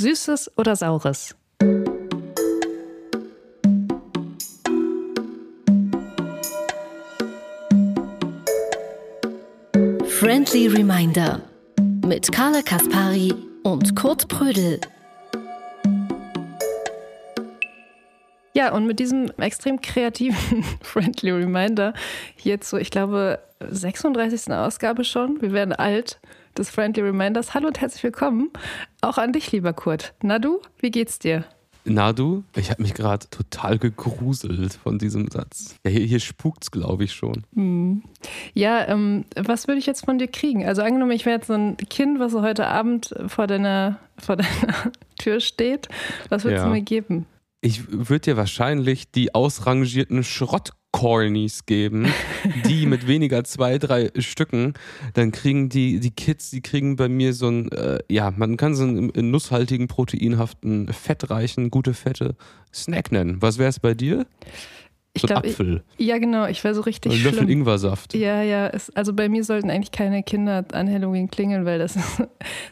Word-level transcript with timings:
Süßes 0.00 0.56
oder 0.56 0.76
Saures? 0.76 1.36
Friendly 10.08 10.68
Reminder 10.68 11.42
mit 12.06 12.32
Carla 12.32 12.62
Kaspari 12.62 13.34
und 13.62 13.94
Kurt 13.94 14.26
Prödel. 14.28 14.80
Ja, 18.54 18.72
und 18.72 18.86
mit 18.86 19.00
diesem 19.00 19.30
extrem 19.36 19.82
kreativen 19.82 20.64
Friendly 20.80 21.30
Reminder 21.30 21.92
hier 22.36 22.58
zu, 22.62 22.78
ich 22.78 22.90
glaube, 22.90 23.38
36. 23.68 24.50
Ausgabe 24.50 25.04
schon. 25.04 25.42
Wir 25.42 25.52
werden 25.52 25.74
alt 25.74 26.20
des 26.56 26.70
Friendly 26.70 27.02
Reminders. 27.02 27.54
Hallo 27.54 27.68
und 27.68 27.80
herzlich 27.80 28.02
willkommen. 28.02 28.50
Auch 29.00 29.18
an 29.18 29.32
dich, 29.32 29.52
lieber 29.52 29.72
Kurt. 29.72 30.14
Na 30.22 30.38
du, 30.38 30.60
wie 30.78 30.90
geht's 30.90 31.18
dir? 31.18 31.44
Na 31.84 32.12
du, 32.12 32.44
ich 32.54 32.70
habe 32.70 32.82
mich 32.82 32.92
gerade 32.92 33.28
total 33.30 33.78
gegruselt 33.78 34.74
von 34.74 34.98
diesem 34.98 35.30
Satz. 35.30 35.76
Ja, 35.84 35.90
hier, 35.90 36.04
hier 36.04 36.20
spukt's, 36.20 36.70
glaube 36.70 37.04
ich, 37.04 37.12
schon. 37.12 37.44
Hm. 37.54 38.02
Ja, 38.52 38.86
ähm, 38.86 39.24
was 39.34 39.66
würde 39.66 39.78
ich 39.78 39.86
jetzt 39.86 40.04
von 40.04 40.18
dir 40.18 40.28
kriegen? 40.28 40.66
Also 40.66 40.82
angenommen, 40.82 41.12
ich 41.12 41.24
wäre 41.24 41.36
jetzt 41.36 41.46
so 41.46 41.54
ein 41.54 41.76
Kind, 41.78 42.20
was 42.20 42.32
so 42.32 42.42
heute 42.42 42.66
Abend 42.66 43.14
vor 43.28 43.46
deiner, 43.46 43.98
vor 44.18 44.36
deiner 44.36 44.92
Tür 45.18 45.40
steht. 45.40 45.88
Was 46.28 46.44
würdest 46.44 46.62
ja. 46.62 46.68
du 46.68 46.74
mir 46.74 46.82
geben? 46.82 47.26
Ich 47.62 47.90
würde 47.90 48.20
dir 48.20 48.36
wahrscheinlich 48.36 49.10
die 49.10 49.34
ausrangierten 49.34 50.24
Schrott 50.24 50.72
Cornies 50.92 51.66
geben, 51.66 52.12
die 52.66 52.86
mit 52.86 53.06
weniger 53.06 53.44
zwei, 53.44 53.78
drei 53.78 54.10
Stücken, 54.18 54.74
dann 55.14 55.30
kriegen 55.32 55.68
die, 55.68 56.00
die 56.00 56.10
Kids, 56.10 56.50
die 56.50 56.62
kriegen 56.62 56.96
bei 56.96 57.08
mir 57.08 57.32
so 57.32 57.48
ein, 57.48 57.70
äh, 57.72 58.00
ja, 58.08 58.32
man 58.36 58.56
kann 58.56 58.74
so 58.74 58.84
einen 58.84 59.30
nusshaltigen, 59.30 59.88
proteinhaften, 59.88 60.88
fettreichen, 60.92 61.70
gute 61.70 61.94
Fette 61.94 62.34
Snack 62.72 63.12
nennen. 63.12 63.40
Was 63.40 63.58
wäre 63.58 63.68
es 63.68 63.80
bei 63.80 63.94
dir? 63.94 64.26
Ich 65.12 65.22
so 65.22 65.26
glaub, 65.26 65.38
Apfel. 65.38 65.82
Ich, 65.96 66.06
ja, 66.06 66.18
genau, 66.18 66.46
ich 66.46 66.62
wäre 66.62 66.74
so 66.74 66.82
richtig. 66.82 67.12
Ein 67.12 67.24
Löffel 67.24 67.50
Ingwersaft. 67.50 68.14
Ja, 68.14 68.42
ja. 68.42 68.68
Es, 68.68 68.90
also 68.90 69.12
bei 69.12 69.28
mir 69.28 69.42
sollten 69.42 69.68
eigentlich 69.68 69.90
keine 69.90 70.22
Kinder 70.22 70.64
an 70.72 70.88
Halloween 70.88 71.28
klingeln, 71.28 71.64
weil 71.64 71.80
das 71.80 71.96
ist 71.96 72.22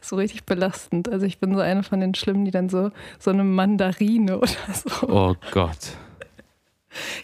so 0.03 0.17
richtig 0.17 0.45
belastend. 0.45 1.09
Also 1.09 1.27
ich 1.27 1.39
bin 1.39 1.55
so 1.55 1.61
eine 1.61 1.83
von 1.83 1.99
den 2.01 2.15
Schlimmen, 2.15 2.45
die 2.45 2.53
dann 2.53 2.69
so, 2.69 2.91
so 3.19 3.31
eine 3.31 3.43
Mandarine 3.43 4.39
oder 4.39 4.51
so. 4.73 5.09
Oh 5.09 5.35
Gott. 5.51 5.97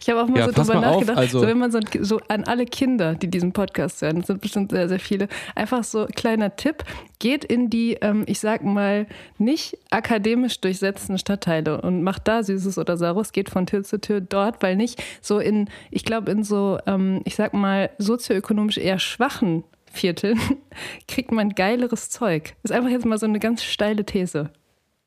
Ich 0.01 0.09
habe 0.09 0.23
auch 0.23 0.29
mal 0.29 0.39
ja, 0.39 0.47
so 0.47 0.53
drüber 0.53 0.81
nachgedacht, 0.81 1.17
auf, 1.17 1.23
also 1.23 1.41
so 1.41 1.47
wenn 1.47 1.59
man 1.59 1.71
so, 1.71 1.81
so, 2.01 2.21
an 2.29 2.45
alle 2.45 2.67
Kinder, 2.67 3.15
die 3.15 3.29
diesen 3.29 3.53
Podcast 3.53 4.03
hören, 4.03 4.19
das 4.19 4.27
sind 4.27 4.41
bestimmt 4.41 4.71
sehr, 4.73 4.89
sehr 4.89 5.01
viele, 5.01 5.29
einfach 5.55 5.85
so 5.85 6.07
kleiner 6.15 6.57
Tipp, 6.57 6.85
geht 7.19 7.45
in 7.45 7.71
die, 7.71 7.95
ähm, 8.01 8.25
ich 8.27 8.41
sag 8.41 8.65
mal, 8.65 9.07
nicht 9.39 9.79
akademisch 9.91 10.61
durchsetzten 10.61 11.19
Stadtteile 11.19 11.81
und 11.81 12.03
macht 12.03 12.29
da 12.29 12.43
Süßes 12.43 12.79
oder 12.79 12.97
Saures, 12.97 13.33
geht 13.33 13.51
von 13.51 13.67
Tür 13.67 13.83
zu 13.83 14.01
Tür 14.01 14.21
dort, 14.21 14.63
weil 14.63 14.77
nicht 14.77 15.03
so 15.21 15.39
in, 15.39 15.69
ich 15.91 16.05
glaube, 16.05 16.31
in 16.31 16.45
so, 16.45 16.79
ähm, 16.87 17.23
ich 17.25 17.37
sag 17.37 17.55
mal, 17.55 17.91
sozioökonomisch 17.99 18.79
eher 18.79 18.99
schwachen 18.99 19.65
Vierteln 19.95 20.41
kriegt 21.09 21.33
man 21.33 21.51
geileres 21.51 22.11
Zeug. 22.11 22.55
Ist 22.63 22.73
einfach 22.73 22.91
jetzt 22.91 23.07
mal 23.07 23.19
so 23.19 23.27
eine 23.27 23.39
ganz 23.39 23.63
steile 23.63 24.05
These. 24.05 24.51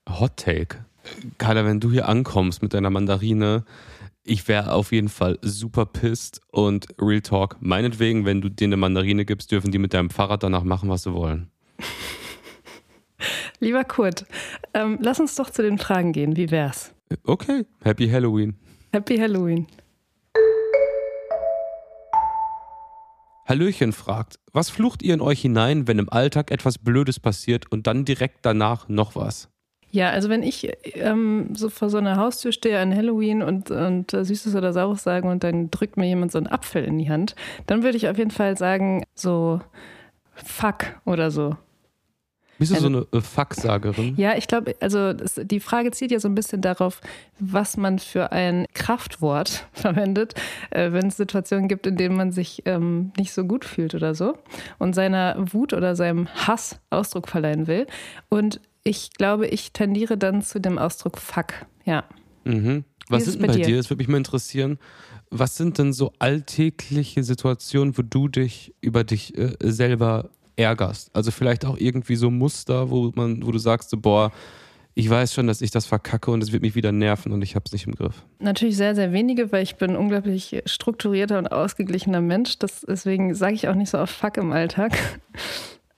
Hot 0.10 0.38
Take. 0.38 0.86
Carla, 1.38 1.66
wenn 1.66 1.80
du 1.80 1.92
hier 1.92 2.08
ankommst 2.08 2.62
mit 2.62 2.74
deiner 2.74 2.90
Mandarine, 2.90 3.64
ich 4.28 4.48
wäre 4.48 4.74
auf 4.74 4.92
jeden 4.92 5.10
Fall 5.10 5.40
super 5.42 5.86
pissed 5.86 6.42
und 6.52 6.88
Real 7.00 7.22
Talk, 7.22 7.58
meinetwegen, 7.60 8.26
wenn 8.26 8.42
du 8.42 8.50
dir 8.50 8.66
eine 8.66 8.78
Mandarine 8.78 9.26
gibst, 9.26 9.52
dürfen 9.52 9.72
die 9.72 9.80
mit 9.80 9.94
deinem 9.94 10.10
Fahrrad 10.10 10.44
danach 10.44 10.64
machen, 10.64 10.90
was 10.90 11.04
sie 11.04 11.14
wollen. 11.14 11.50
Lieber 13.60 13.84
Kurt, 13.84 14.26
ähm, 14.74 15.00
lass 15.02 15.20
uns 15.20 15.36
doch 15.36 15.50
zu 15.50 15.64
den 15.64 15.78
Fragen 15.78 16.12
gehen. 16.12 16.36
Wie 16.36 16.52
wär's? 16.52 16.94
Okay, 17.24 17.66
Happy 17.82 18.08
Halloween. 18.10 18.56
Happy 18.92 19.18
Halloween. 19.18 19.66
Hallöchen 23.48 23.94
fragt, 23.94 24.40
was 24.52 24.70
flucht 24.70 25.02
ihr 25.02 25.14
in 25.14 25.22
euch 25.22 25.42
hinein, 25.42 25.88
wenn 25.88 26.00
im 26.00 26.10
Alltag 26.10 26.52
etwas 26.52 26.78
Blödes 26.78 27.20
passiert 27.20 27.72
und 27.72 27.88
dann 27.88 28.04
direkt 28.04 28.40
danach 28.46 28.90
noch 28.90 29.16
was? 29.16 29.50
Ja, 29.92 30.10
also 30.10 30.30
wenn 30.30 30.44
ich 30.44 30.70
ähm, 30.96 31.50
so 31.54 31.70
vor 31.70 31.90
so 31.90 31.98
einer 31.98 32.18
Haustür 32.18 32.52
stehe 32.52 32.80
an 32.80 32.96
Halloween 32.96 33.42
und, 33.42 33.72
und 33.72 34.14
äh, 34.14 34.26
Süßes 34.26 34.56
oder 34.56 34.74
Saures 34.74 35.04
sagen 35.04 35.30
und 35.30 35.44
dann 35.44 35.72
drückt 35.72 35.98
mir 35.98 36.06
jemand 36.06 36.32
so 36.32 36.38
einen 36.38 36.48
Apfel 36.48 36.84
in 36.84 36.98
die 36.98 37.10
Hand, 37.10 37.36
dann 37.68 37.84
würde 37.84 37.98
ich 37.98 38.08
auf 38.10 38.18
jeden 38.18 38.32
Fall 38.32 38.58
sagen, 38.58 39.06
so 39.16 39.62
fuck 40.36 41.00
oder 41.06 41.32
so. 41.32 41.56
Bist 42.60 42.72
du 42.72 42.76
also, 42.76 42.90
so 42.90 42.98
eine 42.98 43.08
äh, 43.12 43.22
Fuck-Sagerin? 43.22 44.16
Ja, 44.18 44.36
ich 44.36 44.48
glaube, 44.48 44.76
also 44.80 45.14
das, 45.14 45.40
die 45.44 45.60
Frage 45.60 45.92
zielt 45.92 46.12
ja 46.12 46.20
so 46.20 46.28
ein 46.28 46.36
bisschen 46.36 46.62
darauf, 46.62 47.02
was 47.40 47.78
man 47.78 48.00
für 48.00 48.32
ein 48.32 48.66
Kraftwort 48.74 49.68
verwendet, 49.74 50.34
äh, 50.72 50.92
wenn 50.92 51.08
es 51.08 51.18
Situationen 51.18 51.68
gibt, 51.68 51.86
in 51.86 51.98
denen 51.98 52.16
man 52.16 52.32
sich 52.32 52.64
ähm, 52.66 53.12
nicht 53.18 53.34
so 53.34 53.44
gut 53.44 53.64
fühlt 53.64 53.94
oder 53.94 54.16
so 54.16 54.38
und 54.80 54.96
seiner 54.96 55.36
Wut 55.54 55.74
oder 55.74 55.96
seinem 55.96 56.28
Hass 56.28 56.80
Ausdruck 56.90 57.28
verleihen 57.28 57.68
will. 57.68 57.86
Und 58.30 58.60
ich 58.88 59.12
glaube, 59.12 59.48
ich 59.48 59.72
tendiere 59.72 60.18
dann 60.18 60.42
zu 60.42 60.60
dem 60.60 60.78
Ausdruck 60.78 61.18
Fuck, 61.18 61.54
ja. 61.86 62.04
Mhm. 62.44 62.86
Was 63.10 63.26
sind 63.26 63.42
bei, 63.42 63.48
bei 63.48 63.54
dir? 63.54 63.66
dir? 63.66 63.78
Das 63.78 63.90
würde 63.90 64.00
mich 64.00 64.08
mal 64.08 64.18
interessieren. 64.18 64.80
Was 65.30 65.58
sind 65.58 65.78
denn 65.78 65.94
so 65.94 66.14
alltägliche 66.20 67.24
Situationen, 67.24 67.98
wo 67.98 68.02
du 68.02 68.28
dich 68.28 68.74
über 68.82 69.04
dich 69.04 69.38
äh, 69.38 69.56
selber 69.60 70.30
ärgerst? 70.56 71.10
Also 71.14 71.32
vielleicht 71.32 71.66
auch 71.66 71.78
irgendwie 71.78 72.16
so 72.16 72.32
Muster, 72.32 72.90
wo 72.90 73.12
man, 73.16 73.46
wo 73.46 73.52
du 73.52 73.60
sagst, 73.60 73.90
so, 73.90 73.98
boah, 73.98 74.32
ich 74.94 75.10
weiß 75.10 75.34
schon, 75.34 75.48
dass 75.48 75.62
ich 75.62 75.70
das 75.70 75.86
verkacke 75.86 76.32
und 76.32 76.42
es 76.42 76.52
wird 76.52 76.64
mich 76.64 76.74
wieder 76.74 76.92
nerven 76.92 77.32
und 77.32 77.44
ich 77.44 77.56
habe 77.56 77.64
es 77.68 77.72
nicht 77.72 77.86
im 77.86 77.94
Griff. 77.94 78.24
Natürlich 78.40 78.78
sehr, 78.78 78.96
sehr 78.96 79.14
wenige, 79.14 79.52
weil 79.52 79.64
ich 79.64 79.76
bin 79.76 79.92
ein 79.92 79.96
unglaublich 79.96 80.64
strukturierter 80.66 81.38
und 81.38 81.52
ausgeglichener 81.52 82.22
Mensch. 82.22 82.58
Das, 82.58 82.82
deswegen 82.88 83.36
sage 83.36 83.54
ich 83.54 83.68
auch 83.68 83.76
nicht 83.76 83.92
so 83.92 84.00
oft 84.00 84.14
Fuck 84.14 84.38
im 84.38 84.52
Alltag. 84.52 84.98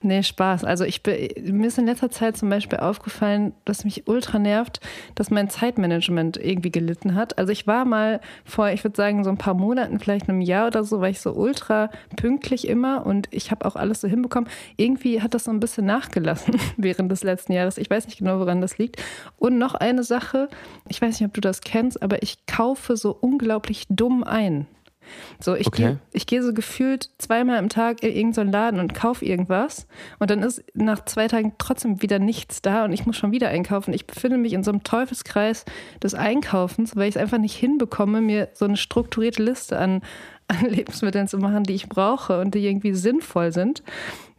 Nee, 0.02 0.22
Spaß. 0.22 0.64
Also 0.64 0.84
ich 0.84 1.02
mir 1.04 1.66
ist 1.66 1.76
in 1.76 1.84
letzter 1.84 2.10
Zeit 2.10 2.34
zum 2.34 2.48
Beispiel 2.48 2.78
aufgefallen, 2.78 3.52
dass 3.66 3.84
mich 3.84 4.08
ultra 4.08 4.38
nervt, 4.38 4.80
dass 5.14 5.30
mein 5.30 5.50
Zeitmanagement 5.50 6.38
irgendwie 6.38 6.70
gelitten 6.70 7.14
hat. 7.14 7.36
Also 7.36 7.52
ich 7.52 7.66
war 7.66 7.84
mal 7.84 8.22
vor, 8.46 8.70
ich 8.70 8.82
würde 8.82 8.96
sagen, 8.96 9.24
so 9.24 9.30
ein 9.30 9.36
paar 9.36 9.52
Monaten, 9.52 10.00
vielleicht 10.00 10.26
einem 10.26 10.40
Jahr 10.40 10.68
oder 10.68 10.84
so, 10.84 11.02
war 11.02 11.10
ich 11.10 11.20
so 11.20 11.34
ultra 11.34 11.90
pünktlich 12.16 12.66
immer 12.66 13.04
und 13.04 13.28
ich 13.30 13.50
habe 13.50 13.66
auch 13.66 13.76
alles 13.76 14.00
so 14.00 14.08
hinbekommen. 14.08 14.48
Irgendwie 14.78 15.20
hat 15.20 15.34
das 15.34 15.44
so 15.44 15.50
ein 15.50 15.60
bisschen 15.60 15.84
nachgelassen 15.84 16.56
während 16.78 17.12
des 17.12 17.22
letzten 17.22 17.52
Jahres. 17.52 17.76
Ich 17.76 17.90
weiß 17.90 18.06
nicht 18.06 18.20
genau, 18.20 18.38
woran 18.38 18.62
das 18.62 18.78
liegt. 18.78 19.02
Und 19.36 19.58
noch 19.58 19.74
eine 19.74 20.02
Sache, 20.02 20.48
ich 20.88 21.02
weiß 21.02 21.20
nicht, 21.20 21.28
ob 21.28 21.34
du 21.34 21.42
das 21.42 21.60
kennst, 21.60 22.02
aber 22.02 22.22
ich 22.22 22.46
kaufe 22.46 22.96
so 22.96 23.14
unglaublich 23.20 23.84
dumm 23.90 24.24
ein. 24.24 24.66
So, 25.40 25.54
ich 25.54 25.66
okay. 25.66 25.82
gehe 25.82 25.98
ich 26.12 26.26
geh 26.26 26.40
so 26.40 26.52
gefühlt 26.52 27.10
zweimal 27.18 27.58
am 27.58 27.68
Tag 27.68 28.02
in 28.02 28.14
irgendeinen 28.14 28.52
Laden 28.52 28.80
und 28.80 28.94
kaufe 28.94 29.24
irgendwas 29.24 29.86
und 30.18 30.30
dann 30.30 30.42
ist 30.42 30.62
nach 30.74 31.04
zwei 31.04 31.28
Tagen 31.28 31.54
trotzdem 31.58 32.02
wieder 32.02 32.18
nichts 32.18 32.62
da 32.62 32.84
und 32.84 32.92
ich 32.92 33.06
muss 33.06 33.16
schon 33.16 33.32
wieder 33.32 33.48
einkaufen. 33.48 33.94
Ich 33.94 34.06
befinde 34.06 34.38
mich 34.38 34.52
in 34.52 34.62
so 34.62 34.70
einem 34.70 34.82
Teufelskreis 34.84 35.64
des 36.02 36.14
Einkaufens, 36.14 36.96
weil 36.96 37.08
ich 37.08 37.16
es 37.16 37.20
einfach 37.20 37.38
nicht 37.38 37.56
hinbekomme, 37.56 38.20
mir 38.20 38.48
so 38.54 38.64
eine 38.64 38.76
strukturierte 38.76 39.42
Liste 39.42 39.78
an, 39.78 40.02
an 40.48 40.66
Lebensmitteln 40.68 41.28
zu 41.28 41.38
machen, 41.38 41.64
die 41.64 41.74
ich 41.74 41.88
brauche 41.88 42.40
und 42.40 42.54
die 42.54 42.66
irgendwie 42.66 42.94
sinnvoll 42.94 43.52
sind. 43.52 43.82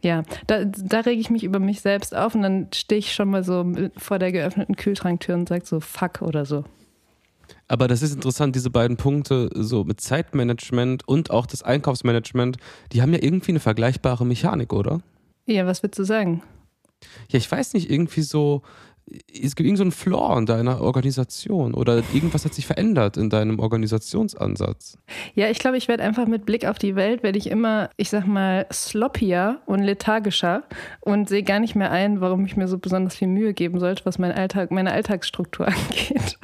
Ja, 0.02 0.24
da, 0.46 0.64
da 0.64 1.00
rege 1.00 1.20
ich 1.20 1.30
mich 1.30 1.44
über 1.44 1.58
mich 1.58 1.80
selbst 1.80 2.14
auf 2.14 2.34
und 2.34 2.42
dann 2.42 2.68
stehe 2.74 2.98
ich 2.98 3.14
schon 3.14 3.30
mal 3.30 3.44
so 3.44 3.64
vor 3.96 4.18
der 4.18 4.32
geöffneten 4.32 4.76
Kühltranktür 4.76 5.34
und 5.34 5.48
sage 5.48 5.64
so 5.64 5.80
fuck 5.80 6.22
oder 6.22 6.44
so. 6.44 6.64
Aber 7.72 7.88
das 7.88 8.02
ist 8.02 8.12
interessant, 8.14 8.54
diese 8.54 8.68
beiden 8.68 8.98
Punkte, 8.98 9.48
so 9.54 9.82
mit 9.82 9.98
Zeitmanagement 9.98 11.08
und 11.08 11.30
auch 11.30 11.46
das 11.46 11.62
Einkaufsmanagement, 11.62 12.58
die 12.92 13.00
haben 13.00 13.14
ja 13.14 13.22
irgendwie 13.22 13.52
eine 13.52 13.60
vergleichbare 13.60 14.26
Mechanik, 14.26 14.74
oder? 14.74 15.00
Ja, 15.46 15.64
was 15.64 15.82
würdest 15.82 15.98
du 15.98 16.04
sagen? 16.04 16.42
Ja, 17.30 17.38
ich 17.38 17.50
weiß 17.50 17.72
nicht, 17.72 17.90
irgendwie 17.90 18.20
so, 18.20 18.60
es 19.06 19.56
gibt 19.56 19.60
irgendeinen 19.60 19.76
so 19.76 19.82
einen 19.84 19.90
Flaw 19.90 20.38
in 20.38 20.44
deiner 20.44 20.82
Organisation 20.82 21.72
oder 21.72 22.02
irgendwas 22.12 22.44
hat 22.44 22.52
sich 22.52 22.66
verändert 22.66 23.16
in 23.16 23.30
deinem 23.30 23.58
Organisationsansatz. 23.58 24.98
Ja, 25.34 25.48
ich 25.48 25.58
glaube, 25.58 25.78
ich 25.78 25.88
werde 25.88 26.02
einfach 26.02 26.26
mit 26.26 26.44
Blick 26.44 26.66
auf 26.66 26.78
die 26.78 26.94
Welt, 26.94 27.22
werde 27.22 27.38
ich 27.38 27.48
immer, 27.48 27.88
ich 27.96 28.10
sag 28.10 28.26
mal, 28.26 28.66
sloppier 28.70 29.62
und 29.64 29.80
lethargischer 29.80 30.64
und 31.00 31.30
sehe 31.30 31.42
gar 31.42 31.58
nicht 31.58 31.74
mehr 31.74 31.90
ein, 31.90 32.20
warum 32.20 32.44
ich 32.44 32.54
mir 32.54 32.68
so 32.68 32.76
besonders 32.76 33.16
viel 33.16 33.28
Mühe 33.28 33.54
geben 33.54 33.80
sollte, 33.80 34.04
was 34.04 34.18
mein 34.18 34.32
Alltag, 34.32 34.70
meine 34.72 34.92
Alltagsstruktur 34.92 35.68
angeht. 35.68 36.38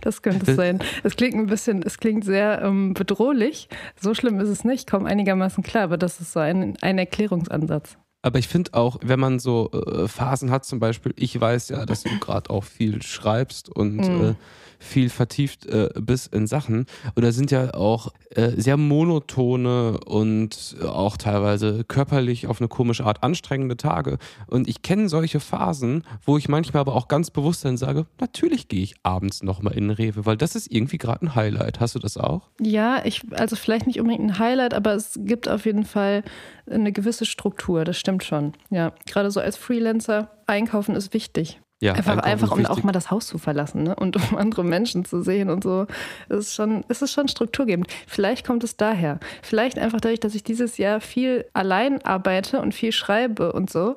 Das 0.00 0.22
könnte 0.22 0.50
es 0.50 0.56
sein. 0.56 0.78
Es 1.02 1.16
klingt 1.16 1.34
ein 1.34 1.46
bisschen, 1.46 1.82
es 1.82 1.98
klingt 1.98 2.24
sehr 2.24 2.62
ähm, 2.62 2.94
bedrohlich. 2.94 3.68
So 4.00 4.14
schlimm 4.14 4.40
ist 4.40 4.48
es 4.48 4.64
nicht, 4.64 4.90
komme 4.90 5.08
einigermaßen 5.08 5.62
klar, 5.62 5.84
aber 5.84 5.98
das 5.98 6.20
ist 6.20 6.32
so 6.32 6.40
ein, 6.40 6.76
ein 6.80 6.98
Erklärungsansatz. 6.98 7.98
Aber 8.22 8.38
ich 8.38 8.48
finde 8.48 8.74
auch, 8.74 8.98
wenn 9.02 9.20
man 9.20 9.38
so 9.38 9.70
äh, 9.70 10.08
Phasen 10.08 10.50
hat, 10.50 10.64
zum 10.64 10.80
Beispiel, 10.80 11.14
ich 11.16 11.40
weiß 11.40 11.68
ja, 11.68 11.86
dass 11.86 12.02
du 12.02 12.10
gerade 12.18 12.50
auch 12.50 12.64
viel 12.64 13.02
schreibst 13.02 13.68
und 13.68 13.96
mhm. 13.96 14.24
äh, 14.30 14.34
viel 14.78 15.10
vertieft 15.10 15.66
äh, 15.66 15.88
bist 16.00 16.32
in 16.34 16.46
Sachen. 16.46 16.86
Und 17.14 17.24
da 17.24 17.32
sind 17.32 17.50
ja 17.50 17.74
auch 17.74 18.12
äh, 18.30 18.50
sehr 18.56 18.76
monotone 18.76 19.98
und 20.04 20.76
auch 20.84 21.16
teilweise 21.16 21.84
körperlich 21.84 22.46
auf 22.46 22.60
eine 22.60 22.68
komische 22.68 23.04
Art 23.04 23.22
anstrengende 23.22 23.76
Tage. 23.76 24.18
Und 24.46 24.68
ich 24.68 24.82
kenne 24.82 25.08
solche 25.08 25.40
Phasen, 25.40 26.04
wo 26.24 26.38
ich 26.38 26.48
manchmal 26.48 26.80
aber 26.82 26.94
auch 26.94 27.08
ganz 27.08 27.30
bewusst 27.30 27.64
dann 27.64 27.76
sage, 27.76 28.06
natürlich 28.20 28.68
gehe 28.68 28.82
ich 28.82 28.94
abends 29.02 29.42
nochmal 29.42 29.74
in 29.74 29.90
Rewe, 29.90 30.26
weil 30.26 30.36
das 30.36 30.54
ist 30.54 30.70
irgendwie 30.70 30.98
gerade 30.98 31.26
ein 31.26 31.34
Highlight. 31.34 31.80
Hast 31.80 31.94
du 31.94 31.98
das 31.98 32.16
auch? 32.16 32.48
Ja, 32.60 33.04
ich, 33.04 33.22
also 33.32 33.56
vielleicht 33.56 33.86
nicht 33.86 34.00
unbedingt 34.00 34.24
ein 34.24 34.38
Highlight, 34.38 34.74
aber 34.74 34.94
es 34.94 35.18
gibt 35.22 35.48
auf 35.48 35.66
jeden 35.66 35.84
Fall 35.84 36.22
eine 36.70 36.92
gewisse 36.92 37.26
Struktur, 37.26 37.84
das 37.84 37.98
stimmt 37.98 38.24
schon. 38.24 38.52
Ja, 38.70 38.92
gerade 39.06 39.30
so 39.30 39.40
als 39.40 39.56
Freelancer, 39.56 40.30
einkaufen 40.46 40.94
ist 40.94 41.14
wichtig. 41.14 41.60
Ja, 41.80 41.92
einfach, 41.92 42.18
einfach 42.18 42.50
um 42.50 42.66
auch 42.66 42.82
mal 42.82 42.90
das 42.90 43.12
Haus 43.12 43.28
zu 43.28 43.38
verlassen 43.38 43.84
ne? 43.84 43.94
und 43.94 44.16
um 44.30 44.36
andere 44.36 44.64
Menschen 44.64 45.04
zu 45.04 45.22
sehen 45.22 45.48
und 45.48 45.62
so. 45.62 45.86
Es 46.28 46.38
ist 46.38 46.54
schon, 46.54 46.84
es 46.88 47.02
ist 47.02 47.12
schon 47.12 47.28
strukturgebend. 47.28 47.86
Vielleicht 48.08 48.44
kommt 48.44 48.64
es 48.64 48.76
daher. 48.76 49.20
Vielleicht 49.42 49.78
einfach 49.78 50.00
dadurch, 50.00 50.18
dass 50.18 50.34
ich 50.34 50.42
dieses 50.42 50.76
Jahr 50.76 51.00
viel 51.00 51.44
allein 51.52 52.04
arbeite 52.04 52.60
und 52.60 52.74
viel 52.74 52.90
schreibe 52.90 53.52
und 53.52 53.70
so, 53.70 53.96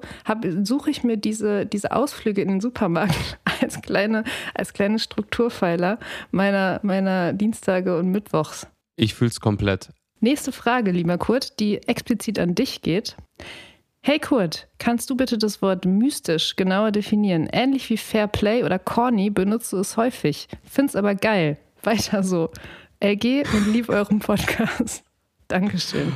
suche 0.62 0.92
ich 0.92 1.04
mir 1.04 1.18
diese, 1.18 1.66
diese 1.66 1.92
Ausflüge 1.92 2.44
in 2.44 2.50
den 2.50 2.62
Supermarkt 2.62 3.40
als 3.62 3.82
kleine, 3.82 4.26
als 4.54 4.74
kleine 4.74 5.00
Strukturpfeiler 5.00 5.98
meiner, 6.30 6.80
meiner 6.84 7.34
Dienstage 7.34 7.98
und 7.98 8.12
Mittwochs. 8.12 8.68
Ich 8.96 9.16
fühle 9.16 9.32
es 9.32 9.40
komplett. 9.40 9.90
Nächste 10.24 10.52
Frage, 10.52 10.92
lieber 10.92 11.18
Kurt, 11.18 11.60
die 11.60 11.78
explizit 11.88 12.38
an 12.38 12.54
dich 12.54 12.84
geht. 12.84 13.18
Hey 14.02 14.20
Kurt, 14.20 14.68
kannst 14.78 15.10
du 15.10 15.18
bitte 15.18 15.40
das 15.40 15.64
Wort 15.64 15.86
mystisch 15.86 16.56
genauer 16.56 16.92
definieren? 16.92 17.50
Ähnlich 17.52 17.90
wie 17.90 17.98
Fair 17.98 18.28
Play 18.28 18.64
oder 18.64 18.78
Corny 18.78 19.32
benutzt 19.32 19.74
du 19.74 19.78
es 19.78 19.98
häufig. 19.98 20.48
Find's 20.64 20.96
aber 20.96 21.16
geil. 21.16 21.58
Weiter 21.82 22.22
so. 22.22 22.52
LG 23.04 23.46
und 23.52 23.74
lieb 23.74 23.90
eurem 23.90 24.20
Podcast. 24.20 25.04
Dankeschön. 25.48 26.14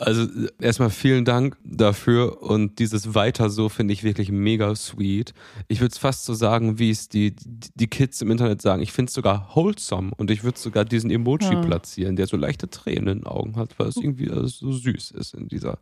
Also 0.00 0.26
erstmal 0.58 0.88
vielen 0.88 1.26
Dank 1.26 1.58
dafür 1.62 2.42
und 2.42 2.78
dieses 2.78 3.14
Weiter 3.14 3.50
so 3.50 3.68
finde 3.68 3.92
ich 3.92 4.02
wirklich 4.02 4.32
mega 4.32 4.74
sweet. 4.74 5.34
Ich 5.68 5.80
würde 5.80 5.92
es 5.92 5.98
fast 5.98 6.24
so 6.24 6.32
sagen, 6.32 6.78
wie 6.78 6.90
es 6.90 7.10
die, 7.10 7.36
die 7.74 7.86
Kids 7.86 8.22
im 8.22 8.30
Internet 8.30 8.62
sagen. 8.62 8.80
Ich 8.80 8.92
finde 8.92 9.10
es 9.10 9.14
sogar 9.14 9.50
wholesome 9.54 10.12
und 10.16 10.30
ich 10.30 10.42
würde 10.42 10.58
sogar 10.58 10.86
diesen 10.86 11.10
Emoji 11.10 11.52
ja. 11.52 11.60
platzieren, 11.60 12.16
der 12.16 12.26
so 12.26 12.38
leichte 12.38 12.70
Tränen 12.70 13.08
in 13.08 13.18
den 13.18 13.26
Augen 13.26 13.56
hat, 13.56 13.78
weil 13.78 13.88
es 13.88 13.96
irgendwie 13.96 14.30
so 14.46 14.72
süß 14.72 15.10
ist 15.10 15.34
in 15.34 15.48
dieser 15.48 15.78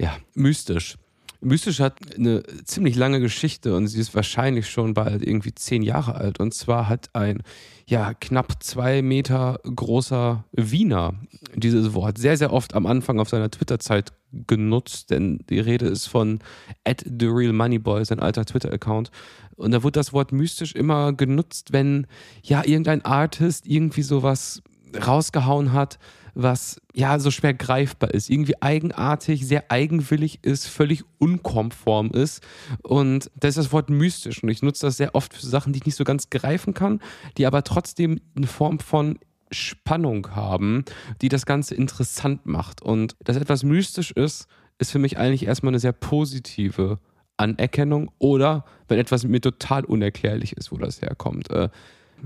ja, 0.00 0.16
mystisch. 0.34 0.96
Mystisch 1.40 1.78
hat 1.78 1.98
eine 2.16 2.42
ziemlich 2.64 2.96
lange 2.96 3.20
Geschichte 3.20 3.76
und 3.76 3.86
sie 3.86 4.00
ist 4.00 4.14
wahrscheinlich 4.14 4.68
schon 4.68 4.94
bald 4.94 5.22
irgendwie 5.22 5.54
zehn 5.54 5.82
Jahre 5.82 6.16
alt. 6.16 6.40
Und 6.40 6.52
zwar 6.52 6.88
hat 6.88 7.10
ein 7.12 7.42
ja, 7.86 8.12
knapp 8.14 8.62
zwei 8.62 9.02
Meter 9.02 9.60
großer 9.62 10.44
Wiener 10.52 11.14
dieses 11.54 11.94
Wort 11.94 12.18
sehr, 12.18 12.36
sehr 12.36 12.52
oft 12.52 12.74
am 12.74 12.86
Anfang 12.86 13.20
auf 13.20 13.28
seiner 13.28 13.50
Twitter-Zeit 13.50 14.12
genutzt, 14.46 15.10
denn 15.10 15.38
die 15.48 15.60
Rede 15.60 15.86
ist 15.86 16.06
von 16.06 16.40
at 16.84 17.04
the 17.04 17.26
real 17.26 17.52
moneyboy, 17.52 18.04
sein 18.04 18.20
alter 18.20 18.44
Twitter-Account. 18.44 19.10
Und 19.56 19.70
da 19.70 19.82
wurde 19.82 19.98
das 19.98 20.12
Wort 20.12 20.32
mystisch 20.32 20.74
immer 20.74 21.12
genutzt, 21.12 21.72
wenn 21.72 22.06
ja 22.42 22.64
irgendein 22.64 23.04
Artist 23.04 23.66
irgendwie 23.66 24.02
sowas 24.02 24.62
rausgehauen 25.06 25.72
hat, 25.72 25.98
was 26.40 26.80
ja 26.94 27.18
so 27.18 27.32
schwer 27.32 27.52
greifbar 27.52 28.14
ist, 28.14 28.30
irgendwie 28.30 28.62
eigenartig, 28.62 29.44
sehr 29.44 29.72
eigenwillig 29.72 30.38
ist, 30.42 30.68
völlig 30.68 31.02
unkonform 31.18 32.12
ist. 32.12 32.46
Und 32.84 33.28
das 33.34 33.50
ist 33.50 33.58
das 33.58 33.72
Wort 33.72 33.90
mystisch. 33.90 34.44
Und 34.44 34.48
ich 34.48 34.62
nutze 34.62 34.86
das 34.86 34.98
sehr 34.98 35.16
oft 35.16 35.34
für 35.34 35.44
Sachen, 35.44 35.72
die 35.72 35.80
ich 35.80 35.86
nicht 35.86 35.96
so 35.96 36.04
ganz 36.04 36.30
greifen 36.30 36.74
kann, 36.74 37.00
die 37.36 37.46
aber 37.46 37.64
trotzdem 37.64 38.20
eine 38.36 38.46
Form 38.46 38.78
von 38.78 39.18
Spannung 39.50 40.36
haben, 40.36 40.84
die 41.22 41.28
das 41.28 41.44
Ganze 41.44 41.74
interessant 41.74 42.46
macht. 42.46 42.82
Und 42.82 43.16
dass 43.24 43.36
etwas 43.36 43.64
mystisch 43.64 44.12
ist, 44.12 44.46
ist 44.78 44.92
für 44.92 45.00
mich 45.00 45.18
eigentlich 45.18 45.44
erstmal 45.44 45.72
eine 45.72 45.80
sehr 45.80 45.92
positive 45.92 47.00
Anerkennung 47.36 48.12
oder 48.18 48.64
wenn 48.86 49.00
etwas 49.00 49.24
mir 49.24 49.40
total 49.40 49.84
unerklärlich 49.84 50.52
ist, 50.56 50.70
wo 50.70 50.76
das 50.76 51.02
herkommt. 51.02 51.50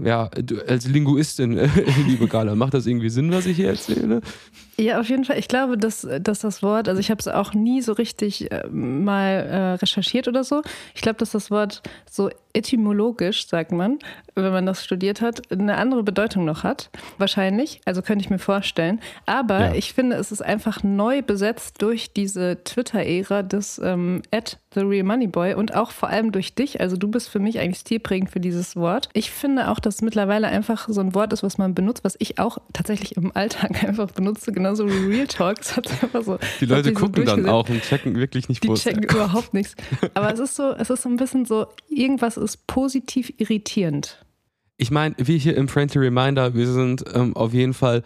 Ja, 0.02 0.28
du, 0.28 0.60
als 0.66 0.86
Linguistin, 0.86 1.52
liebe 2.06 2.28
Gala, 2.28 2.54
macht 2.54 2.74
das 2.74 2.86
irgendwie 2.86 3.10
Sinn, 3.10 3.32
was 3.32 3.46
ich 3.46 3.56
hier 3.56 3.68
erzähle? 3.68 4.20
Ja, 4.78 5.00
auf 5.00 5.08
jeden 5.08 5.24
Fall. 5.24 5.38
Ich 5.38 5.48
glaube, 5.48 5.76
dass, 5.76 6.06
dass 6.20 6.40
das 6.40 6.62
Wort, 6.62 6.88
also 6.88 6.98
ich 6.98 7.10
habe 7.10 7.18
es 7.20 7.28
auch 7.28 7.52
nie 7.52 7.82
so 7.82 7.92
richtig 7.92 8.50
äh, 8.50 8.66
mal 8.68 9.30
äh, 9.30 9.72
recherchiert 9.74 10.28
oder 10.28 10.44
so. 10.44 10.62
Ich 10.94 11.02
glaube, 11.02 11.18
dass 11.18 11.32
das 11.32 11.50
Wort 11.50 11.82
so 12.10 12.30
etymologisch, 12.54 13.46
sagt 13.46 13.72
man, 13.72 13.98
wenn 14.34 14.52
man 14.52 14.64
das 14.64 14.82
studiert 14.82 15.20
hat, 15.20 15.52
eine 15.52 15.76
andere 15.76 16.02
Bedeutung 16.02 16.44
noch 16.44 16.64
hat. 16.64 16.90
Wahrscheinlich. 17.18 17.80
Also 17.84 18.00
könnte 18.00 18.24
ich 18.24 18.30
mir 18.30 18.38
vorstellen. 18.38 19.00
Aber 19.26 19.60
ja. 19.60 19.74
ich 19.74 19.92
finde, 19.92 20.16
es 20.16 20.32
ist 20.32 20.42
einfach 20.42 20.82
neu 20.82 21.22
besetzt 21.22 21.82
durch 21.82 22.12
diese 22.12 22.64
Twitter-Ära 22.64 23.42
des 23.42 23.80
ähm, 23.82 24.22
at 24.30 24.58
The 24.74 24.80
Real 24.80 25.04
Money 25.04 25.26
Boy 25.26 25.54
und 25.54 25.74
auch 25.74 25.90
vor 25.90 26.08
allem 26.08 26.32
durch 26.32 26.54
dich. 26.54 26.80
Also 26.80 26.96
du 26.96 27.08
bist 27.08 27.28
für 27.28 27.38
mich 27.38 27.58
eigentlich 27.58 27.80
stilprägend 27.80 28.30
für 28.30 28.40
dieses 28.40 28.76
Wort. 28.76 29.08
Ich 29.12 29.30
finde 29.30 29.68
auch, 29.68 29.78
dass 29.78 29.96
es 29.96 30.02
mittlerweile 30.02 30.48
einfach 30.48 30.88
so 30.88 31.00
ein 31.00 31.14
Wort 31.14 31.32
ist, 31.32 31.42
was 31.42 31.58
man 31.58 31.74
benutzt, 31.74 32.04
was 32.04 32.16
ich 32.18 32.38
auch 32.38 32.58
tatsächlich 32.72 33.16
im 33.16 33.34
Alltag 33.34 33.84
einfach 33.88 34.10
benutze, 34.10 34.52
genauso 34.52 34.88
wie 34.88 35.14
Real 35.14 35.26
Talks. 35.26 35.76
Hat 35.76 35.90
einfach 36.02 36.22
so, 36.22 36.38
die 36.60 36.66
Leute 36.66 36.92
gucken 36.92 37.26
so 37.26 37.36
dann 37.36 37.48
auch 37.48 37.68
und 37.68 37.82
checken 37.82 38.16
wirklich 38.16 38.48
nicht, 38.48 38.66
wo 38.66 38.74
Die 38.74 38.80
checken 38.80 39.04
überhaupt 39.04 39.54
nichts. 39.54 39.74
Aber 40.14 40.32
es 40.32 40.40
ist 40.40 40.56
so, 40.56 40.72
es 40.72 40.90
ist 40.90 41.02
so 41.02 41.08
ein 41.08 41.16
bisschen 41.16 41.44
so, 41.44 41.66
irgendwas 41.88 42.36
ist 42.36 42.66
positiv 42.66 43.32
irritierend. 43.38 44.24
Ich 44.78 44.90
meine, 44.90 45.14
wie 45.18 45.38
hier 45.38 45.56
im 45.56 45.68
Friendly 45.68 46.00
Reminder, 46.00 46.54
wir 46.54 46.66
sind 46.66 47.04
ähm, 47.14 47.36
auf 47.36 47.52
jeden 47.52 47.74
Fall 47.74 48.02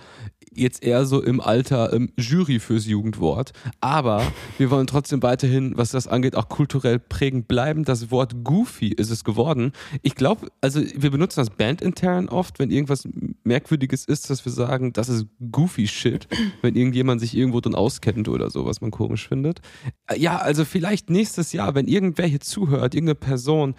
jetzt 0.56 0.82
eher 0.82 1.06
so 1.06 1.22
im 1.22 1.40
Alter 1.40 1.92
ähm, 1.92 2.10
Jury 2.16 2.58
fürs 2.58 2.86
Jugendwort. 2.86 3.52
Aber 3.80 4.22
wir 4.58 4.70
wollen 4.70 4.86
trotzdem 4.86 5.22
weiterhin, 5.22 5.76
was 5.76 5.90
das 5.90 6.06
angeht, 6.06 6.36
auch 6.36 6.48
kulturell 6.48 6.98
prägend 6.98 7.48
bleiben. 7.48 7.84
Das 7.84 8.10
Wort 8.10 8.44
Goofy 8.44 8.88
ist 8.88 9.10
es 9.10 9.24
geworden. 9.24 9.72
Ich 10.02 10.14
glaube, 10.14 10.48
also 10.60 10.80
wir 10.80 11.10
benutzen 11.10 11.40
das 11.40 11.50
bandintern 11.50 12.28
oft, 12.28 12.58
wenn 12.58 12.70
irgendwas 12.70 13.08
Merkwürdiges 13.44 14.04
ist, 14.04 14.30
dass 14.30 14.44
wir 14.44 14.52
sagen, 14.52 14.92
das 14.92 15.08
ist 15.08 15.26
Goofy 15.50 15.86
Shit, 15.86 16.28
wenn 16.62 16.74
irgendjemand 16.74 17.20
sich 17.20 17.36
irgendwo 17.36 17.60
drin 17.60 17.74
auskennt 17.74 18.28
oder 18.28 18.50
so, 18.50 18.66
was 18.66 18.80
man 18.80 18.90
komisch 18.90 19.28
findet. 19.28 19.60
Äh, 20.06 20.18
ja, 20.18 20.38
also 20.38 20.64
vielleicht 20.64 21.10
nächstes 21.10 21.52
Jahr, 21.52 21.74
wenn 21.74 21.86
irgendwer 21.86 22.26
hier 22.26 22.40
zuhört, 22.40 22.94
irgendeine 22.94 23.14
Person, 23.16 23.74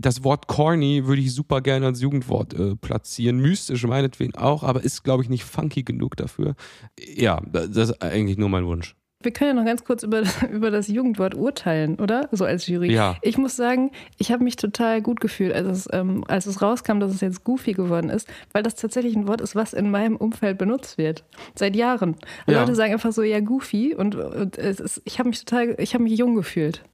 das 0.00 0.24
Wort 0.24 0.46
corny 0.46 1.06
würde 1.06 1.22
ich 1.22 1.34
super 1.34 1.60
gerne 1.60 1.86
als 1.86 2.00
Jugendwort 2.00 2.54
äh, 2.54 2.76
platzieren. 2.76 3.38
Mystisch 3.40 3.86
meinetwegen 3.86 4.34
auch, 4.34 4.62
aber 4.62 4.82
ist, 4.82 5.04
glaube 5.04 5.22
ich, 5.22 5.28
nicht 5.28 5.44
funky 5.44 5.82
genug 5.82 6.16
dafür. 6.20 6.54
Ja, 6.98 7.40
das 7.50 7.90
ist 7.90 8.02
eigentlich 8.02 8.38
nur 8.38 8.48
mein 8.48 8.66
Wunsch. 8.66 8.94
Wir 9.20 9.32
können 9.32 9.56
ja 9.56 9.62
noch 9.62 9.66
ganz 9.66 9.84
kurz 9.84 10.04
über, 10.04 10.22
über 10.52 10.70
das 10.70 10.86
Jugendwort 10.86 11.34
urteilen, 11.34 11.96
oder? 11.96 12.28
So 12.30 12.44
als 12.44 12.68
Jury. 12.68 12.92
Ja. 12.92 13.16
Ich 13.22 13.36
muss 13.36 13.56
sagen, 13.56 13.90
ich 14.16 14.30
habe 14.30 14.44
mich 14.44 14.54
total 14.54 15.02
gut 15.02 15.20
gefühlt, 15.20 15.52
als 15.52 15.66
es, 15.66 15.88
ähm, 15.92 16.24
als 16.28 16.46
es 16.46 16.62
rauskam, 16.62 17.00
dass 17.00 17.12
es 17.12 17.20
jetzt 17.20 17.42
Goofy 17.42 17.72
geworden 17.72 18.10
ist, 18.10 18.28
weil 18.52 18.62
das 18.62 18.76
tatsächlich 18.76 19.16
ein 19.16 19.26
Wort 19.26 19.40
ist, 19.40 19.56
was 19.56 19.72
in 19.72 19.90
meinem 19.90 20.16
Umfeld 20.16 20.56
benutzt 20.56 20.98
wird. 20.98 21.24
Seit 21.56 21.74
Jahren. 21.74 22.14
Ja. 22.46 22.60
Leute 22.60 22.76
sagen 22.76 22.92
einfach 22.92 23.12
so, 23.12 23.22
ja, 23.22 23.40
Goofy. 23.40 23.94
Und, 23.94 24.14
und 24.14 24.56
ist, 24.56 25.02
ich 25.04 25.18
habe 25.18 25.30
mich 25.30 25.44
total, 25.44 25.74
ich 25.78 25.94
habe 25.94 26.04
mich 26.04 26.16
jung 26.16 26.36
gefühlt. 26.36 26.84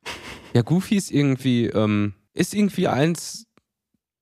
Ja, 0.55 0.63
Goofy 0.63 0.97
ist 0.97 1.11
irgendwie, 1.11 1.67
ähm, 1.67 2.15
ist 2.33 2.55
irgendwie 2.55 2.89
eins 2.89 3.47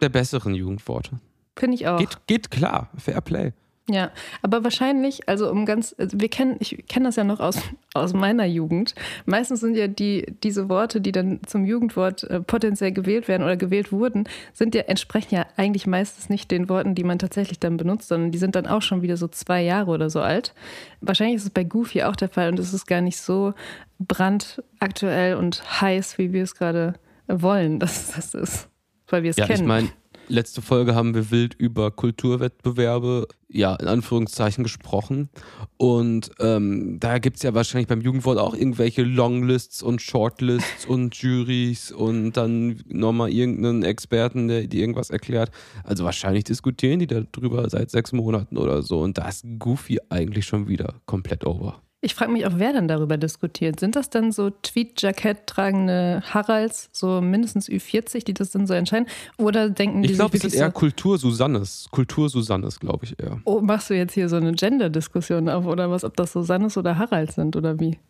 der 0.00 0.09
besseren 0.09 0.54
Jugendworte. 0.54 1.21
Finde 1.56 1.76
ich 1.76 1.87
auch. 1.87 1.99
Geht, 1.99 2.26
geht 2.26 2.50
klar, 2.50 2.90
Fair 2.97 3.21
Play. 3.21 3.52
Ja, 3.90 4.12
aber 4.42 4.62
wahrscheinlich, 4.62 5.28
also 5.28 5.50
um 5.50 5.66
ganz, 5.66 5.92
also 5.98 6.20
wir 6.20 6.28
kennen, 6.28 6.56
ich 6.60 6.84
kenne 6.86 7.06
das 7.06 7.16
ja 7.16 7.24
noch 7.24 7.40
aus, 7.40 7.58
aus 7.94 8.12
meiner 8.12 8.44
Jugend. 8.44 8.94
Meistens 9.26 9.58
sind 9.58 9.76
ja 9.76 9.88
die, 9.88 10.24
diese 10.44 10.68
Worte, 10.68 11.00
die 11.00 11.10
dann 11.10 11.40
zum 11.46 11.64
Jugendwort 11.64 12.22
äh, 12.24 12.40
potenziell 12.40 12.92
gewählt 12.92 13.26
werden 13.26 13.42
oder 13.42 13.56
gewählt 13.56 13.90
wurden, 13.90 14.28
sind 14.52 14.76
ja, 14.76 14.82
entsprechen 14.82 15.34
ja 15.34 15.46
eigentlich 15.56 15.88
meistens 15.88 16.28
nicht 16.28 16.52
den 16.52 16.68
Worten, 16.68 16.94
die 16.94 17.02
man 17.02 17.18
tatsächlich 17.18 17.58
dann 17.58 17.76
benutzt, 17.76 18.06
sondern 18.06 18.30
die 18.30 18.38
sind 18.38 18.54
dann 18.54 18.68
auch 18.68 18.82
schon 18.82 19.02
wieder 19.02 19.16
so 19.16 19.26
zwei 19.26 19.62
Jahre 19.62 19.90
oder 19.90 20.10
so 20.10 20.20
alt. 20.20 20.54
Wahrscheinlich 21.00 21.36
ist 21.36 21.44
es 21.44 21.50
bei 21.50 21.64
Goofy 21.64 22.04
auch 22.04 22.14
der 22.14 22.28
Fall 22.28 22.50
und 22.50 22.60
es 22.60 22.72
ist 22.72 22.86
gar 22.86 23.00
nicht 23.00 23.18
so 23.18 23.52
brandaktuell 23.98 25.34
und 25.34 25.80
heiß, 25.80 26.18
wie 26.18 26.32
wir 26.32 26.44
es 26.44 26.54
gerade 26.54 26.94
wollen, 27.26 27.80
dass 27.80 28.12
das 28.12 28.34
ist, 28.34 28.68
weil 29.08 29.24
wir 29.24 29.30
es 29.30 29.36
ja, 29.36 29.46
kennen. 29.46 29.62
Ich 29.62 29.66
mein 29.66 29.92
Letzte 30.28 30.62
Folge 30.62 30.94
haben 30.94 31.14
wir 31.14 31.30
wild 31.30 31.54
über 31.54 31.90
Kulturwettbewerbe, 31.90 33.26
ja, 33.48 33.74
in 33.74 33.88
Anführungszeichen 33.88 34.64
gesprochen. 34.64 35.28
Und 35.76 36.30
ähm, 36.38 36.98
da 37.00 37.18
gibt 37.18 37.36
es 37.36 37.42
ja 37.42 37.54
wahrscheinlich 37.54 37.88
beim 37.88 38.00
Jugendwort 38.00 38.38
auch 38.38 38.54
irgendwelche 38.54 39.02
Longlists 39.02 39.82
und 39.82 40.00
Shortlists 40.00 40.86
und 40.86 41.14
Juries 41.22 41.92
und 41.92 42.32
dann 42.32 42.82
nochmal 42.88 43.30
irgendeinen 43.30 43.82
Experten, 43.82 44.48
der 44.48 44.66
die 44.66 44.80
irgendwas 44.80 45.10
erklärt. 45.10 45.50
Also 45.84 46.04
wahrscheinlich 46.04 46.44
diskutieren 46.44 47.00
die 47.00 47.06
darüber 47.06 47.68
seit 47.68 47.90
sechs 47.90 48.12
Monaten 48.12 48.56
oder 48.56 48.82
so. 48.82 49.00
Und 49.00 49.18
da 49.18 49.28
ist 49.28 49.44
Goofy 49.58 49.98
eigentlich 50.08 50.46
schon 50.46 50.68
wieder 50.68 50.94
komplett 51.04 51.44
over. 51.44 51.82
Ich 52.04 52.16
frage 52.16 52.32
mich 52.32 52.44
auch, 52.47 52.54
wer 52.56 52.73
dann 52.73 52.88
darüber 52.88 53.16
diskutiert. 53.16 53.78
Sind 53.78 53.94
das 53.94 54.11
dann 54.11 54.32
so 54.32 54.50
Tweet-Jackett 54.50 55.47
tragende 55.47 56.21
Haralds, 56.26 56.90
so 56.90 57.21
mindestens 57.21 57.68
Ü40, 57.68 58.25
die 58.25 58.35
das 58.35 58.50
dann 58.50 58.66
so 58.66 58.75
entscheiden? 58.75 59.06
Oder 59.38 59.71
denken 59.71 60.02
die 60.02 60.11
Ich 60.11 60.16
glaube, 60.16 60.37
es 60.37 60.42
ist 60.42 60.54
eher 60.54 60.66
so, 60.66 60.73
Kultur 60.73 61.16
Susannes. 61.16 61.87
Kultur 61.92 62.28
Susannes, 62.28 62.80
glaube 62.80 63.04
ich 63.04 63.16
eher. 63.21 63.40
oh, 63.44 63.61
machst 63.61 63.88
du 63.88 63.94
jetzt 63.94 64.14
hier 64.14 64.28
so 64.28 64.35
eine 64.35 64.52
Gender-Diskussion 64.52 65.49
auf 65.49 65.64
oder 65.64 65.92
was, 65.92 66.02
ob 66.02 66.16
das 66.16 66.32
Susannes 66.32 66.76
oder 66.76 66.99
Harald 66.99 67.30
sind 67.30 67.54
oder 67.54 67.78
wie? 67.78 68.00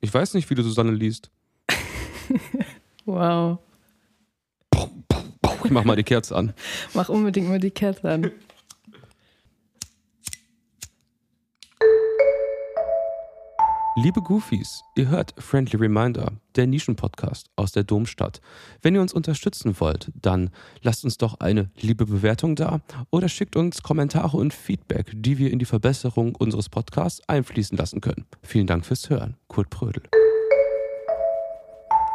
Ich 0.00 0.14
weiß 0.14 0.34
nicht, 0.34 0.48
wie 0.48 0.54
du 0.54 0.62
Susanne 0.62 0.92
liest. 0.92 1.30
Wow. 3.06 3.58
Ich 5.64 5.70
mach 5.70 5.84
mal 5.84 5.96
die 5.96 6.04
Kerze 6.04 6.36
an. 6.36 6.52
Mach 6.94 7.08
unbedingt 7.08 7.48
mal 7.48 7.58
die 7.58 7.72
Kerze 7.72 8.08
an. 8.08 8.30
Liebe 14.02 14.22
Goofies, 14.22 14.82
ihr 14.96 15.08
hört 15.08 15.34
Friendly 15.36 15.76
Reminder, 15.76 16.32
der 16.56 16.66
Nischenpodcast 16.66 17.50
aus 17.54 17.72
der 17.72 17.84
Domstadt. 17.84 18.40
Wenn 18.80 18.94
ihr 18.94 19.02
uns 19.02 19.12
unterstützen 19.12 19.78
wollt, 19.78 20.10
dann 20.14 20.48
lasst 20.80 21.04
uns 21.04 21.18
doch 21.18 21.38
eine 21.38 21.68
liebe 21.78 22.06
Bewertung 22.06 22.56
da 22.56 22.80
oder 23.10 23.28
schickt 23.28 23.56
uns 23.56 23.82
Kommentare 23.82 24.38
und 24.38 24.54
Feedback, 24.54 25.12
die 25.12 25.36
wir 25.36 25.50
in 25.50 25.58
die 25.58 25.66
Verbesserung 25.66 26.34
unseres 26.34 26.70
Podcasts 26.70 27.20
einfließen 27.28 27.76
lassen 27.76 28.00
können. 28.00 28.24
Vielen 28.42 28.66
Dank 28.66 28.86
fürs 28.86 29.10
Hören. 29.10 29.36
Kurt 29.48 29.68
Prödel. 29.68 30.02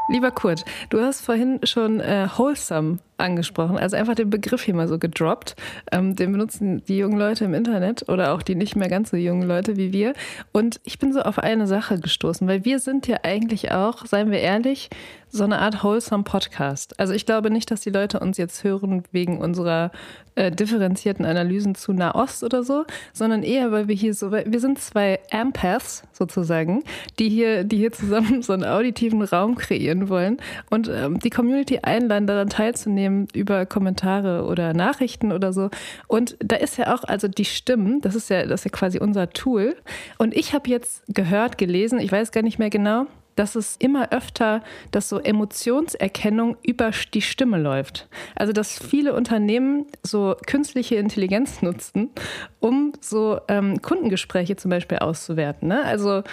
Lieber 0.09 0.31
Kurt, 0.31 0.65
du 0.89 1.01
hast 1.01 1.21
vorhin 1.21 1.59
schon 1.65 1.99
äh, 1.99 2.27
wholesome 2.35 2.97
angesprochen, 3.17 3.77
also 3.77 3.95
einfach 3.95 4.15
den 4.15 4.29
Begriff 4.29 4.63
hier 4.63 4.73
mal 4.73 4.87
so 4.87 4.99
gedroppt. 4.99 5.55
Ähm, 5.91 6.15
den 6.15 6.31
benutzen 6.31 6.83
die 6.85 6.97
jungen 6.97 7.17
Leute 7.17 7.45
im 7.45 7.53
Internet 7.53 8.09
oder 8.09 8.33
auch 8.33 8.41
die 8.41 8.55
nicht 8.55 8.75
mehr 8.75 8.89
ganz 8.89 9.11
so 9.11 9.17
jungen 9.17 9.47
Leute 9.47 9.77
wie 9.77 9.93
wir. 9.93 10.13
Und 10.51 10.79
ich 10.83 10.99
bin 10.99 11.13
so 11.13 11.21
auf 11.21 11.39
eine 11.39 11.67
Sache 11.67 11.99
gestoßen, 11.99 12.47
weil 12.47 12.65
wir 12.65 12.79
sind 12.79 13.07
ja 13.07 13.17
eigentlich 13.23 13.71
auch, 13.71 14.05
seien 14.05 14.31
wir 14.31 14.39
ehrlich, 14.39 14.89
so 15.35 15.43
eine 15.43 15.59
Art 15.59 15.83
wholesome 15.83 16.23
Podcast. 16.23 16.99
Also 16.99 17.13
ich 17.13 17.25
glaube 17.25 17.51
nicht, 17.51 17.69
dass 17.69 17.81
die 17.81 17.89
Leute 17.89 18.19
uns 18.19 18.37
jetzt 18.37 18.63
hören 18.63 19.03
wegen 19.11 19.39
unserer 19.39 19.91
äh, 20.35 20.51
differenzierten 20.51 21.25
Analysen 21.25 21.75
zu 21.75 21.93
Nahost 21.93 22.43
oder 22.43 22.63
so, 22.63 22.85
sondern 23.13 23.43
eher, 23.43 23.71
weil 23.71 23.87
wir 23.87 23.95
hier 23.95 24.13
so, 24.13 24.31
wir 24.31 24.59
sind 24.59 24.79
zwei 24.79 25.19
Empaths 25.29 26.03
sozusagen, 26.13 26.83
die 27.19 27.29
hier, 27.29 27.63
die 27.63 27.77
hier 27.77 27.91
zusammen 27.91 28.41
so 28.43 28.53
einen 28.53 28.63
auditiven 28.63 29.21
Raum 29.21 29.55
kreieren 29.55 30.09
wollen 30.09 30.37
und 30.69 30.89
ähm, 30.89 31.19
die 31.19 31.29
Community 31.29 31.79
einladen, 31.79 32.27
daran 32.27 32.49
teilzunehmen 32.49 33.04
über 33.33 33.65
Kommentare 33.65 34.45
oder 34.45 34.73
Nachrichten 34.73 35.31
oder 35.31 35.53
so. 35.53 35.69
Und 36.07 36.37
da 36.39 36.55
ist 36.55 36.77
ja 36.77 36.93
auch, 36.93 37.03
also 37.03 37.27
die 37.27 37.45
Stimmen, 37.45 38.01
das 38.01 38.15
ist 38.15 38.29
ja, 38.29 38.45
das 38.45 38.61
ist 38.61 38.65
ja 38.65 38.71
quasi 38.71 38.99
unser 38.99 39.29
Tool. 39.29 39.75
Und 40.17 40.35
ich 40.35 40.53
habe 40.53 40.69
jetzt 40.69 41.03
gehört, 41.07 41.57
gelesen, 41.57 41.99
ich 41.99 42.11
weiß 42.11 42.31
gar 42.31 42.41
nicht 42.41 42.59
mehr 42.59 42.69
genau, 42.69 43.07
dass 43.35 43.55
es 43.55 43.75
immer 43.77 44.11
öfter, 44.11 44.63
dass 44.91 45.09
so 45.09 45.19
Emotionserkennung 45.19 46.57
über 46.63 46.91
die 47.13 47.21
Stimme 47.21 47.57
läuft. 47.57 48.07
Also 48.35 48.53
dass 48.53 48.79
viele 48.79 49.13
Unternehmen 49.13 49.85
so 50.03 50.35
künstliche 50.45 50.95
Intelligenz 50.95 51.61
nutzen, 51.61 52.09
um 52.59 52.93
so 53.01 53.39
ähm, 53.47 53.81
Kundengespräche 53.81 54.55
zum 54.55 54.71
Beispiel 54.71 54.99
auszuwerten. 54.99 55.67
Ne? 55.67 55.83
Also 55.83 56.23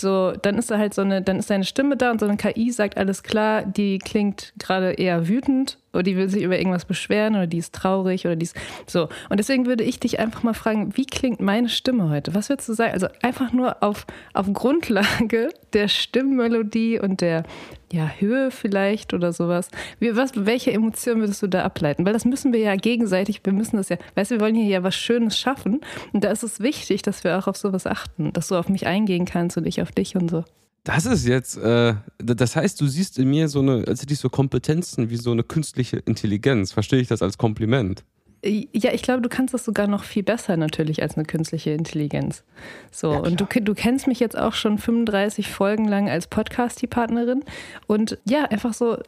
so, 0.00 0.32
dann 0.32 0.58
ist 0.58 0.70
da 0.70 0.78
halt 0.78 0.94
so 0.94 1.02
eine, 1.02 1.22
dann 1.22 1.38
ist 1.38 1.50
deine 1.50 1.64
Stimme 1.64 1.96
da 1.96 2.10
und 2.10 2.20
so 2.20 2.26
eine 2.26 2.36
KI 2.36 2.70
sagt 2.70 2.96
alles 2.96 3.22
klar, 3.22 3.62
die 3.62 3.98
klingt 3.98 4.52
gerade 4.58 4.92
eher 4.92 5.28
wütend 5.28 5.78
oder 5.92 6.02
die 6.02 6.16
will 6.16 6.28
sich 6.28 6.42
über 6.42 6.58
irgendwas 6.58 6.84
beschweren 6.84 7.34
oder 7.34 7.46
die 7.46 7.58
ist 7.58 7.74
traurig 7.74 8.24
oder 8.24 8.36
die 8.36 8.44
ist 8.44 8.56
so. 8.86 9.08
Und 9.28 9.38
deswegen 9.38 9.66
würde 9.66 9.84
ich 9.84 10.00
dich 10.00 10.18
einfach 10.18 10.42
mal 10.42 10.54
fragen, 10.54 10.96
wie 10.96 11.06
klingt 11.06 11.40
meine 11.40 11.68
Stimme 11.68 12.08
heute? 12.08 12.34
Was 12.34 12.48
würdest 12.48 12.68
du 12.68 12.74
sagen? 12.74 12.92
Also 12.92 13.08
einfach 13.22 13.52
nur 13.52 13.82
auf, 13.82 14.06
auf 14.32 14.50
Grundlage 14.52 15.50
der 15.72 15.88
Stimmmelodie 15.88 16.98
und 16.98 17.20
der 17.20 17.44
ja, 17.92 18.10
Höhe 18.18 18.50
vielleicht 18.50 19.12
oder 19.12 19.32
sowas. 19.32 19.68
Wie, 20.00 20.16
was, 20.16 20.32
welche 20.34 20.72
Emotionen 20.72 21.20
würdest 21.20 21.42
du 21.42 21.46
da 21.46 21.62
ableiten? 21.62 22.06
Weil 22.06 22.14
das 22.14 22.24
müssen 22.24 22.52
wir 22.52 22.60
ja 22.60 22.74
gegenseitig, 22.74 23.42
wir 23.44 23.52
müssen 23.52 23.76
das 23.76 23.90
ja, 23.90 23.98
weißt 24.14 24.30
du, 24.30 24.34
wir 24.36 24.40
wollen 24.40 24.54
hier 24.54 24.66
ja 24.66 24.82
was 24.82 24.94
Schönes 24.94 25.38
schaffen. 25.38 25.80
Und 26.12 26.24
da 26.24 26.30
ist 26.30 26.42
es 26.42 26.60
wichtig, 26.60 27.02
dass 27.02 27.22
wir 27.22 27.38
auch 27.38 27.46
auf 27.46 27.56
sowas 27.56 27.86
achten, 27.86 28.32
dass 28.32 28.48
du 28.48 28.56
auf 28.56 28.70
mich 28.70 28.86
eingehen 28.86 29.26
kannst 29.26 29.58
und 29.58 29.66
ich 29.66 29.82
auf 29.82 29.92
dich 29.92 30.16
und 30.16 30.30
so. 30.30 30.44
Das 30.84 31.06
ist 31.06 31.26
jetzt, 31.28 31.58
äh, 31.58 31.94
das 32.18 32.56
heißt, 32.56 32.80
du 32.80 32.86
siehst 32.86 33.18
in 33.18 33.28
mir 33.28 33.48
so 33.48 33.60
eine, 33.60 33.84
als 33.86 34.02
hätte 34.02 34.14
ich 34.14 34.18
so 34.18 34.30
Kompetenzen 34.30 35.10
wie 35.10 35.16
so 35.16 35.30
eine 35.30 35.44
künstliche 35.44 35.98
Intelligenz. 35.98 36.72
Verstehe 36.72 37.00
ich 37.00 37.08
das 37.08 37.22
als 37.22 37.38
Kompliment? 37.38 38.04
Ja, 38.44 38.92
ich 38.92 39.02
glaube, 39.02 39.22
du 39.22 39.28
kannst 39.28 39.54
das 39.54 39.64
sogar 39.64 39.86
noch 39.86 40.02
viel 40.02 40.24
besser 40.24 40.56
natürlich 40.56 41.00
als 41.00 41.16
eine 41.16 41.24
künstliche 41.24 41.70
Intelligenz. 41.70 42.42
So, 42.90 43.12
Ja, 43.12 43.18
und 43.20 43.40
du, 43.40 43.46
du 43.46 43.74
kennst 43.74 44.08
mich 44.08 44.18
jetzt 44.18 44.36
auch 44.36 44.54
schon 44.54 44.78
35 44.78 45.48
Folgen 45.48 45.86
lang 45.86 46.10
als 46.10 46.26
Podcast-Partnerin. 46.26 47.44
Und 47.86 48.18
ja, 48.24 48.42
einfach 48.46 48.74
so, 48.74 48.98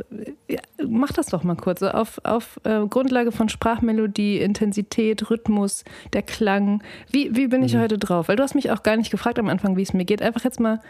ja, 0.48 0.60
mach 0.86 1.12
das 1.12 1.26
doch 1.26 1.42
mal 1.42 1.56
kurz. 1.56 1.82
Auf, 1.82 2.20
auf 2.22 2.60
äh, 2.62 2.86
Grundlage 2.86 3.32
von 3.32 3.48
Sprachmelodie, 3.48 4.38
Intensität, 4.38 5.28
Rhythmus, 5.28 5.82
der 6.12 6.22
Klang. 6.22 6.84
Wie, 7.10 7.34
wie 7.34 7.48
bin 7.48 7.64
ich 7.64 7.76
heute 7.76 7.98
drauf? 7.98 8.28
Weil 8.28 8.36
du 8.36 8.44
hast 8.44 8.54
mich 8.54 8.70
auch 8.70 8.84
gar 8.84 8.96
nicht 8.96 9.10
gefragt 9.10 9.40
am 9.40 9.48
Anfang, 9.48 9.76
wie 9.76 9.82
es 9.82 9.92
mir 9.92 10.04
geht. 10.04 10.22
Einfach 10.22 10.44
jetzt 10.44 10.60
mal 10.60 10.80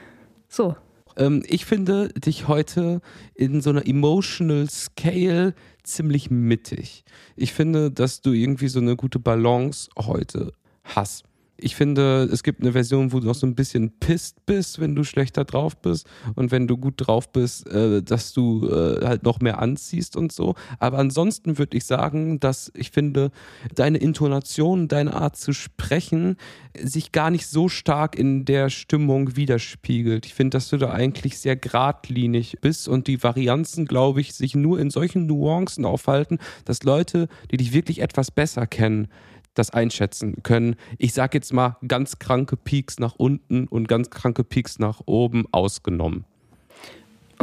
so. 0.48 0.76
Ähm, 1.16 1.42
ich 1.47 1.64
finde 1.64 2.09
dich 2.09 2.49
heute 2.49 3.00
in 3.35 3.61
so 3.61 3.71
einer 3.71 3.87
Emotional 3.87 4.68
Scale 4.71 5.54
ziemlich 5.83 6.30
mittig. 6.30 7.04
Ich 7.37 7.52
finde, 7.52 7.90
dass 7.90 8.21
du 8.21 8.33
irgendwie 8.33 8.68
so 8.68 8.80
eine 8.80 8.97
gute 8.97 9.18
Balance 9.18 9.90
heute 9.97 10.52
hast. 10.83 11.25
Ich 11.64 11.76
finde, 11.76 12.28
es 12.30 12.42
gibt 12.42 12.61
eine 12.61 12.73
Version, 12.73 13.14
wo 13.14 13.21
du 13.21 13.26
noch 13.26 13.35
so 13.35 13.47
ein 13.47 13.54
bisschen 13.54 13.99
pisst 13.99 14.44
bist, 14.44 14.80
wenn 14.80 14.94
du 14.94 15.02
schlechter 15.02 15.47
drauf 15.47 15.78
bist 15.78 16.06
und 16.35 16.50
wenn 16.50 16.66
du 16.66 16.76
gut 16.76 16.94
drauf 16.99 17.33
bist, 17.33 17.66
äh, 17.68 18.02
dass 18.02 18.35
du 18.35 18.68
äh, 18.68 19.02
halt 19.06 19.23
noch 19.23 19.40
mehr 19.40 19.61
anziehst 19.61 20.14
und 20.14 20.30
so. 20.30 20.56
Aber 20.78 20.99
ansonsten 20.99 21.56
würde 21.56 21.78
ich 21.78 21.87
sagen, 21.87 22.38
dass 22.38 22.71
ich 22.75 22.90
finde, 22.90 23.30
deine 23.75 23.97
Intonation, 23.97 24.88
deine 24.88 25.14
Art 25.14 25.38
zu 25.38 25.54
sprechen 25.54 26.37
sich 26.78 27.12
gar 27.12 27.30
nicht 27.30 27.47
so 27.47 27.68
stark 27.68 28.18
in 28.18 28.44
der 28.44 28.68
Stimmung 28.68 29.37
widerspiegelt. 29.37 30.26
Ich 30.26 30.35
finde, 30.35 30.56
dass 30.56 30.68
du 30.68 30.76
da 30.76 30.90
eigentlich 30.90 31.38
sehr 31.38 31.56
geradlinig 31.56 32.59
bist 32.61 32.88
und 32.88 33.06
die 33.06 33.23
Varianzen, 33.23 33.87
glaube 33.87 34.21
ich, 34.21 34.35
sich 34.35 34.54
nur 34.54 34.80
in 34.80 34.90
solchen 34.90 35.26
Nuancen 35.26 35.85
aufhalten, 35.85 36.38
dass 36.64 36.83
Leute, 36.83 37.28
die 37.50 37.56
dich 37.56 37.73
wirklich 37.73 38.00
etwas 38.00 38.30
besser 38.30 38.66
kennen, 38.66 39.09
das 39.54 39.70
einschätzen 39.70 40.42
können. 40.42 40.76
Ich 40.99 41.14
sage 41.14 41.38
jetzt 41.38 41.52
mal 41.52 41.78
ganz 41.87 42.18
kranke 42.18 42.56
Peaks 42.56 42.99
nach 42.99 43.14
unten 43.16 43.66
und 43.66 43.88
ganz 43.88 44.11
kranke 44.11 44.44
Peaks 44.44 44.78
nach 44.78 45.00
oben 45.06 45.46
ausgenommen. 45.52 46.25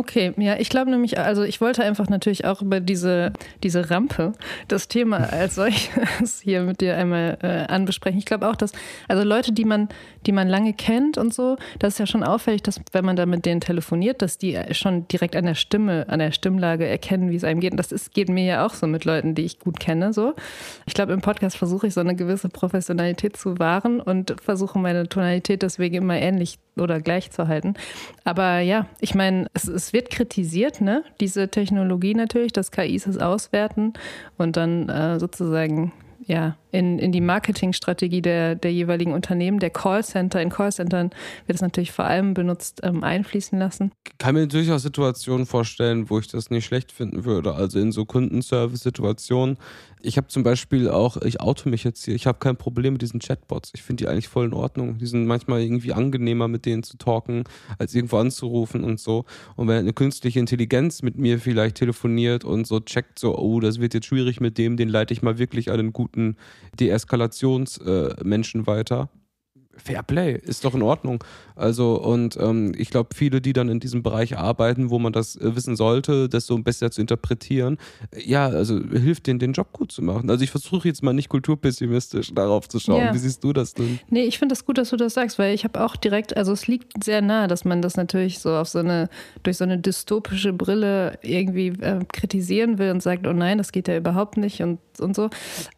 Okay, 0.01 0.33
ja, 0.37 0.55
ich 0.57 0.69
glaube 0.69 0.89
nämlich, 0.89 1.19
also 1.19 1.43
ich 1.43 1.61
wollte 1.61 1.83
einfach 1.83 2.09
natürlich 2.09 2.43
auch 2.45 2.63
über 2.63 2.79
diese, 2.79 3.33
diese 3.61 3.91
Rampe 3.91 4.33
das 4.67 4.87
Thema 4.87 5.31
als 5.31 5.53
solches 5.53 6.41
hier 6.41 6.63
mit 6.63 6.81
dir 6.81 6.97
einmal 6.97 7.37
äh, 7.43 7.71
anbesprechen. 7.71 8.17
Ich 8.17 8.25
glaube 8.25 8.49
auch, 8.49 8.55
dass, 8.55 8.71
also 9.07 9.23
Leute, 9.23 9.51
die 9.51 9.63
man, 9.63 9.89
die 10.25 10.31
man 10.31 10.47
lange 10.47 10.73
kennt 10.73 11.19
und 11.19 11.35
so, 11.35 11.55
das 11.77 11.93
ist 11.93 11.99
ja 11.99 12.07
schon 12.07 12.23
auffällig, 12.23 12.63
dass 12.63 12.81
wenn 12.93 13.05
man 13.05 13.15
da 13.15 13.27
mit 13.27 13.45
denen 13.45 13.61
telefoniert, 13.61 14.23
dass 14.23 14.39
die 14.39 14.57
schon 14.71 15.07
direkt 15.07 15.35
an 15.35 15.45
der 15.45 15.53
Stimme, 15.53 16.09
an 16.09 16.17
der 16.17 16.31
Stimmlage 16.31 16.87
erkennen, 16.87 17.29
wie 17.29 17.35
es 17.35 17.43
einem 17.43 17.59
geht. 17.59 17.73
Und 17.73 17.77
das 17.77 17.91
ist, 17.91 18.11
geht 18.11 18.27
mir 18.27 18.43
ja 18.43 18.65
auch 18.65 18.73
so 18.73 18.87
mit 18.87 19.05
Leuten, 19.05 19.35
die 19.35 19.43
ich 19.43 19.59
gut 19.59 19.79
kenne. 19.79 20.13
So. 20.13 20.33
Ich 20.87 20.95
glaube, 20.95 21.13
im 21.13 21.21
Podcast 21.21 21.57
versuche 21.57 21.85
ich 21.85 21.93
so 21.93 22.01
eine 22.01 22.15
gewisse 22.15 22.49
Professionalität 22.49 23.37
zu 23.37 23.59
wahren 23.59 24.01
und 24.01 24.35
versuche 24.41 24.79
meine 24.79 25.07
Tonalität 25.07 25.61
deswegen 25.61 25.93
immer 25.97 26.15
ähnlich 26.15 26.57
oder 26.77 26.99
gleich 26.99 27.31
zu 27.31 27.47
halten. 27.47 27.73
Aber 28.23 28.59
ja, 28.59 28.87
ich 28.99 29.15
meine, 29.15 29.47
es, 29.53 29.67
es 29.67 29.93
wird 29.93 30.09
kritisiert, 30.09 30.81
ne? 30.81 31.03
Diese 31.19 31.49
Technologie 31.49 32.13
natürlich, 32.13 32.53
dass 32.53 32.71
KIs 32.71 33.07
es 33.07 33.17
auswerten 33.17 33.93
und 34.37 34.57
dann 34.57 34.89
äh, 34.89 35.19
sozusagen 35.19 35.91
ja, 36.27 36.55
in, 36.71 36.99
in 36.99 37.11
die 37.11 37.21
Marketingstrategie 37.21 38.21
der, 38.21 38.55
der 38.55 38.71
jeweiligen 38.71 39.13
Unternehmen, 39.13 39.59
der 39.59 39.69
Callcenter, 39.69 40.41
in 40.41 40.49
Callcentern 40.49 41.09
wird 41.45 41.55
es 41.55 41.61
natürlich 41.61 41.91
vor 41.91 42.05
allem 42.05 42.33
benutzt, 42.33 42.81
ähm, 42.83 43.03
einfließen 43.03 43.57
lassen. 43.57 43.91
kann 44.17 44.35
mir 44.35 44.47
durchaus 44.47 44.83
Situationen 44.83 45.45
vorstellen, 45.45 46.09
wo 46.09 46.19
ich 46.19 46.27
das 46.27 46.49
nicht 46.49 46.65
schlecht 46.65 46.91
finden 46.91 47.25
würde. 47.25 47.53
Also 47.53 47.79
in 47.79 47.91
so 47.91 48.05
Kundenservice-Situationen. 48.05 49.57
Ich 50.03 50.17
habe 50.17 50.27
zum 50.27 50.43
Beispiel 50.43 50.89
auch, 50.89 51.17
ich 51.17 51.41
auto 51.41 51.69
mich 51.69 51.83
jetzt 51.83 52.05
hier, 52.05 52.15
ich 52.15 52.25
habe 52.27 52.39
kein 52.39 52.57
Problem 52.57 52.93
mit 52.93 53.01
diesen 53.01 53.19
Chatbots. 53.19 53.71
Ich 53.75 53.83
finde 53.83 54.03
die 54.03 54.09
eigentlich 54.09 54.27
voll 54.27 54.45
in 54.45 54.53
Ordnung. 54.53 54.97
Die 54.97 55.05
sind 55.05 55.25
manchmal 55.25 55.61
irgendwie 55.61 55.93
angenehmer, 55.93 56.47
mit 56.47 56.65
denen 56.65 56.83
zu 56.83 56.97
talken, 56.97 57.43
als 57.77 57.93
irgendwo 57.93 58.17
anzurufen 58.17 58.83
und 58.83 58.99
so. 58.99 59.25
Und 59.55 59.67
wenn 59.67 59.77
eine 59.77 59.93
künstliche 59.93 60.39
Intelligenz 60.39 61.01
mit 61.01 61.17
mir 61.17 61.39
vielleicht 61.39 61.77
telefoniert 61.77 62.43
und 62.43 62.65
so 62.65 62.79
checkt, 62.79 63.19
so, 63.19 63.37
oh, 63.37 63.59
das 63.59 63.79
wird 63.79 63.93
jetzt 63.93 64.07
schwierig 64.07 64.39
mit 64.39 64.57
dem, 64.57 64.77
den 64.77 64.89
leite 64.89 65.13
ich 65.13 65.21
mal 65.21 65.37
wirklich 65.37 65.69
an 65.69 65.79
einen 65.79 65.93
guten 65.93 66.35
Deeskalationsmenschen 66.79 68.67
weiter 68.67 69.09
Fair 69.83 70.03
Play, 70.03 70.33
ist 70.33 70.63
doch 70.65 70.75
in 70.75 70.81
Ordnung. 70.81 71.23
Also, 71.55 71.95
und 72.01 72.37
ähm, 72.37 72.73
ich 72.77 72.89
glaube, 72.89 73.09
viele, 73.13 73.41
die 73.41 73.53
dann 73.53 73.69
in 73.69 73.79
diesem 73.79 74.03
Bereich 74.03 74.37
arbeiten, 74.37 74.89
wo 74.89 74.99
man 74.99 75.13
das 75.13 75.35
äh, 75.35 75.55
wissen 75.55 75.75
sollte, 75.75 76.29
das 76.29 76.45
so 76.45 76.57
besser 76.57 76.91
zu 76.91 77.01
interpretieren, 77.01 77.77
ja, 78.15 78.47
also 78.47 78.79
hilft 78.79 79.27
denen, 79.27 79.39
den 79.39 79.53
Job 79.53 79.71
gut 79.71 79.91
zu 79.91 80.01
machen. 80.01 80.29
Also, 80.29 80.43
ich 80.43 80.51
versuche 80.51 80.87
jetzt 80.87 81.03
mal 81.03 81.13
nicht 81.13 81.29
kulturpessimistisch 81.29 82.33
darauf 82.33 82.67
zu 82.69 82.79
schauen. 82.79 83.01
Ja. 83.01 83.13
Wie 83.13 83.17
siehst 83.17 83.43
du 83.43 83.53
das 83.53 83.73
denn? 83.73 83.99
Nee, 84.09 84.23
ich 84.23 84.39
finde 84.39 84.53
das 84.53 84.65
gut, 84.65 84.77
dass 84.77 84.89
du 84.89 84.97
das 84.97 85.13
sagst, 85.13 85.39
weil 85.39 85.53
ich 85.53 85.63
habe 85.63 85.83
auch 85.83 85.95
direkt, 85.95 86.35
also 86.35 86.51
es 86.51 86.67
liegt 86.67 87.03
sehr 87.03 87.21
nah, 87.21 87.47
dass 87.47 87.65
man 87.65 87.81
das 87.81 87.95
natürlich 87.95 88.39
so 88.39 88.55
auf 88.55 88.69
so 88.69 88.79
eine, 88.79 89.09
durch 89.43 89.57
so 89.57 89.63
eine 89.63 89.77
dystopische 89.77 90.53
Brille 90.53 91.19
irgendwie 91.21 91.67
äh, 91.67 91.99
kritisieren 92.11 92.77
will 92.77 92.91
und 92.91 93.03
sagt, 93.03 93.27
oh 93.27 93.33
nein, 93.33 93.57
das 93.57 93.71
geht 93.71 93.87
ja 93.87 93.97
überhaupt 93.97 94.37
nicht 94.37 94.61
und, 94.61 94.79
und 94.99 95.15
so. 95.15 95.29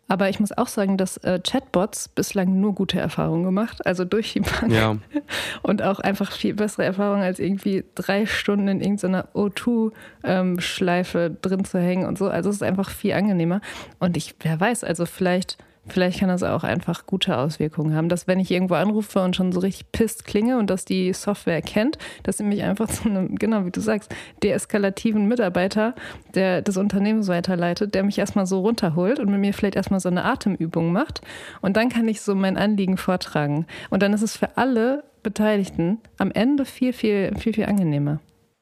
Aber 0.09 0.29
ich 0.29 0.39
muss 0.39 0.51
auch 0.51 0.67
sagen, 0.67 0.97
dass 0.97 1.17
äh, 1.17 1.39
Chatbots 1.39 2.09
bislang 2.09 2.59
nur 2.59 2.75
gute 2.75 2.99
Erfahrungen 2.99 3.43
gemacht, 3.43 3.85
also 3.85 4.03
durch 4.03 4.33
die 4.33 4.41
Bank. 4.41 4.71
Ja. 4.71 4.97
Und 5.63 5.81
auch 5.81 5.99
einfach 5.99 6.31
viel 6.31 6.53
bessere 6.53 6.83
Erfahrungen 6.83 7.23
als 7.23 7.39
irgendwie 7.39 7.85
drei 7.95 8.25
Stunden 8.25 8.67
in 8.67 8.81
irgendeiner 8.81 9.29
O2-Schleife 9.33 11.19
ähm, 11.19 11.37
drin 11.41 11.65
zu 11.65 11.79
hängen 11.79 12.05
und 12.05 12.17
so. 12.17 12.27
Also 12.27 12.49
es 12.49 12.57
ist 12.57 12.63
einfach 12.63 12.89
viel 12.89 13.13
angenehmer. 13.13 13.61
Und 13.99 14.17
ich, 14.17 14.35
wer 14.41 14.59
weiß, 14.59 14.83
also 14.83 15.05
vielleicht 15.05 15.57
Vielleicht 15.87 16.19
kann 16.19 16.29
das 16.29 16.43
auch 16.43 16.63
einfach 16.63 17.05
gute 17.05 17.37
Auswirkungen 17.37 17.93
haben, 17.93 18.07
dass 18.07 18.25
wenn 18.25 18.39
ich 18.39 18.51
irgendwo 18.51 18.75
anrufe 18.75 19.19
und 19.21 19.35
schon 19.35 19.51
so 19.51 19.59
richtig 19.59 19.91
pisst 19.91 20.23
klinge 20.23 20.57
und 20.57 20.69
dass 20.69 20.85
die 20.85 21.11
Software 21.11 21.55
erkennt, 21.55 21.97
dass 22.23 22.37
sie 22.37 22.45
mich 22.45 22.63
einfach 22.63 22.87
zu 22.87 23.09
einem, 23.09 23.35
genau 23.35 23.65
wie 23.65 23.71
du 23.71 23.81
sagst, 23.81 24.13
deeskalativen 24.43 25.27
Mitarbeiter, 25.27 25.93
der 26.35 26.61
das 26.61 26.77
Unternehmen 26.77 27.27
weiterleitet, 27.27 27.95
der 27.95 28.03
mich 28.03 28.17
erstmal 28.17 28.45
so 28.45 28.61
runterholt 28.61 29.19
und 29.19 29.29
mit 29.29 29.41
mir 29.41 29.53
vielleicht 29.53 29.75
erstmal 29.75 29.99
so 29.99 30.07
eine 30.07 30.23
Atemübung 30.23 30.93
macht. 30.93 31.19
Und 31.61 31.75
dann 31.75 31.89
kann 31.89 32.07
ich 32.07 32.21
so 32.21 32.33
mein 32.33 32.55
Anliegen 32.55 32.95
vortragen. 32.95 33.65
Und 33.89 34.01
dann 34.01 34.13
ist 34.13 34.21
es 34.21 34.37
für 34.37 34.55
alle 34.57 35.03
Beteiligten 35.21 35.99
am 36.17 36.31
Ende 36.31 36.63
viel, 36.63 36.93
viel, 36.93 37.35
viel, 37.37 37.53
viel 37.53 37.65
angenehmer. 37.65 38.19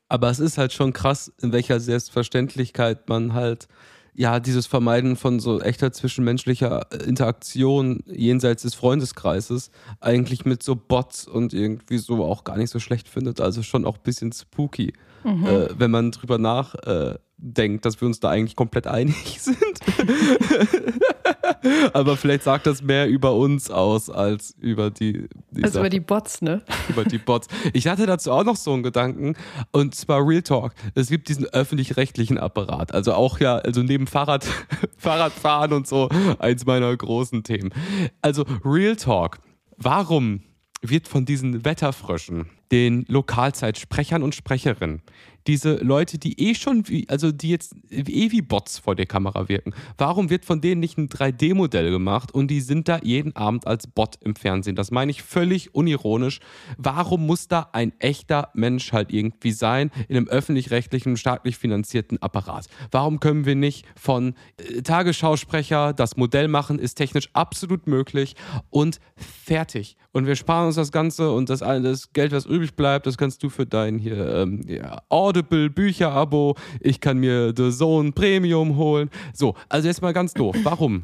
Aber 0.10 0.30
es 0.30 0.40
ist 0.40 0.58
halt 0.58 0.74
schon 0.74 0.92
krass, 0.92 1.32
in 1.42 1.54
welcher 1.54 1.80
Selbstverständlichkeit 1.80 3.08
man 3.08 3.34
halt 3.34 3.68
ja, 4.22 4.40
dieses 4.40 4.68
Vermeiden 4.68 5.16
von 5.16 5.40
so 5.40 5.60
echter 5.62 5.92
zwischenmenschlicher 5.92 6.86
äh, 6.92 6.98
Interaktion 7.06 8.04
jenseits 8.06 8.62
des 8.62 8.76
Freundeskreises 8.76 9.72
eigentlich 10.00 10.46
mit 10.46 10.62
so 10.62 10.76
Bots 10.76 11.28
und 11.28 11.56
irgendwie 11.56 11.98
so 11.98 12.24
auch 12.24 12.44
gar 12.44 12.56
nicht 12.56 12.70
so 12.70 12.78
schlecht 12.78 13.10
findet. 13.10 13.42
Also 13.42 13.64
schon 13.64 13.84
auch 13.84 13.96
ein 13.96 14.04
bisschen 14.04 14.32
spooky, 14.32 14.94
mhm. 15.24 15.46
äh, 15.46 15.80
wenn 15.80 15.92
man 15.92 16.12
drüber 16.12 16.38
nachdenkt, 16.38 17.16
äh, 17.58 17.80
dass 17.82 18.00
wir 18.02 18.08
uns 18.08 18.20
da 18.20 18.30
eigentlich 18.30 18.56
komplett 18.56 18.88
einig 18.88 19.16
sind. 19.40 19.58
Aber 21.94 22.18
vielleicht 22.18 22.44
sagt 22.44 22.66
das 22.66 22.82
mehr 22.82 23.08
über 23.08 23.36
uns 23.36 23.70
aus 23.70 24.10
als 24.10 24.56
über 24.60 24.90
die. 24.90 25.28
die 25.52 25.64
also 25.64 25.80
über 25.80 25.90
die 25.90 26.00
Bots, 26.00 26.42
ne? 26.42 26.62
Über 26.90 27.04
die 27.04 27.18
Bots. 27.18 27.48
Ich 27.74 27.88
hatte 27.88 28.06
dazu 28.06 28.32
auch 28.32 28.44
noch 28.44 28.56
so 28.56 28.74
einen 28.74 28.84
Gedanken 28.84 29.36
und 29.72 29.96
zwar 29.96 30.26
Real 30.28 30.42
Talk. 30.42 30.74
Es 30.96 31.10
gibt 31.10 31.30
diesen 31.30 31.46
öffentlich-rechtlichen 31.46 32.38
Apparat. 32.38 32.94
Also 32.94 33.14
auch 33.14 33.40
ja, 33.40 33.58
also 33.58 33.84
neben 33.84 34.08
Fahrrad, 34.08 34.46
Fahrradfahren 34.98 35.74
und 35.74 35.88
so, 35.88 36.10
eins 36.40 36.66
meiner 36.66 36.96
großen 36.96 37.44
Themen. 37.44 37.72
Also 38.22 38.46
Real 38.64 38.96
Talk. 38.96 39.40
Warum 39.78 40.42
wird 40.82 41.08
von 41.08 41.26
diesen 41.26 41.64
Wetterfröschen, 41.64 42.48
den 42.72 43.06
Lokalzeitsprechern 43.08 44.24
und 44.24 44.36
Sprecherinnen, 44.36 45.02
diese 45.48 45.76
Leute, 45.76 46.18
die 46.18 46.40
eh 46.40 46.56
schon, 46.56 46.88
wie, 46.88 47.08
also 47.10 47.32
die 47.32 47.50
jetzt 47.50 47.76
eh 47.90 48.32
wie 48.32 48.42
Bots 48.42 48.80
vor 48.80 48.96
der 48.96 49.06
Kamera 49.06 49.50
wirken, 49.50 49.74
warum 49.98 50.30
wird 50.30 50.46
von 50.46 50.62
denen 50.62 50.82
nicht 50.82 50.98
ein 50.98 51.10
3D-Modell 51.10 51.92
gemacht 51.92 52.34
und 52.34 52.50
die 52.50 52.62
sind 52.62 52.88
da 52.88 53.00
jeden 53.02 53.36
Abend 53.36 53.68
als 53.68 53.88
Bot 53.88 54.18
im 54.22 54.36
Fernsehen? 54.36 54.76
Das 54.76 54.92
meine 54.92 55.12
ich 55.12 55.24
völlig 55.24 55.74
unironisch. 55.74 56.40
Warum 56.78 57.26
muss 57.26 57.48
da 57.48 57.70
ein 57.74 57.94
echter 58.00 58.50
Mensch 58.54 58.94
halt 58.94 59.12
irgendwie 59.12 59.52
sein 59.52 59.92
in 60.08 60.18
einem 60.18 60.28
öffentlich-rechtlichen, 60.28 61.18
staatlich 61.18 61.58
finanzierten 61.58 62.22
Apparat? 62.22 62.68
Warum 62.92 63.20
können 63.20 63.46
wir 63.46 63.56
nicht 63.56 63.86
von 63.96 64.36
äh, 64.58 64.82
Tagesschausprecher 64.82 65.94
das 65.94 66.18
Modell 66.18 66.48
machen? 66.48 66.80
Ist 66.80 66.96
technisch 66.96 67.30
absolut 67.34 67.88
möglich 67.88 68.36
und 68.70 69.00
fertig. 69.16 69.98
Und 70.14 70.28
wir 70.28 70.36
sparen 70.36 70.68
uns 70.68 70.76
das 70.76 70.92
Ganze 70.92 71.32
und 71.32 71.50
das, 71.50 71.60
das 71.60 72.12
Geld, 72.12 72.34
was 72.34 72.46
übrig 72.46 72.76
bleibt, 72.76 73.06
das 73.06 73.18
kannst 73.18 73.44
du 73.44 73.50
für 73.50 73.66
dein 73.66 73.98
hier 73.98 74.36
ähm, 74.36 74.66
ja, 74.68 75.02
Audible 75.32 75.70
Bücher-Abo, 75.70 76.58
ich 76.82 77.00
kann 77.00 77.18
mir 77.20 77.54
The 77.56 77.72
Zone 77.72 78.12
Premium 78.12 78.76
holen. 78.76 79.10
So, 79.34 79.56
also 79.70 79.88
jetzt 79.88 80.02
mal 80.02 80.12
ganz 80.12 80.34
doof. 80.34 80.58
Warum? 80.64 81.04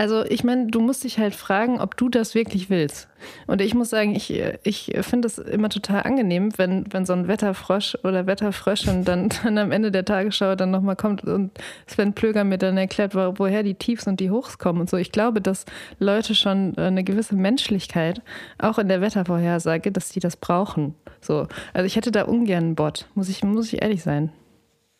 Also 0.00 0.24
ich 0.24 0.44
meine, 0.44 0.68
du 0.68 0.80
musst 0.80 1.04
dich 1.04 1.18
halt 1.18 1.34
fragen, 1.34 1.78
ob 1.78 1.94
du 1.94 2.08
das 2.08 2.34
wirklich 2.34 2.70
willst. 2.70 3.06
Und 3.46 3.60
ich 3.60 3.74
muss 3.74 3.90
sagen, 3.90 4.14
ich, 4.14 4.32
ich 4.62 4.92
finde 5.02 5.28
es 5.28 5.36
immer 5.36 5.68
total 5.68 6.04
angenehm, 6.04 6.56
wenn, 6.56 6.90
wenn 6.90 7.04
so 7.04 7.12
ein 7.12 7.28
Wetterfrosch 7.28 7.98
oder 8.02 8.26
Wetterfröschin 8.26 9.04
dann, 9.04 9.28
dann 9.44 9.58
am 9.58 9.72
Ende 9.72 9.90
der 9.90 10.06
Tagesschau 10.06 10.54
dann 10.54 10.70
nochmal 10.70 10.96
kommt 10.96 11.24
und 11.24 11.50
Sven 11.86 12.14
Plöger 12.14 12.44
mir 12.44 12.56
dann 12.56 12.78
erklärt, 12.78 13.14
woher 13.14 13.62
die 13.62 13.74
Tiefs 13.74 14.06
und 14.06 14.20
die 14.20 14.30
Hochs 14.30 14.56
kommen 14.56 14.80
und 14.80 14.88
so. 14.88 14.96
Ich 14.96 15.12
glaube, 15.12 15.42
dass 15.42 15.66
Leute 15.98 16.34
schon 16.34 16.78
eine 16.78 17.04
gewisse 17.04 17.36
Menschlichkeit, 17.36 18.22
auch 18.56 18.78
in 18.78 18.88
der 18.88 19.02
Wettervorhersage, 19.02 19.92
dass 19.92 20.08
die 20.08 20.20
das 20.20 20.38
brauchen. 20.38 20.94
So. 21.20 21.46
Also 21.74 21.84
ich 21.84 21.96
hätte 21.96 22.10
da 22.10 22.22
ungern 22.22 22.64
einen 22.64 22.74
Bot, 22.74 23.06
muss 23.14 23.28
ich, 23.28 23.44
muss 23.44 23.70
ich 23.70 23.82
ehrlich 23.82 24.02
sein. 24.02 24.32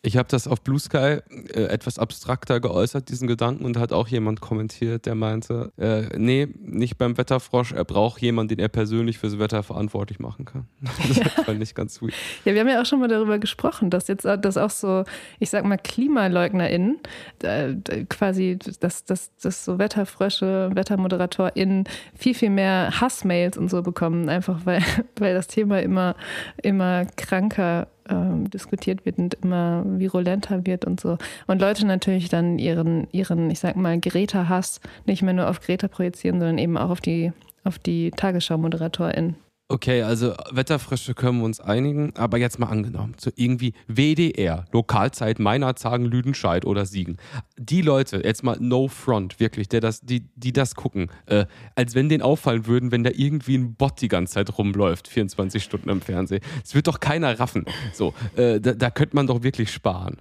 Ich 0.03 0.17
habe 0.17 0.27
das 0.27 0.47
auf 0.47 0.61
Blue 0.61 0.79
Sky 0.79 1.19
äh, 1.53 1.65
etwas 1.65 1.99
abstrakter 1.99 2.59
geäußert, 2.59 3.09
diesen 3.09 3.27
Gedanken, 3.27 3.65
und 3.65 3.77
hat 3.77 3.93
auch 3.93 4.07
jemand 4.07 4.41
kommentiert, 4.41 5.05
der 5.05 5.13
meinte, 5.13 5.71
äh, 5.77 6.17
nee, 6.17 6.47
nicht 6.59 6.97
beim 6.97 7.19
Wetterfrosch, 7.19 7.71
er 7.71 7.85
braucht 7.85 8.19
jemanden, 8.19 8.55
den 8.55 8.59
er 8.59 8.67
persönlich 8.67 9.19
fürs 9.19 9.37
Wetter 9.37 9.61
verantwortlich 9.61 10.19
machen 10.19 10.45
kann. 10.45 10.67
Das 11.07 11.17
ja. 11.17 11.43
fand 11.43 11.61
ich 11.61 11.75
ganz 11.75 11.95
sweet. 11.95 12.13
Ja, 12.45 12.53
wir 12.53 12.61
haben 12.61 12.67
ja 12.67 12.81
auch 12.81 12.85
schon 12.85 12.99
mal 12.99 13.07
darüber 13.07 13.37
gesprochen, 13.37 13.89
dass 13.89 14.07
jetzt 14.07 14.25
dass 14.25 14.57
auch 14.57 14.69
so, 14.69 15.03
ich 15.39 15.49
sag 15.49 15.65
mal, 15.65 15.77
KlimaleugnerInnen 15.77 16.99
äh, 17.43 17.75
quasi, 18.09 18.57
dass, 18.79 19.03
dass, 19.03 19.35
dass 19.37 19.65
so 19.65 19.77
Wetterfrösche, 19.77 20.71
WettermoderatorInnen 20.73 21.83
viel, 22.15 22.33
viel 22.33 22.49
mehr 22.49 23.01
Hassmails 23.01 23.57
und 23.57 23.69
so 23.69 23.81
bekommen, 23.81 24.29
einfach 24.29 24.65
weil, 24.65 24.81
weil 25.19 25.33
das 25.33 25.47
Thema 25.47 25.81
immer, 25.81 26.15
immer 26.61 27.05
kranker 27.17 27.87
ähm, 28.11 28.49
diskutiert 28.49 29.05
wird 29.05 29.17
und 29.17 29.33
immer 29.35 29.83
virulenter 29.85 30.65
wird 30.65 30.85
und 30.85 30.99
so. 30.99 31.17
Und 31.47 31.61
Leute 31.61 31.85
natürlich 31.87 32.29
dann 32.29 32.59
ihren, 32.59 33.07
ihren, 33.11 33.49
ich 33.49 33.59
sag 33.59 33.75
mal, 33.75 33.99
Greta-Hass 33.99 34.81
nicht 35.05 35.21
mehr 35.23 35.33
nur 35.33 35.49
auf 35.49 35.61
Greta 35.61 35.87
projizieren, 35.87 36.39
sondern 36.39 36.57
eben 36.57 36.77
auch 36.77 36.89
auf 36.89 37.01
die, 37.01 37.31
auf 37.63 37.79
die 37.79 38.11
Tagesschau-ModeratorInnen. 38.11 39.35
Okay, 39.71 40.01
also 40.01 40.33
Wetterfrische 40.51 41.13
können 41.13 41.37
wir 41.37 41.45
uns 41.45 41.61
einigen, 41.61 42.13
aber 42.17 42.37
jetzt 42.37 42.59
mal 42.59 42.67
angenommen, 42.67 43.15
so 43.17 43.31
irgendwie 43.37 43.73
WDR, 43.87 44.65
Lokalzeit 44.73 45.39
meiner 45.39 45.77
Zagen 45.77 46.03
Lüdenscheid 46.03 46.65
oder 46.65 46.85
Siegen. 46.85 47.15
Die 47.57 47.81
Leute, 47.81 48.21
jetzt 48.21 48.43
mal 48.43 48.57
no 48.59 48.89
front, 48.89 49.39
wirklich, 49.39 49.69
der 49.69 49.79
das, 49.79 50.01
die, 50.01 50.27
die 50.35 50.51
das 50.51 50.75
gucken, 50.75 51.09
äh, 51.25 51.45
als 51.73 51.95
wenn 51.95 52.09
denen 52.09 52.21
auffallen 52.21 52.65
würden, 52.65 52.91
wenn 52.91 53.05
da 53.05 53.11
irgendwie 53.13 53.57
ein 53.57 53.75
Bot 53.75 54.01
die 54.01 54.09
ganze 54.09 54.33
Zeit 54.33 54.57
rumläuft, 54.57 55.07
24 55.07 55.63
Stunden 55.63 55.87
im 55.87 56.01
Fernsehen. 56.01 56.41
Das 56.61 56.75
wird 56.75 56.87
doch 56.87 56.99
keiner 56.99 57.39
raffen. 57.39 57.63
So, 57.93 58.13
äh, 58.35 58.59
da, 58.59 58.73
da 58.73 58.89
könnte 58.89 59.15
man 59.15 59.27
doch 59.27 59.41
wirklich 59.41 59.71
sparen. 59.71 60.17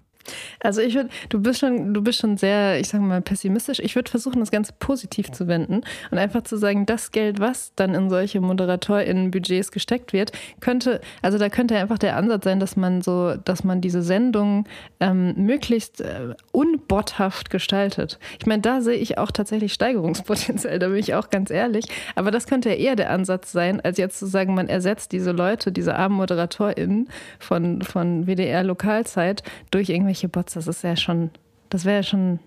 Also 0.60 0.80
ich 0.80 0.94
würde, 0.94 1.08
du 1.28 1.40
bist 1.40 1.60
schon, 1.60 1.94
du 1.94 2.02
bist 2.02 2.20
schon 2.20 2.36
sehr, 2.36 2.78
ich 2.78 2.88
sage 2.88 3.02
mal, 3.02 3.20
pessimistisch. 3.20 3.80
Ich 3.80 3.94
würde 3.94 4.10
versuchen, 4.10 4.40
das 4.40 4.50
Ganze 4.50 4.72
positiv 4.78 5.30
zu 5.32 5.48
wenden 5.48 5.82
und 6.10 6.18
einfach 6.18 6.42
zu 6.42 6.56
sagen, 6.56 6.86
das 6.86 7.10
Geld, 7.12 7.40
was 7.40 7.72
dann 7.76 7.94
in 7.94 8.10
solche 8.10 8.40
ModeratorInnen-Budgets 8.40 9.72
gesteckt 9.72 10.12
wird, 10.12 10.32
könnte, 10.60 11.00
also 11.22 11.38
da 11.38 11.48
könnte 11.48 11.76
einfach 11.76 11.98
der 11.98 12.16
Ansatz 12.16 12.44
sein, 12.44 12.60
dass 12.60 12.76
man 12.76 13.02
so, 13.02 13.34
dass 13.44 13.64
man 13.64 13.80
diese 13.80 14.02
Sendung 14.02 14.66
ähm, 15.00 15.34
möglichst 15.36 16.00
äh, 16.00 16.34
unbothaft 16.52 17.50
gestaltet. 17.50 18.18
Ich 18.38 18.46
meine, 18.46 18.62
da 18.62 18.80
sehe 18.80 18.96
ich 18.96 19.18
auch 19.18 19.30
tatsächlich 19.30 19.72
Steigerungspotenzial, 19.72 20.78
da 20.78 20.88
bin 20.88 20.96
ich 20.98 21.14
auch 21.14 21.30
ganz 21.30 21.50
ehrlich. 21.50 21.86
Aber 22.14 22.30
das 22.30 22.46
könnte 22.46 22.68
ja 22.70 22.74
eher 22.76 22.96
der 22.96 23.10
Ansatz 23.10 23.52
sein, 23.52 23.80
als 23.80 23.98
jetzt 23.98 24.18
zu 24.18 24.26
sagen, 24.26 24.54
man 24.54 24.68
ersetzt 24.68 25.12
diese 25.12 25.32
Leute, 25.32 25.72
diese 25.72 25.96
armen 25.96 26.16
ModeratorInnen 26.16 27.08
von, 27.38 27.82
von 27.82 28.26
WDR 28.26 28.62
Lokalzeit 28.62 29.42
durch 29.70 29.88
irgendwelche 29.88 30.09
irgendwelche 30.10 30.28
Bots, 30.28 30.54
das 30.54 30.66
ist 30.66 30.82
ja 30.82 30.96
schon, 30.96 31.30
das 31.68 31.84
wäre 31.84 31.96
ja 31.96 32.02
schon, 32.02 32.40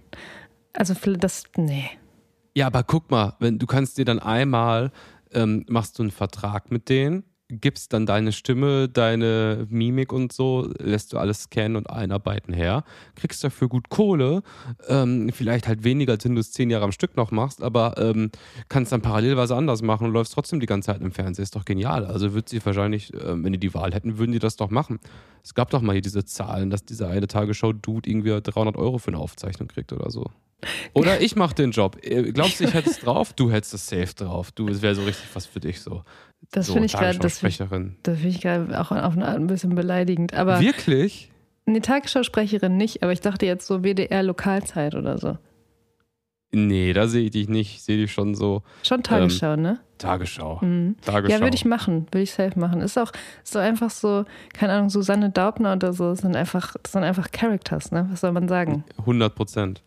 also 0.73 0.93
das, 1.17 1.43
nee. 1.56 1.89
Ja, 2.56 2.67
aber 2.67 2.84
guck 2.84 3.10
mal, 3.10 3.36
wenn 3.39 3.58
du 3.58 3.65
kannst 3.65 3.97
dir 3.97 4.06
dann 4.06 4.19
einmal, 4.19 4.91
ähm, 5.32 5.65
machst 5.69 5.97
du 5.97 6.04
einen 6.04 6.12
Vertrag 6.12 6.71
mit 6.71 6.89
denen 6.89 7.23
gibst 7.60 7.94
dann 7.94 8.06
deine 8.06 8.32
Stimme, 8.32 8.89
deine 8.89 9.68
Mimik 9.70 10.12
und 10.12 10.34
so, 10.34 10.70
lässt 10.80 11.13
du 11.13 11.18
alles 11.18 11.44
scannen 11.44 11.76
und 11.76 11.89
einarbeiten 11.89 12.54
her, 12.54 12.84
kriegst 13.16 13.44
dafür 13.44 13.68
gut 13.68 13.89
Kohle, 13.89 14.44
ähm, 14.88 15.30
vielleicht 15.34 15.68
halt 15.68 15.84
weniger, 15.84 16.13
als 16.13 16.26
wenn 16.26 16.36
du 16.36 16.42
es 16.42 16.52
zehn 16.52 16.70
Jahre 16.70 16.86
am 16.86 16.92
Stück 16.92 17.16
noch 17.16 17.32
machst, 17.32 17.62
aber 17.62 17.96
ähm, 17.98 18.32
kannst 18.70 18.92
dann 18.92 19.02
parallel 19.02 19.38
was 19.38 19.52
anders 19.52 19.82
machen 19.82 20.08
und 20.08 20.13
läufst 20.13 20.34
trotzdem 20.34 20.60
die 20.60 20.66
ganze 20.66 20.88
Zeit 20.88 21.02
im 21.02 21.12
Fernsehen. 21.12 21.44
Ist 21.44 21.56
doch 21.56 21.66
genial. 21.66 22.06
Also 22.06 22.34
würde 22.34 22.50
sie 22.50 22.63
wahrscheinlich, 22.66 23.13
äh, 23.13 23.44
wenn 23.44 23.54
die 23.54 23.60
die 23.60 23.74
Wahl 23.74 23.94
hätten, 23.94 24.18
würden 24.18 24.32
die 24.32 24.39
das 24.39 24.56
doch 24.56 24.70
machen. 24.70 25.00
Es 25.44 25.54
gab 25.54 25.70
doch 25.70 25.82
mal 25.82 25.94
hier 25.94 26.02
diese 26.02 26.26
Zahlen, 26.26 26.70
dass 26.70 26.86
dieser 26.86 27.10
eine 27.10 27.28
Tagesschau-Dude 27.28 28.10
irgendwie 28.10 28.42
300 28.42 28.78
Euro 28.78 28.98
für 28.98 29.10
eine 29.10 29.20
Aufzeichnung 29.20 29.68
kriegt 29.68 29.92
oder 29.92 30.10
so. 30.10 30.30
Oder 30.94 31.22
ich 31.22 31.36
mache 31.36 31.56
den 31.56 31.72
Job. 31.72 31.98
Äh, 32.02 32.32
glaubst 32.32 32.60
du, 32.60 32.66
ich 32.66 32.74
hätte 32.74 32.89
es 32.89 33.00
drauf? 33.00 33.34
Du 33.34 33.52
hättest 33.52 33.74
es 33.74 33.88
safe 33.88 34.13
drauf. 34.16 34.52
Du, 34.52 34.68
es 34.68 34.82
wäre 34.82 34.96
so 34.96 35.04
richtig 35.04 35.28
was 35.34 35.46
für 35.46 35.60
dich 35.60 35.82
so. 35.82 36.04
Das 36.54 36.68
so, 36.68 36.74
finde 36.74 36.86
ich 36.86 36.94
gerade, 36.94 37.18
das 37.18 37.39
finde 37.39 37.98
ich 38.28 38.42
gerade 38.42 38.80
auch 38.80 38.92
auf 38.92 39.13
eine 39.16 39.28
Art 39.28 39.38
ein 39.38 39.48
bisschen 39.48 39.74
beleidigend. 39.74 40.36
Aber 40.36 40.62
Wirklich? 40.62 41.32
eine 41.66 41.82
Tagesschausprecherin 41.82 42.78
nicht, 42.78 43.02
aber 43.02 43.12
ich 43.12 43.22
dachte 43.22 43.48
jetzt 43.48 43.66
so 43.66 43.82
WDR 43.82 44.22
Lokalzeit 44.22 44.94
oder 44.94 45.18
so. 45.18 45.38
Nee, 46.52 46.94
da 46.94 47.08
sehe 47.08 47.24
ich 47.24 47.32
dich 47.32 47.50
nicht. 47.50 47.78
Ich 47.78 47.82
sehe 47.82 47.98
dich 47.98 48.13
schon 48.13 48.36
so 48.36 48.62
Schon 48.84 49.02
Tagesschau, 49.02 49.56
ne? 49.56 49.80
Tagesschau. 49.98 50.60
Mhm. 50.62 50.96
Tagesschau. 51.04 51.36
Ja, 51.36 51.42
würde 51.42 51.56
ich 51.56 51.66
machen, 51.66 52.06
würde 52.12 52.22
ich 52.22 52.34
safe 52.34 52.60
machen. 52.60 52.82
Ist 52.82 53.00
auch 53.00 53.12
so 53.44 53.58
einfach 53.58 53.89
so, 53.89 54.26
keine 54.54 54.74
Ahnung, 54.74 54.92
Susanne 54.92 55.32
Daubner 55.32 55.74
oder 55.74 55.94
so, 55.94 56.12
das 56.12 56.20
sind 56.20 56.36
einfach, 56.36 56.76
das 56.84 56.92
sind 56.92 57.04
einfach 57.04 57.32
Characters, 57.32 57.92
ne? 57.92 58.08
Was 58.12 58.22
soll 58.22 58.32
man 58.32 58.48
sagen? 58.48 58.84
100 59.00 59.34
Prozent. 59.34 59.82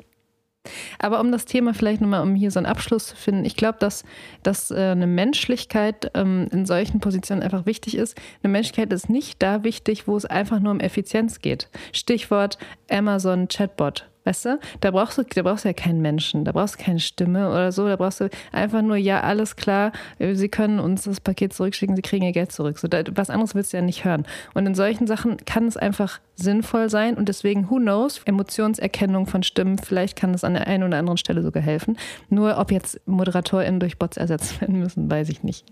Aber 0.98 1.20
um 1.20 1.32
das 1.32 1.44
Thema 1.44 1.74
vielleicht 1.74 2.00
nochmal, 2.00 2.22
um 2.22 2.34
hier 2.34 2.50
so 2.50 2.58
einen 2.58 2.66
Abschluss 2.66 3.08
zu 3.08 3.16
finden, 3.16 3.44
ich 3.44 3.56
glaube, 3.56 3.78
dass, 3.78 4.04
dass 4.42 4.70
äh, 4.70 4.76
eine 4.76 5.06
Menschlichkeit 5.06 6.10
ähm, 6.14 6.48
in 6.52 6.66
solchen 6.66 7.00
Positionen 7.00 7.42
einfach 7.42 7.66
wichtig 7.66 7.96
ist. 7.96 8.18
Eine 8.42 8.52
Menschlichkeit 8.52 8.92
ist 8.92 9.08
nicht 9.08 9.42
da 9.42 9.64
wichtig, 9.64 10.06
wo 10.08 10.16
es 10.16 10.24
einfach 10.24 10.60
nur 10.60 10.72
um 10.72 10.80
Effizienz 10.80 11.40
geht. 11.40 11.68
Stichwort 11.92 12.58
Amazon 12.90 13.48
Chatbot. 13.48 14.06
Weißt 14.26 14.44
du, 14.44 14.58
da 14.80 14.90
brauchst 14.90 15.18
du, 15.18 15.22
da 15.22 15.42
brauchst 15.42 15.64
du 15.64 15.68
ja 15.68 15.72
keinen 15.72 16.02
Menschen, 16.02 16.44
da 16.44 16.50
brauchst 16.50 16.80
du 16.80 16.82
keine 16.82 16.98
Stimme 16.98 17.48
oder 17.48 17.70
so, 17.70 17.86
da 17.86 17.94
brauchst 17.94 18.20
du 18.20 18.28
einfach 18.50 18.82
nur, 18.82 18.96
ja, 18.96 19.20
alles 19.20 19.54
klar, 19.54 19.92
sie 20.18 20.48
können 20.48 20.80
uns 20.80 21.04
das 21.04 21.20
Paket 21.20 21.52
zurückschicken, 21.52 21.94
sie 21.94 22.02
kriegen 22.02 22.24
ihr 22.24 22.32
Geld 22.32 22.50
zurück. 22.50 22.80
So, 22.80 22.88
da, 22.88 23.02
was 23.12 23.30
anderes 23.30 23.54
willst 23.54 23.72
du 23.72 23.76
ja 23.76 23.84
nicht 23.84 24.04
hören. 24.04 24.26
Und 24.52 24.66
in 24.66 24.74
solchen 24.74 25.06
Sachen 25.06 25.36
kann 25.44 25.68
es 25.68 25.76
einfach 25.76 26.18
sinnvoll 26.34 26.90
sein 26.90 27.16
und 27.16 27.28
deswegen, 27.28 27.70
who 27.70 27.76
knows, 27.76 28.20
Emotionserkennung 28.24 29.26
von 29.26 29.44
Stimmen, 29.44 29.78
vielleicht 29.78 30.16
kann 30.16 30.34
es 30.34 30.42
an 30.42 30.54
der 30.54 30.66
einen 30.66 30.82
oder 30.82 30.98
anderen 30.98 31.18
Stelle 31.18 31.42
sogar 31.42 31.62
helfen. 31.62 31.96
Nur 32.28 32.58
ob 32.58 32.72
jetzt 32.72 33.00
ModeratorInnen 33.06 33.78
durch 33.78 33.96
Bots 33.96 34.16
ersetzt 34.16 34.60
werden 34.60 34.80
müssen, 34.80 35.08
weiß 35.08 35.28
ich 35.28 35.44
nicht. 35.44 35.64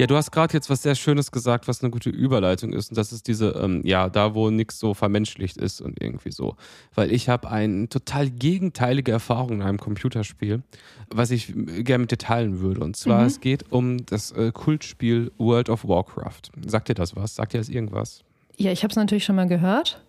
Ja, 0.00 0.06
du 0.06 0.14
hast 0.14 0.30
gerade 0.30 0.54
jetzt 0.54 0.70
was 0.70 0.82
sehr 0.82 0.94
Schönes 0.94 1.32
gesagt, 1.32 1.66
was 1.66 1.82
eine 1.82 1.90
gute 1.90 2.08
Überleitung 2.10 2.72
ist. 2.72 2.90
Und 2.90 2.96
das 2.98 3.12
ist 3.12 3.26
diese, 3.26 3.48
ähm, 3.50 3.82
ja, 3.84 4.08
da 4.08 4.34
wo 4.34 4.48
nichts 4.48 4.78
so 4.78 4.94
vermenschlicht 4.94 5.56
ist 5.56 5.80
und 5.80 6.00
irgendwie 6.00 6.30
so. 6.30 6.54
Weil 6.94 7.10
ich 7.12 7.28
habe 7.28 7.50
eine 7.50 7.88
total 7.88 8.30
gegenteilige 8.30 9.10
Erfahrung 9.10 9.54
in 9.54 9.62
einem 9.62 9.78
Computerspiel, 9.78 10.62
was 11.10 11.32
ich 11.32 11.52
gerne 11.56 12.02
mit 12.02 12.12
dir 12.12 12.18
teilen 12.18 12.60
würde. 12.60 12.80
Und 12.80 12.96
zwar, 12.96 13.22
Mhm. 13.22 13.26
es 13.26 13.40
geht 13.40 13.72
um 13.72 14.06
das 14.06 14.30
äh, 14.30 14.52
Kultspiel 14.52 15.32
World 15.36 15.68
of 15.68 15.86
Warcraft. 15.88 16.42
Sagt 16.64 16.88
dir 16.88 16.94
das 16.94 17.16
was? 17.16 17.34
Sagt 17.34 17.54
dir 17.54 17.58
das 17.58 17.68
irgendwas? 17.68 18.22
Ja, 18.56 18.70
ich 18.70 18.84
habe 18.84 18.92
es 18.92 18.96
natürlich 18.96 19.24
schon 19.24 19.34
mal 19.36 19.48
gehört. 19.48 20.00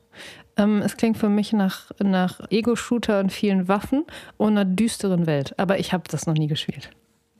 Ähm, 0.57 0.81
es 0.83 0.97
klingt 0.97 1.17
für 1.17 1.29
mich 1.29 1.51
nach, 1.53 1.89
nach 1.99 2.41
Ego-Shooter 2.51 3.19
und 3.21 3.31
vielen 3.31 3.67
Waffen 3.67 4.05
und 4.37 4.49
einer 4.57 4.65
düsteren 4.65 5.25
Welt. 5.25 5.57
Aber 5.57 5.79
ich 5.79 5.93
habe 5.93 6.03
das 6.09 6.27
noch 6.27 6.33
nie 6.35 6.47
gespielt. 6.47 6.91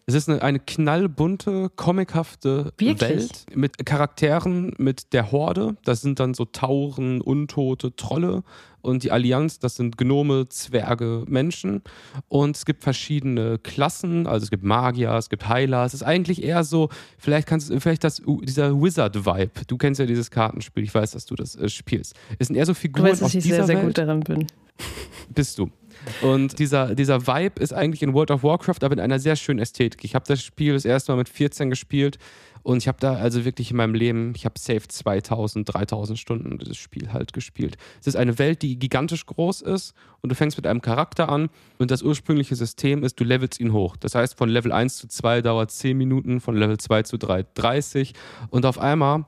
Es 0.10 0.16
ist 0.16 0.28
eine, 0.28 0.42
eine 0.42 0.58
knallbunte, 0.58 1.70
comichafte 1.76 2.74
Wirklich? 2.80 3.00
Welt 3.00 3.46
mit 3.54 3.86
Charakteren, 3.86 4.74
mit 4.80 5.14
der 5.14 5.32
Horde. 5.32 5.78
Das 5.84 6.02
sind 6.02 6.20
dann 6.20 6.34
so 6.34 6.46
Tauren, 6.46 7.22
Untote, 7.22 7.96
Trolle. 7.96 8.42
Und 8.82 9.04
die 9.04 9.12
Allianz, 9.12 9.60
das 9.60 9.76
sind 9.76 10.00
Gnome, 10.00 10.50
Zwerge, 10.50 11.26
Menschen. 11.28 11.84
Und 12.28 12.56
es 12.56 12.66
gibt 12.66 12.82
verschiedene 12.82 13.60
Klassen. 13.60 14.26
Also 14.26 14.46
es 14.46 14.50
gibt 14.50 14.64
Magier, 14.64 15.12
es 15.12 15.30
gibt 15.30 15.48
Heiler. 15.48 15.86
Es 15.86 15.94
ist 15.94 16.02
eigentlich 16.02 16.42
eher 16.42 16.64
so, 16.64 16.90
vielleicht 17.20 17.48
kannst 17.48 17.70
du, 17.70 17.80
vielleicht 17.80 18.04
das, 18.04 18.20
dieser 18.26 18.82
Wizard-Vibe. 18.82 19.52
Du 19.68 19.78
kennst 19.78 20.00
ja 20.00 20.08
dieses 20.08 20.32
Kartenspiel. 20.32 20.86
Ich 20.86 20.96
weiß, 20.96 21.12
dass 21.12 21.28
du 21.28 21.36
das 21.36 21.56
äh, 21.56 21.70
spielst. 21.70 22.16
Es 22.40 22.48
sind 22.48 22.56
eher 22.56 22.66
so 22.66 22.74
Du 22.74 22.80
Figuren 22.80 23.12
weißt, 23.12 23.22
aus 23.22 23.34
dass 23.34 23.36
ich 23.36 23.44
sehr, 23.44 23.64
sehr 23.64 23.76
Welt 23.76 23.86
gut 23.86 23.98
darin 24.00 24.22
bin. 24.22 24.48
bist 25.36 25.60
du. 25.60 25.70
Und 26.22 26.60
dieser, 26.60 26.96
dieser 26.96 27.28
Vibe 27.28 27.62
ist 27.62 27.74
eigentlich 27.74 28.02
in 28.04 28.14
World 28.14 28.32
of 28.32 28.44
Warcraft, 28.44 28.84
aber 28.84 28.94
in 28.94 29.00
einer 29.00 29.20
sehr 29.20 29.36
schönen 29.36 29.60
Ästhetik. 29.60 30.04
Ich 30.04 30.16
habe 30.16 30.26
das 30.28 30.42
Spiel 30.42 30.74
das 30.74 30.86
erste 30.86 31.12
Mal 31.12 31.18
mit 31.18 31.30
14 31.30 31.70
gespielt 31.70 32.18
und 32.64 32.78
ich 32.78 32.88
habe 32.88 32.98
da 33.00 33.14
also 33.14 33.46
wirklich 33.46 33.72
in 33.72 33.78
meinem 33.78 33.94
Leben, 33.94 34.34
ich 34.36 34.46
habe 34.46 34.60
safe 34.60 34.88
2000, 34.88 35.74
3000 35.74 36.20
Stunden 36.20 36.58
dieses 36.58 36.78
Spiel 36.78 37.14
halt 37.14 37.34
gespielt. 37.34 37.78
Es 38.02 38.08
ist 38.08 38.16
eine 38.16 38.38
Welt, 38.38 38.62
die 38.62 38.78
gigantisch 38.78 39.26
groß 39.26 39.62
ist 39.62 39.94
und 40.22 40.30
du 40.30 40.36
fängst 40.36 40.58
mit 40.58 40.68
einem 40.68 40.82
Charakter 40.82 41.30
an 41.30 41.50
und 41.78 41.92
das 41.92 42.02
ursprüngliche 42.02 42.56
System 42.56 43.04
ist, 43.04 43.20
du 43.20 43.24
levelst 43.24 43.60
ihn 43.60 43.74
hoch. 43.74 43.96
Das 43.98 44.16
heißt, 44.16 44.38
von 44.38 44.50
Level 44.50 44.72
1 44.72 44.98
zu 44.98 45.08
2 45.08 45.42
dauert 45.42 45.72
10 45.72 45.98
Minuten, 45.98 46.42
von 46.42 46.56
Level 46.56 46.78
2 46.78 47.04
zu 47.04 47.18
3 47.18 47.46
30 47.54 48.14
und 48.50 48.66
auf 48.66 48.78
einmal 48.78 49.26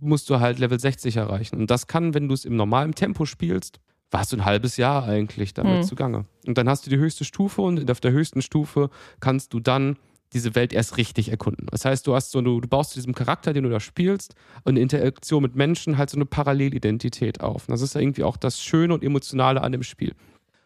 musst 0.00 0.30
du 0.30 0.38
halt 0.38 0.58
Level 0.58 0.78
60 0.78 1.16
erreichen. 1.16 1.56
Und 1.56 1.70
das 1.70 1.86
kann, 1.86 2.14
wenn 2.14 2.28
du 2.28 2.34
es 2.34 2.44
im 2.44 2.56
normalen 2.56 2.94
Tempo 2.94 3.24
spielst, 3.24 3.80
warst 4.10 4.32
du 4.32 4.36
ein 4.36 4.44
halbes 4.44 4.76
Jahr 4.76 5.04
eigentlich 5.04 5.54
damit 5.54 5.78
Hm. 5.78 5.82
zugange. 5.82 6.24
Und 6.46 6.56
dann 6.58 6.68
hast 6.68 6.86
du 6.86 6.90
die 6.90 6.98
höchste 6.98 7.24
Stufe 7.24 7.62
und 7.62 7.90
auf 7.90 8.00
der 8.00 8.12
höchsten 8.12 8.42
Stufe 8.42 8.90
kannst 9.20 9.52
du 9.52 9.60
dann 9.60 9.96
diese 10.34 10.54
Welt 10.54 10.72
erst 10.72 10.98
richtig 10.98 11.30
erkunden. 11.30 11.66
Das 11.70 11.84
heißt, 11.84 12.06
du 12.06 12.14
hast 12.14 12.30
so, 12.32 12.42
du, 12.42 12.60
du 12.60 12.68
baust 12.68 12.90
zu 12.90 12.98
diesem 12.98 13.14
Charakter, 13.14 13.52
den 13.52 13.64
du 13.64 13.70
da 13.70 13.80
spielst, 13.80 14.34
und 14.64 14.76
in 14.76 14.82
Interaktion 14.82 15.42
mit 15.42 15.56
Menschen 15.56 15.96
halt 15.96 16.10
so 16.10 16.18
eine 16.18 16.26
Parallelidentität 16.26 17.40
auf. 17.40 17.66
Und 17.66 17.72
das 17.72 17.80
ist 17.80 17.96
irgendwie 17.96 18.24
auch 18.24 18.36
das 18.36 18.62
Schöne 18.62 18.92
und 18.92 19.02
Emotionale 19.02 19.62
an 19.62 19.72
dem 19.72 19.82
Spiel. 19.82 20.14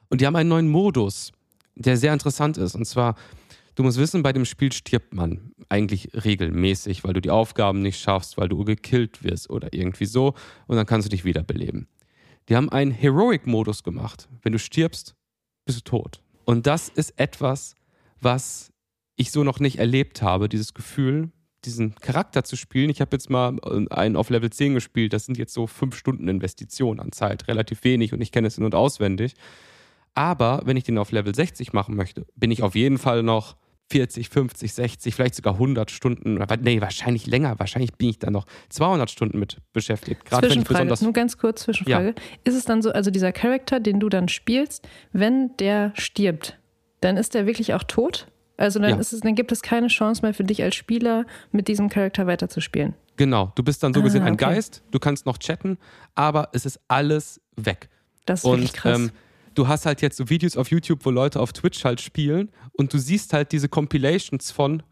Und 0.08 0.20
die 0.20 0.26
haben 0.26 0.36
einen 0.36 0.48
neuen 0.48 0.68
Modus, 0.68 1.32
der 1.76 1.96
sehr 1.96 2.12
interessant 2.12 2.58
ist. 2.58 2.74
Und 2.74 2.86
zwar, 2.86 3.14
du 3.76 3.84
musst 3.84 3.98
wissen, 3.98 4.22
bei 4.22 4.32
dem 4.32 4.44
Spiel 4.44 4.72
stirbt 4.72 5.14
man 5.14 5.52
eigentlich 5.68 6.10
regelmäßig, 6.12 7.04
weil 7.04 7.12
du 7.14 7.20
die 7.20 7.30
Aufgaben 7.30 7.82
nicht 7.82 8.00
schaffst, 8.00 8.36
weil 8.36 8.48
du 8.48 8.64
gekillt 8.64 9.22
wirst 9.22 9.48
oder 9.48 9.72
irgendwie 9.72 10.06
so. 10.06 10.34
Und 10.66 10.76
dann 10.76 10.86
kannst 10.86 11.06
du 11.06 11.10
dich 11.10 11.24
wiederbeleben. 11.24 11.86
Die 12.48 12.56
haben 12.56 12.68
einen 12.70 12.90
Heroic-Modus 12.90 13.82
gemacht. 13.82 14.28
Wenn 14.42 14.52
du 14.52 14.58
stirbst, 14.58 15.14
bist 15.64 15.78
du 15.78 15.82
tot. 15.82 16.22
Und 16.44 16.66
das 16.66 16.88
ist 16.88 17.18
etwas, 17.18 17.74
was 18.20 18.72
ich 19.16 19.30
so 19.30 19.44
noch 19.44 19.60
nicht 19.60 19.78
erlebt 19.78 20.22
habe, 20.22 20.48
dieses 20.48 20.74
Gefühl, 20.74 21.30
diesen 21.64 21.94
Charakter 21.94 22.44
zu 22.44 22.56
spielen. 22.56 22.90
Ich 22.90 23.00
habe 23.00 23.14
jetzt 23.14 23.30
mal 23.30 23.58
einen 23.90 24.16
auf 24.16 24.30
Level 24.30 24.50
10 24.50 24.74
gespielt, 24.74 25.12
das 25.12 25.26
sind 25.26 25.38
jetzt 25.38 25.54
so 25.54 25.66
fünf 25.66 25.96
Stunden 25.96 26.28
Investition 26.28 26.98
an 26.98 27.12
Zeit, 27.12 27.46
relativ 27.46 27.84
wenig 27.84 28.12
und 28.12 28.20
ich 28.20 28.32
kenne 28.32 28.48
es 28.48 28.58
in- 28.58 28.64
und 28.64 28.74
auswendig. 28.74 29.34
Aber 30.14 30.62
wenn 30.64 30.76
ich 30.76 30.84
den 30.84 30.98
auf 30.98 31.12
Level 31.12 31.34
60 31.34 31.72
machen 31.72 31.94
möchte, 31.94 32.26
bin 32.34 32.50
ich 32.50 32.62
auf 32.62 32.74
jeden 32.74 32.98
Fall 32.98 33.22
noch 33.22 33.56
40, 33.92 34.28
50, 34.30 34.72
60, 34.72 35.14
vielleicht 35.14 35.34
sogar 35.34 35.54
100 35.54 35.90
Stunden, 35.90 36.42
nee, 36.62 36.80
wahrscheinlich 36.80 37.26
länger, 37.26 37.58
wahrscheinlich 37.58 37.92
bin 37.92 38.08
ich 38.08 38.18
da 38.18 38.30
noch 38.30 38.46
200 38.70 39.10
Stunden 39.10 39.38
mit 39.38 39.58
beschäftigt. 39.74 40.24
Gerade 40.24 40.48
wenn 40.48 40.60
ich 40.60 40.64
besonders 40.66 41.02
nur 41.02 41.12
ganz 41.12 41.36
kurz 41.36 41.62
Zwischenfrage. 41.64 42.14
Ist 42.44 42.54
es 42.56 42.64
dann 42.64 42.80
so, 42.80 42.90
also 42.90 43.10
dieser 43.10 43.32
Charakter, 43.32 43.80
den 43.80 44.00
du 44.00 44.08
dann 44.08 44.28
spielst, 44.28 44.88
wenn 45.12 45.54
der 45.58 45.92
stirbt, 45.94 46.58
dann 47.02 47.18
ist 47.18 47.34
der 47.34 47.46
wirklich 47.46 47.74
auch 47.74 47.82
tot? 47.84 48.28
Also 48.56 48.78
dann, 48.78 48.90
Ja. 48.90 48.96
ist 48.96 49.12
es, 49.12 49.20
dann 49.20 49.34
gibt 49.34 49.52
es 49.52 49.60
keine 49.60 49.88
Chance 49.88 50.22
mehr 50.22 50.32
für 50.32 50.44
dich 50.44 50.62
als 50.62 50.74
Spieler, 50.74 51.26
mit 51.50 51.68
diesem 51.68 51.88
Charakter 51.90 52.26
weiterzuspielen. 52.26 52.94
Genau, 53.16 53.52
du 53.56 53.62
bist 53.62 53.82
dann 53.82 53.92
so 53.92 54.00
Ah, 54.00 54.04
gesehen 54.04 54.22
ein 54.22 54.34
okay. 54.34 54.46
Geist, 54.46 54.82
du 54.90 54.98
kannst 54.98 55.26
noch 55.26 55.36
chatten, 55.36 55.76
aber 56.14 56.48
es 56.52 56.64
ist 56.64 56.80
alles 56.88 57.40
weg. 57.56 57.90
Das 58.24 58.40
ist 58.40 58.44
wirklich 58.50 58.70
Und 58.70 58.72
krass. 58.72 58.98
ähm, 59.00 59.10
du 59.54 59.68
hast 59.68 59.86
halt 59.86 60.02
jetzt 60.02 60.16
so 60.16 60.28
Videos 60.28 60.56
auf 60.56 60.70
YouTube, 60.70 61.04
wo 61.04 61.10
Leute 61.10 61.40
auf 61.40 61.52
Twitch 61.52 61.84
halt 61.84 62.00
spielen 62.00 62.50
und 62.72 62.92
du 62.92 62.98
siehst 62.98 63.32
halt 63.32 63.52
diese 63.52 63.68
Compilations 63.68 64.50
von, 64.50 64.82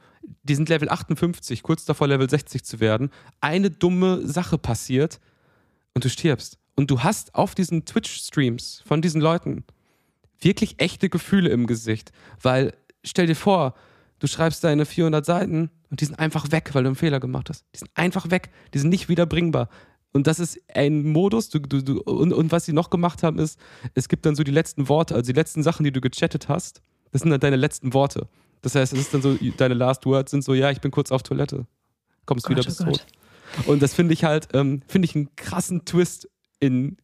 die 0.43 0.55
sind 0.55 0.69
Level 0.69 0.89
58, 0.89 1.63
kurz 1.63 1.85
davor 1.85 2.09
Level 2.09 2.29
60 2.29 2.65
zu 2.65 2.81
werden. 2.81 3.11
Eine 3.41 3.71
dumme 3.71 4.27
Sache 4.27 4.59
passiert 4.59 5.21
und 5.95 6.05
du 6.05 6.09
stirbst. 6.09 6.59
Und 6.77 6.91
du 6.91 7.03
hast 7.03 7.35
auf 7.35 7.55
diesen 7.55 7.85
Twitch-Streams 7.85 8.83
von 8.87 9.03
diesen 9.03 9.21
Leuten 9.21 9.65
wirklich 10.41 10.81
echte 10.81 11.09
Gefühle 11.09 11.51
im 11.51 11.67
Gesicht. 11.67 12.13
Weil, 12.41 12.75
stell 13.05 13.27
dir 13.27 13.37
vor, 13.37 13.75
du 14.19 14.27
schreibst 14.27 14.65
deine 14.65 14.87
400 14.87 15.25
Seiten 15.25 15.71
und 15.91 16.01
die 16.01 16.05
sind 16.05 16.19
einfach 16.19 16.51
weg, 16.53 16.71
weil 16.73 16.85
du 16.85 16.89
einen 16.89 16.97
Fehler 16.97 17.21
gemacht 17.21 17.51
hast. 17.51 17.67
Die 17.75 17.81
sind 17.81 17.91
einfach 17.95 18.31
weg. 18.31 18.51
Die 18.73 18.79
sind 18.79 18.91
nicht 18.91 19.09
wiederbringbar. 19.09 19.69
Und 20.13 20.27
das 20.27 20.41
ist 20.41 20.61
ein 20.75 21.05
Modus, 21.13 21.51
du, 21.51 21.61
du, 21.61 21.83
du, 21.83 22.01
und, 22.01 22.33
und 22.33 22.51
was 22.51 22.65
sie 22.65 22.73
noch 22.73 22.91
gemacht 22.91 23.23
haben, 23.23 23.39
ist, 23.39 23.59
es 23.95 24.09
gibt 24.09 24.27
dann 24.27 24.35
so 24.35 24.43
die 24.43 24.51
letzten 24.51 24.89
Worte, 24.89 25.15
also 25.15 25.31
die 25.33 25.39
letzten 25.39 25.63
Sachen, 25.63 25.85
die 25.85 25.93
du 25.93 26.01
gechattet 26.01 26.49
hast, 26.49 26.83
das 27.13 27.23
sind 27.23 27.31
dann 27.31 27.41
deine 27.41 27.57
letzten 27.57 27.95
Worte. 27.95 28.29
Das 28.63 28.75
heißt, 28.75 28.93
es 28.93 28.99
ist 28.99 29.15
dann 29.15 29.23
so, 29.23 29.37
deine 29.57 29.75
Last 29.75 30.05
Words 30.07 30.33
sind 30.33 30.45
so, 30.45 30.55
ja, 30.55 30.71
ich 30.71 30.81
bin 30.81 30.91
kurz 30.91 31.13
auf 31.13 31.23
Toilette. 31.23 31.67
Kommst 32.27 32.47
Gott, 32.47 32.57
wieder, 32.57 32.63
oh 32.63 32.67
bist 32.67 32.79
Gott. 32.79 33.07
tot. 33.07 33.67
Und 33.67 33.83
das 33.83 33.95
finde 33.95 34.15
ich 34.15 34.25
halt, 34.25 34.49
ähm, 34.53 34.83
finde 34.87 35.07
ich 35.07 35.15
einen 35.15 35.35
krassen 35.37 35.85
Twist 35.85 36.29
in, 36.61 36.97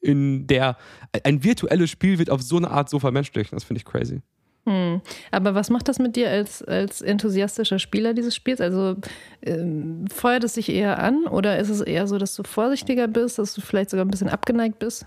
in 0.00 0.46
der, 0.46 0.76
ein 1.24 1.44
virtuelles 1.44 1.90
Spiel 1.90 2.18
wird 2.18 2.30
auf 2.30 2.42
so 2.42 2.56
eine 2.56 2.70
Art 2.70 2.88
so 2.88 2.98
vermenschlicht. 2.98 3.52
Das 3.52 3.64
finde 3.64 3.78
ich 3.78 3.84
crazy. 3.84 4.22
Hm. 4.66 5.02
Aber 5.30 5.54
was 5.54 5.68
macht 5.68 5.88
das 5.88 5.98
mit 5.98 6.16
dir 6.16 6.30
als, 6.30 6.62
als 6.62 7.02
enthusiastischer 7.02 7.78
Spieler 7.78 8.14
dieses 8.14 8.34
Spiels? 8.34 8.60
Also 8.60 8.96
ähm, 9.42 10.06
feuert 10.08 10.44
es 10.44 10.54
sich 10.54 10.70
eher 10.70 10.98
an 11.00 11.26
oder 11.26 11.58
ist 11.58 11.68
es 11.68 11.82
eher 11.82 12.06
so, 12.06 12.16
dass 12.18 12.34
du 12.34 12.44
vorsichtiger 12.44 13.06
bist, 13.08 13.38
dass 13.38 13.54
du 13.54 13.60
vielleicht 13.60 13.90
sogar 13.90 14.06
ein 14.06 14.10
bisschen 14.10 14.30
abgeneigt 14.30 14.78
bist? 14.78 15.06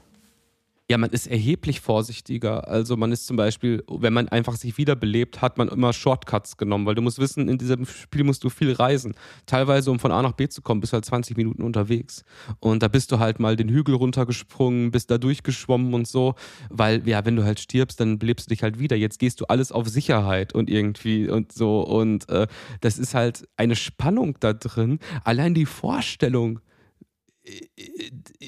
Ja, 0.89 0.97
man 0.97 1.09
ist 1.09 1.27
erheblich 1.27 1.81
vorsichtiger. 1.81 2.65
Also 2.69 2.95
man 2.95 3.11
ist 3.11 3.27
zum 3.27 3.35
Beispiel, 3.35 3.83
wenn 3.89 4.13
man 4.13 4.29
einfach 4.29 4.55
sich 4.55 4.77
wiederbelebt, 4.77 5.41
hat 5.41 5.57
man 5.57 5.67
immer 5.67 5.91
Shortcuts 5.91 6.55
genommen, 6.55 6.85
weil 6.85 6.95
du 6.95 7.01
musst 7.01 7.19
wissen, 7.19 7.49
in 7.49 7.57
diesem 7.57 7.85
Spiel 7.85 8.23
musst 8.23 8.45
du 8.45 8.49
viel 8.49 8.71
reisen. 8.71 9.13
Teilweise, 9.45 9.91
um 9.91 9.99
von 9.99 10.13
A 10.13 10.21
nach 10.21 10.31
B 10.31 10.47
zu 10.47 10.61
kommen, 10.61 10.79
bist 10.79 10.93
du 10.93 10.95
halt 10.95 11.03
20 11.03 11.35
Minuten 11.35 11.61
unterwegs. 11.61 12.23
Und 12.61 12.83
da 12.83 12.87
bist 12.87 13.11
du 13.11 13.19
halt 13.19 13.41
mal 13.41 13.57
den 13.57 13.67
Hügel 13.67 13.95
runtergesprungen, 13.95 14.91
bist 14.91 15.11
da 15.11 15.17
durchgeschwommen 15.17 15.93
und 15.93 16.07
so, 16.07 16.35
weil, 16.69 17.05
ja, 17.05 17.25
wenn 17.25 17.35
du 17.35 17.43
halt 17.43 17.59
stirbst, 17.59 17.99
dann 17.99 18.17
belebst 18.17 18.47
du 18.47 18.53
dich 18.53 18.63
halt 18.63 18.79
wieder. 18.79 18.95
Jetzt 18.95 19.19
gehst 19.19 19.41
du 19.41 19.45
alles 19.47 19.73
auf 19.73 19.89
Sicherheit 19.89 20.55
und 20.55 20.69
irgendwie 20.69 21.27
und 21.27 21.51
so. 21.51 21.81
Und 21.81 22.29
äh, 22.29 22.47
das 22.79 22.97
ist 22.97 23.13
halt 23.13 23.45
eine 23.57 23.75
Spannung 23.75 24.37
da 24.39 24.53
drin. 24.53 24.99
Allein 25.25 25.53
die 25.53 25.65
Vorstellung, 25.65 26.61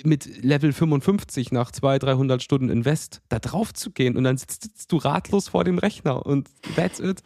mit 0.03 0.43
Level 0.43 0.73
55 0.73 1.51
nach 1.51 1.71
200, 1.71 2.03
300 2.03 2.43
Stunden 2.43 2.69
Invest 2.69 3.21
da 3.29 3.39
drauf 3.39 3.73
zu 3.73 3.91
gehen 3.91 4.17
und 4.17 4.23
dann 4.23 4.37
sitzt, 4.37 4.63
sitzt 4.63 4.91
du 4.91 4.97
ratlos 4.97 5.49
vor 5.49 5.63
dem 5.63 5.77
Rechner 5.77 6.25
und 6.25 6.49
that's 6.75 6.99
it. 6.99 7.23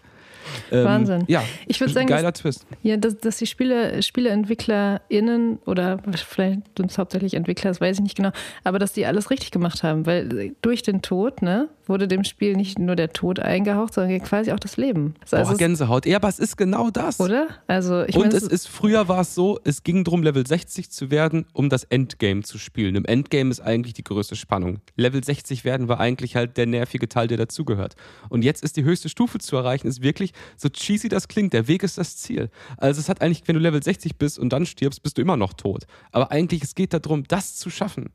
Ähm, 0.71 0.85
Wahnsinn. 0.85 1.23
Ja, 1.27 1.43
ich 1.67 1.79
würde 1.79 1.93
sagen, 1.93 2.07
geiler 2.07 2.31
dass, 2.31 2.41
Twist. 2.41 2.65
Ja, 2.81 2.97
dass, 2.97 3.17
dass 3.17 3.37
die 3.37 3.47
Spiele, 3.47 4.01
SpieleentwicklerInnen 4.01 5.59
oder 5.65 5.99
vielleicht 6.15 6.61
sind 6.77 6.91
es 6.91 6.97
hauptsächlich 6.97 7.33
Entwickler, 7.33 7.71
das 7.71 7.81
weiß 7.81 7.97
ich 7.97 8.03
nicht 8.03 8.15
genau, 8.15 8.31
aber 8.63 8.79
dass 8.79 8.93
die 8.93 9.05
alles 9.05 9.29
richtig 9.29 9.51
gemacht 9.51 9.83
haben, 9.83 10.05
weil 10.05 10.53
durch 10.61 10.81
den 10.81 11.01
Tod, 11.01 11.41
ne, 11.41 11.69
wurde 11.87 12.07
dem 12.07 12.23
Spiel 12.23 12.55
nicht 12.55 12.79
nur 12.79 12.95
der 12.95 13.11
Tod 13.13 13.39
eingehaucht, 13.39 13.93
sondern 13.93 14.21
quasi 14.21 14.51
auch 14.51 14.59
das 14.59 14.77
Leben. 14.77 15.15
Also 15.31 15.51
Boah, 15.51 15.57
Gänsehaut. 15.57 16.05
Ja, 16.05 16.17
aber 16.17 16.29
es 16.29 16.39
ist 16.39 16.57
genau 16.57 16.89
das. 16.89 17.19
Oder? 17.19 17.47
Also, 17.67 18.03
ich 18.03 18.15
Und 18.15 18.23
meine, 18.23 18.35
es 18.35 18.43
ist, 18.43 18.67
früher 18.67 19.07
war 19.07 19.21
es 19.21 19.35
so, 19.35 19.59
es 19.63 19.83
ging 19.83 20.03
darum, 20.03 20.23
Level 20.23 20.45
60 20.45 20.89
zu 20.89 21.11
werden, 21.11 21.45
um 21.53 21.69
das 21.69 21.83
Endgame 21.85 22.43
zu 22.43 22.57
spielen. 22.57 22.95
Im 22.95 23.05
Endgame 23.05 23.49
ist 23.49 23.59
eigentlich 23.59 23.93
die 23.93 24.03
größte 24.03 24.35
Spannung. 24.35 24.79
Level 24.95 25.23
60 25.23 25.65
werden 25.65 25.87
war 25.87 25.99
eigentlich 25.99 26.35
halt 26.35 26.57
der 26.57 26.65
nervige 26.65 27.09
Teil, 27.09 27.27
der 27.27 27.37
dazugehört. 27.37 27.95
Und 28.29 28.43
jetzt 28.43 28.63
ist 28.63 28.77
die 28.77 28.83
höchste 28.83 29.09
Stufe 29.09 29.39
zu 29.39 29.55
erreichen, 29.55 29.87
ist 29.87 30.01
wirklich, 30.01 30.32
so 30.57 30.69
cheesy 30.69 31.09
das 31.09 31.27
klingt, 31.27 31.53
der 31.53 31.67
Weg 31.67 31.83
ist 31.83 31.97
das 31.97 32.17
Ziel. 32.17 32.49
Also 32.77 32.99
es 32.99 33.09
hat 33.09 33.21
eigentlich, 33.21 33.47
wenn 33.47 33.55
du 33.55 33.61
Level 33.61 33.81
60 33.81 34.17
bist 34.17 34.39
und 34.39 34.51
dann 34.51 34.65
stirbst, 34.65 35.03
bist 35.03 35.17
du 35.17 35.21
immer 35.21 35.37
noch 35.37 35.53
tot. 35.53 35.85
Aber 36.11 36.31
eigentlich, 36.31 36.63
es 36.63 36.75
geht 36.75 36.93
darum, 36.93 37.23
das 37.23 37.55
zu 37.55 37.69
schaffen. 37.69 38.11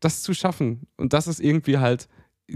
Das 0.00 0.22
zu 0.22 0.34
schaffen. 0.34 0.86
Und 0.96 1.12
das 1.12 1.26
ist 1.26 1.40
irgendwie 1.40 1.78
halt 1.78 2.08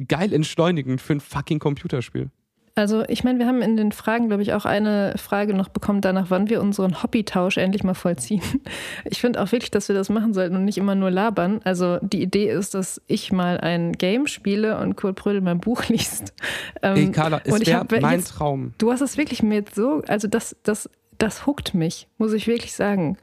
geil 0.08 0.32
entschleunigend 0.32 1.00
für 1.00 1.14
ein 1.14 1.20
fucking 1.20 1.58
Computerspiel. 1.58 2.30
Also 2.78 3.04
ich 3.08 3.24
meine, 3.24 3.38
wir 3.38 3.46
haben 3.46 3.62
in 3.62 3.78
den 3.78 3.90
Fragen, 3.90 4.28
glaube 4.28 4.42
ich, 4.42 4.52
auch 4.52 4.66
eine 4.66 5.14
Frage 5.16 5.54
noch 5.54 5.68
bekommen 5.68 6.02
danach, 6.02 6.26
wann 6.28 6.50
wir 6.50 6.60
unseren 6.60 7.02
Hobbytausch 7.02 7.56
endlich 7.56 7.82
mal 7.82 7.94
vollziehen. 7.94 8.42
Ich 9.08 9.20
finde 9.20 9.40
auch 9.40 9.50
wirklich, 9.52 9.70
dass 9.70 9.88
wir 9.88 9.94
das 9.94 10.10
machen 10.10 10.34
sollten 10.34 10.56
und 10.56 10.64
nicht 10.64 10.76
immer 10.76 10.94
nur 10.94 11.10
labern. 11.10 11.60
Also 11.64 11.98
die 12.02 12.20
Idee 12.20 12.50
ist, 12.50 12.74
dass 12.74 13.00
ich 13.06 13.32
mal 13.32 13.58
ein 13.58 13.92
Game 13.92 14.26
spiele 14.26 14.78
und 14.78 14.96
Kurt 14.96 15.16
Brödel 15.16 15.40
mein 15.40 15.60
Buch 15.60 15.84
liest. 15.88 16.34
Ähm, 16.82 16.96
Ey, 16.96 17.12
Carla, 17.12 17.40
es 17.44 17.66
wäre 17.66 17.86
mein 18.00 18.18
jetzt, 18.18 18.32
Traum. 18.32 18.74
Du 18.78 18.92
hast 18.92 19.00
es 19.00 19.16
wirklich 19.16 19.42
mit 19.42 19.74
so, 19.74 20.02
also 20.06 20.28
das, 20.28 20.56
das 20.62 20.90
das 21.18 21.46
huckt 21.46 21.72
mich, 21.72 22.08
muss 22.18 22.34
ich 22.34 22.46
wirklich 22.46 22.74
sagen. 22.74 23.16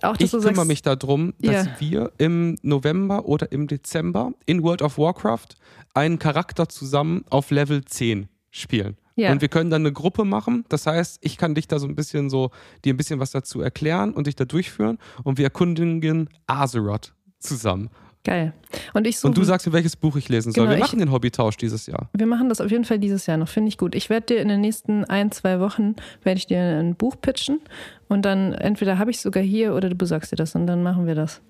Auch, 0.00 0.16
ich 0.18 0.30
kümmere 0.30 0.54
sagst, 0.54 0.66
mich 0.66 0.80
darum, 0.80 1.34
dass 1.40 1.66
ja. 1.66 1.72
wir 1.78 2.12
im 2.16 2.56
November 2.62 3.26
oder 3.26 3.52
im 3.52 3.66
Dezember 3.66 4.32
in 4.46 4.62
World 4.62 4.80
of 4.80 4.96
Warcraft 4.96 5.48
einen 5.92 6.18
Charakter 6.18 6.70
zusammen 6.70 7.24
auf 7.28 7.50
Level 7.50 7.84
10 7.84 8.28
spielen. 8.54 8.96
Ja. 9.16 9.32
Und 9.32 9.40
wir 9.40 9.48
können 9.48 9.70
dann 9.70 9.82
eine 9.82 9.92
Gruppe 9.92 10.24
machen. 10.24 10.64
Das 10.68 10.86
heißt, 10.86 11.18
ich 11.20 11.36
kann 11.36 11.54
dich 11.54 11.68
da 11.68 11.78
so 11.78 11.86
ein 11.86 11.94
bisschen 11.94 12.30
so, 12.30 12.50
dir 12.84 12.94
ein 12.94 12.96
bisschen 12.96 13.20
was 13.20 13.30
dazu 13.30 13.60
erklären 13.60 14.12
und 14.12 14.26
dich 14.26 14.36
da 14.36 14.44
durchführen. 14.44 14.98
Und 15.22 15.38
wir 15.38 15.44
erkundigen 15.44 16.28
Azeroth 16.46 17.14
zusammen. 17.38 17.90
Geil. 18.24 18.54
Und, 18.94 19.06
ich 19.06 19.18
suche, 19.18 19.28
und 19.28 19.36
du 19.36 19.44
sagst 19.44 19.66
mir, 19.66 19.74
welches 19.74 19.96
Buch 19.96 20.16
ich 20.16 20.30
lesen 20.30 20.50
soll. 20.52 20.64
Genau, 20.64 20.76
wir 20.76 20.80
machen 20.80 20.98
ich, 20.98 21.04
den 21.04 21.12
Hobbytausch 21.12 21.58
dieses 21.58 21.86
Jahr. 21.86 22.08
Wir 22.14 22.26
machen 22.26 22.48
das 22.48 22.60
auf 22.60 22.70
jeden 22.70 22.84
Fall 22.84 22.98
dieses 22.98 23.26
Jahr 23.26 23.36
noch, 23.36 23.48
finde 23.48 23.68
ich 23.68 23.76
gut. 23.76 23.94
Ich 23.94 24.08
werde 24.08 24.26
dir 24.26 24.40
in 24.40 24.48
den 24.48 24.62
nächsten 24.62 25.04
ein, 25.04 25.30
zwei 25.30 25.60
Wochen, 25.60 25.96
werde 26.22 26.38
ich 26.38 26.46
dir 26.46 26.58
ein 26.58 26.94
Buch 26.94 27.16
pitchen 27.20 27.60
und 28.08 28.22
dann 28.22 28.54
entweder 28.54 28.98
habe 28.98 29.10
ich 29.10 29.18
es 29.18 29.22
sogar 29.22 29.42
hier 29.42 29.74
oder 29.74 29.90
du 29.90 29.94
besorgst 29.94 30.32
dir 30.32 30.36
das 30.36 30.54
und 30.54 30.66
dann 30.66 30.82
machen 30.82 31.06
wir 31.06 31.14
das. 31.14 31.42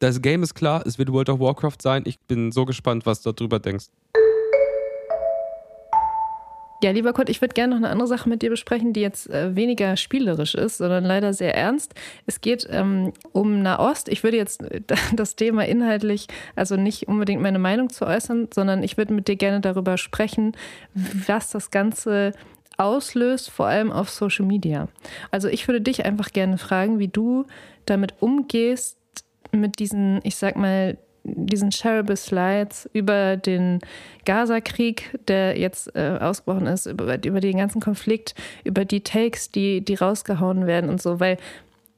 Das 0.00 0.20
Game 0.20 0.42
ist 0.42 0.54
klar, 0.54 0.84
es 0.84 0.98
wird 0.98 1.12
World 1.12 1.28
of 1.28 1.38
Warcraft 1.38 1.78
sein. 1.80 2.02
Ich 2.06 2.18
bin 2.18 2.50
so 2.50 2.64
gespannt, 2.64 3.06
was 3.06 3.22
du 3.22 3.30
darüber 3.30 3.60
denkst. 3.60 3.86
Ja, 6.86 6.92
lieber 6.92 7.12
Kurt, 7.12 7.28
ich 7.28 7.40
würde 7.40 7.52
gerne 7.52 7.74
noch 7.74 7.78
eine 7.78 7.88
andere 7.88 8.06
Sache 8.06 8.28
mit 8.28 8.42
dir 8.42 8.50
besprechen, 8.50 8.92
die 8.92 9.00
jetzt 9.00 9.28
äh, 9.28 9.56
weniger 9.56 9.96
spielerisch 9.96 10.54
ist, 10.54 10.78
sondern 10.78 11.04
leider 11.04 11.34
sehr 11.34 11.52
ernst. 11.52 11.96
Es 12.26 12.40
geht 12.40 12.64
ähm, 12.70 13.12
um 13.32 13.60
Nahost. 13.60 14.08
Ich 14.08 14.22
würde 14.22 14.36
jetzt 14.36 14.62
äh, 14.62 14.82
das 15.12 15.34
Thema 15.34 15.66
inhaltlich, 15.66 16.28
also 16.54 16.76
nicht 16.76 17.08
unbedingt 17.08 17.42
meine 17.42 17.58
Meinung 17.58 17.90
zu 17.90 18.06
äußern, 18.06 18.50
sondern 18.54 18.84
ich 18.84 18.96
würde 18.96 19.14
mit 19.14 19.26
dir 19.26 19.34
gerne 19.34 19.60
darüber 19.60 19.98
sprechen, 19.98 20.52
was 20.94 21.50
das 21.50 21.72
Ganze 21.72 22.30
auslöst, 22.76 23.50
vor 23.50 23.66
allem 23.66 23.90
auf 23.90 24.08
Social 24.08 24.46
Media. 24.46 24.86
Also 25.32 25.48
ich 25.48 25.66
würde 25.66 25.80
dich 25.80 26.04
einfach 26.04 26.30
gerne 26.30 26.56
fragen, 26.56 27.00
wie 27.00 27.08
du 27.08 27.46
damit 27.86 28.14
umgehst, 28.20 28.96
mit 29.50 29.80
diesen, 29.80 30.20
ich 30.22 30.36
sag 30.36 30.54
mal, 30.54 30.98
diesen 31.34 31.72
shareable 31.72 32.16
Slides 32.16 32.88
über 32.92 33.36
den 33.36 33.80
Gaza-Krieg, 34.24 35.18
der 35.28 35.58
jetzt 35.58 35.94
äh, 35.96 36.18
ausgebrochen 36.20 36.66
ist, 36.66 36.86
über, 36.86 37.22
über 37.24 37.40
den 37.40 37.58
ganzen 37.58 37.80
Konflikt, 37.80 38.34
über 38.64 38.84
die 38.84 39.02
Takes, 39.02 39.50
die, 39.50 39.80
die 39.84 39.94
rausgehauen 39.94 40.66
werden 40.66 40.90
und 40.90 41.02
so, 41.02 41.20
weil 41.20 41.36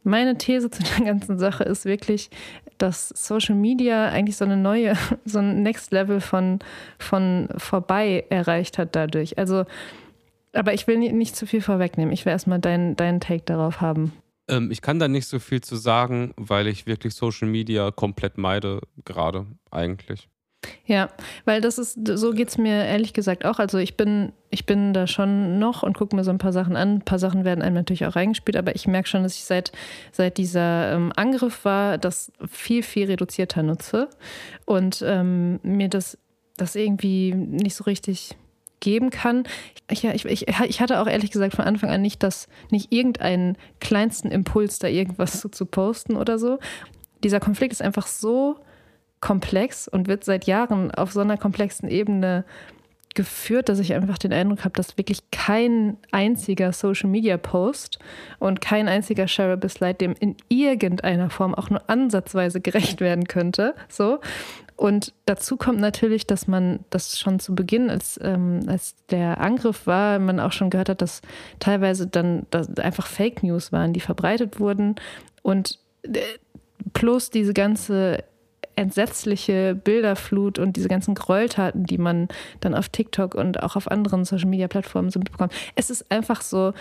meine 0.05 0.39
These 0.39 0.71
zu 0.71 0.83
der 0.83 1.07
ganzen 1.07 1.39
Sache 1.39 1.65
ist 1.65 1.85
wirklich, 1.85 2.31
dass 2.79 3.09
Social 3.11 3.55
Media 3.55 4.09
eigentlich 4.09 4.37
so 4.37 4.45
eine 4.45 4.57
neue, 4.57 4.95
so 5.25 5.39
ein 5.41 5.63
Next 5.63 5.93
Level 5.93 6.21
von, 6.21 6.61
von 6.99 7.49
vorbei 7.57 8.25
erreicht 8.31 8.79
hat 8.79 8.97
dadurch. 8.97 9.39
Also, 9.39 9.65
aber 10.53 10.73
ich 10.73 10.87
will 10.87 10.99
nicht, 10.99 11.15
nicht 11.15 11.37
zu 11.37 11.47
viel 11.47 11.61
vorwegnehmen. 11.61 12.13
Ich 12.13 12.25
will 12.25 12.33
erstmal 12.33 12.59
deinen, 12.59 12.97
deinen 12.97 13.21
Take 13.21 13.43
darauf 13.45 13.81
haben. 13.81 14.13
Ähm, 14.49 14.71
ich 14.71 14.83
kann 14.83 14.99
da 14.99 15.09
nicht 15.09 15.27
so 15.27 15.39
viel 15.39 15.61
zu 15.61 15.77
sagen, 15.77 16.33
weil 16.37 16.67
ich 16.67 16.87
wirklich 16.87 17.15
Social 17.15 17.49
Media 17.49 17.91
komplett 17.91 18.39
meide, 18.39 18.81
gerade 19.05 19.47
eigentlich. 19.71 20.29
Ja, 20.87 21.11
weil 21.45 21.61
das 21.61 21.79
ist, 21.79 21.99
so 22.05 22.33
geht 22.33 22.49
es 22.49 22.59
mir 22.59 22.85
ehrlich 22.85 23.13
gesagt 23.13 23.45
auch. 23.45 23.59
Also 23.59 23.79
ich 23.79 23.97
bin, 23.97 24.33
ich 24.51 24.67
bin 24.67 24.93
da 24.93 25.07
schon 25.07 25.59
noch 25.59 25.83
und 25.83 25.97
gucke 25.97 26.17
mir 26.17 26.25
so 26.25 26.31
ein 26.31 26.39
paar 26.39 26.53
Sachen 26.53 26.77
an. 26.77 26.97
Ein 26.97 27.03
paar 27.03 27.19
Sachen 27.19 27.45
werden 27.45 27.63
einem 27.63 27.75
natürlich 27.75 28.07
auch 28.07 28.17
reingespielt, 28.17 28.57
aber 28.57 28.75
ich 28.75 28.87
merke 28.87 29.09
schon, 29.09 29.23
dass 29.23 29.37
ich 29.37 29.45
seit, 29.45 29.71
seit 30.11 30.37
dieser 30.39 30.93
ähm, 30.93 31.13
Angriff 31.15 31.65
war, 31.65 31.99
das 31.99 32.33
viel, 32.49 32.83
viel 32.83 33.07
reduzierter 33.07 33.63
nutze 33.63 34.09
und 34.65 35.05
ähm, 35.07 35.61
mir 35.63 35.89
das, 35.89 36.19
das 36.57 36.75
irgendwie 36.75 37.35
nicht 37.35 37.77
so 37.77 37.85
richtig 37.85 38.37
geben 38.81 39.11
kann. 39.11 39.45
Ich, 39.91 40.05
ich, 40.05 40.25
ich, 40.25 40.49
ich 40.49 40.81
hatte 40.81 41.01
auch 41.01 41.07
ehrlich 41.07 41.31
gesagt 41.31 41.55
von 41.55 41.65
Anfang 41.65 41.91
an 41.91 42.03
nicht 42.03 42.23
das, 42.23 42.49
nicht 42.71 42.93
irgendeinen 42.93 43.57
kleinsten 43.81 44.31
Impuls, 44.31 44.79
da 44.79 44.89
irgendwas 44.89 45.41
zu, 45.41 45.49
zu 45.49 45.67
posten 45.67 46.17
oder 46.17 46.39
so. 46.39 46.59
Dieser 47.25 47.41
Konflikt 47.41 47.73
ist 47.73 47.83
einfach 47.83 48.07
so 48.07 48.57
komplex 49.21 49.89
und 49.89 50.07
wird 50.07 50.25
seit 50.25 50.47
Jahren 50.47 50.91
auf 50.93 51.13
so 51.13 51.21
einer 51.21 51.37
komplexen 51.37 51.89
Ebene 51.89 52.45
geführt, 53.15 53.69
dass 53.69 53.81
ich 53.81 53.95
einfach 53.95 54.19
den 54.19 54.33
Eindruck 54.33 54.65
habe, 54.65 54.75
dass 54.75 54.97
wirklich 54.97 55.29
kein 55.33 55.97
einziger 56.13 56.73
Social 56.73 57.11
Media 57.11 57.37
Post 57.37 57.99
und 58.39 58.61
kein 58.61 58.87
einziger 58.87 59.27
Shareable 59.27 59.69
Slide 59.69 59.95
dem 59.95 60.15
in 60.21 60.37
irgendeiner 60.49 61.29
Form 61.29 61.53
auch 61.55 61.69
nur 61.69 61.89
ansatzweise 61.91 62.61
gerecht 62.61 63.01
werden 63.01 63.25
könnte. 63.25 63.75
So. 63.89 64.21
Und 64.79 65.13
dazu 65.27 65.57
kommt 65.57 65.81
natürlich, 65.81 66.25
dass 66.25 66.47
man 66.47 66.85
das 66.91 67.19
schon 67.19 67.41
zu 67.41 67.53
Beginn, 67.57 67.91
als, 67.91 68.17
ähm, 68.23 68.61
als 68.69 68.95
der 69.11 69.41
Angriff 69.41 69.89
war, 69.89 70.21
man 70.21 70.39
auch 70.39 70.53
schon 70.53 70.71
gehört 70.71 70.89
hat, 70.89 71.03
dass 71.03 71.21
teilweise 71.59 72.07
dann 72.07 72.47
dass 72.51 72.77
einfach 72.77 73.09
Fake 73.09 73.43
News 73.43 73.73
waren, 73.73 73.93
die 73.93 73.99
verbreitet 73.99 74.61
wurden. 74.61 74.95
Und 75.43 75.81
äh, 76.05 76.21
plus 76.93 77.31
diese 77.31 77.55
ganze 77.55 78.23
entsetzliche 78.79 79.75
Bilderflut 79.75 80.61
und 80.61 80.77
diese 80.77 80.89
ganzen 80.89 81.15
Gräueltaten, 81.15 81.85
die 81.85 81.99
man 81.99 82.29
dann 82.61 82.75
auf 82.75 82.89
TikTok 82.89 83.35
und 83.35 83.63
auch 83.63 83.75
auf 83.75 83.91
anderen 83.91 84.25
Social-Media-Plattformen 84.25 85.11
so 85.11 85.19
mitbekommt. 85.19 85.53
Es 85.75 85.91
ist 85.91 86.11
einfach 86.13 86.43
so, 86.43 86.73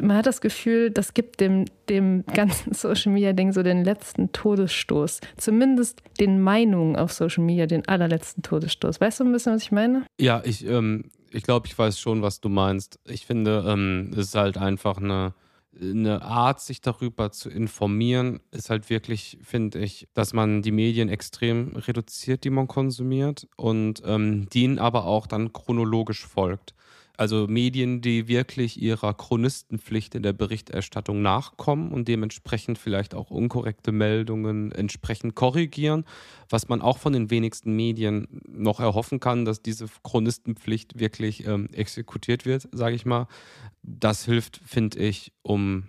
man 0.00 0.16
hat 0.16 0.26
das 0.26 0.40
Gefühl, 0.40 0.90
das 0.90 1.14
gibt 1.14 1.40
dem, 1.40 1.66
dem 1.88 2.24
ganzen 2.26 2.74
Social-Media-Ding 2.74 3.52
so 3.52 3.62
den 3.62 3.84
letzten 3.84 4.32
Todesstoß. 4.32 5.20
Zumindest 5.36 6.02
den 6.18 6.40
Meinungen 6.40 6.96
auf 6.96 7.12
Social 7.12 7.44
Media 7.44 7.66
den 7.66 7.86
allerletzten 7.86 8.42
Todesstoß. 8.42 9.00
Weißt 9.00 9.20
du 9.20 9.24
ein 9.24 9.32
bisschen, 9.32 9.54
was 9.54 9.62
ich 9.62 9.70
meine? 9.70 10.04
Ja, 10.20 10.42
ich, 10.44 10.66
ähm, 10.66 11.04
ich 11.30 11.44
glaube, 11.44 11.68
ich 11.68 11.78
weiß 11.78 12.00
schon, 12.00 12.20
was 12.20 12.40
du 12.40 12.48
meinst. 12.48 12.98
Ich 13.04 13.26
finde, 13.26 13.64
ähm, 13.68 14.10
es 14.12 14.26
ist 14.26 14.34
halt 14.34 14.58
einfach 14.58 14.98
eine 14.98 15.34
eine 15.80 16.22
Art, 16.22 16.60
sich 16.60 16.80
darüber 16.80 17.32
zu 17.32 17.50
informieren, 17.50 18.40
ist 18.50 18.70
halt 18.70 18.90
wirklich, 18.90 19.38
finde 19.42 19.78
ich, 19.80 20.08
dass 20.14 20.32
man 20.32 20.62
die 20.62 20.72
Medien 20.72 21.08
extrem 21.08 21.76
reduziert, 21.76 22.44
die 22.44 22.50
man 22.50 22.68
konsumiert 22.68 23.48
und 23.56 24.02
ähm, 24.04 24.48
denen 24.50 24.78
aber 24.78 25.04
auch 25.06 25.26
dann 25.26 25.52
chronologisch 25.52 26.26
folgt. 26.26 26.74
Also 27.16 27.46
Medien, 27.46 28.00
die 28.00 28.26
wirklich 28.26 28.80
ihrer 28.80 29.14
Chronistenpflicht 29.14 30.16
in 30.16 30.24
der 30.24 30.32
Berichterstattung 30.32 31.22
nachkommen 31.22 31.92
und 31.92 32.08
dementsprechend 32.08 32.76
vielleicht 32.76 33.14
auch 33.14 33.30
unkorrekte 33.30 33.92
Meldungen 33.92 34.72
entsprechend 34.72 35.36
korrigieren, 35.36 36.04
was 36.48 36.68
man 36.68 36.82
auch 36.82 36.98
von 36.98 37.12
den 37.12 37.30
wenigsten 37.30 37.76
Medien 37.76 38.40
noch 38.48 38.80
erhoffen 38.80 39.20
kann, 39.20 39.44
dass 39.44 39.62
diese 39.62 39.86
Chronistenpflicht 40.02 40.98
wirklich 40.98 41.46
ähm, 41.46 41.68
exekutiert 41.72 42.46
wird, 42.46 42.68
sage 42.72 42.96
ich 42.96 43.06
mal. 43.06 43.28
Das 43.82 44.24
hilft, 44.24 44.60
finde 44.64 44.98
ich, 44.98 45.32
um 45.42 45.84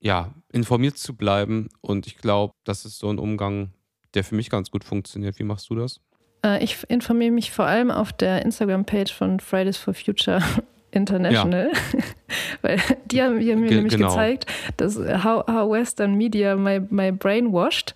ja, 0.00 0.34
informiert 0.52 0.98
zu 0.98 1.14
bleiben. 1.16 1.68
Und 1.80 2.06
ich 2.06 2.18
glaube, 2.18 2.52
das 2.64 2.84
ist 2.84 2.98
so 2.98 3.08
ein 3.08 3.18
Umgang, 3.18 3.72
der 4.14 4.24
für 4.24 4.34
mich 4.34 4.50
ganz 4.50 4.70
gut 4.70 4.84
funktioniert. 4.84 5.38
Wie 5.38 5.44
machst 5.44 5.70
du 5.70 5.76
das? 5.76 6.00
Äh, 6.44 6.62
ich 6.62 6.78
informiere 6.88 7.32
mich 7.32 7.50
vor 7.50 7.64
allem 7.64 7.90
auf 7.90 8.12
der 8.12 8.44
Instagram-Page 8.44 9.12
von 9.12 9.40
Fridays 9.40 9.76
for 9.76 9.94
Future 9.94 10.40
International, 10.90 11.72
ja. 11.72 11.98
weil 12.62 12.78
die 13.06 13.20
haben, 13.20 13.34
mir 13.34 13.40
Ge 13.54 13.74
nämlich 13.74 13.94
genau. 13.94 14.08
gezeigt, 14.08 14.46
dass 14.76 14.96
how, 14.96 15.44
how 15.48 15.68
Western 15.68 16.14
Media 16.14 16.54
my, 16.54 16.80
my 16.88 17.10
brain 17.10 17.52
washed. 17.52 17.94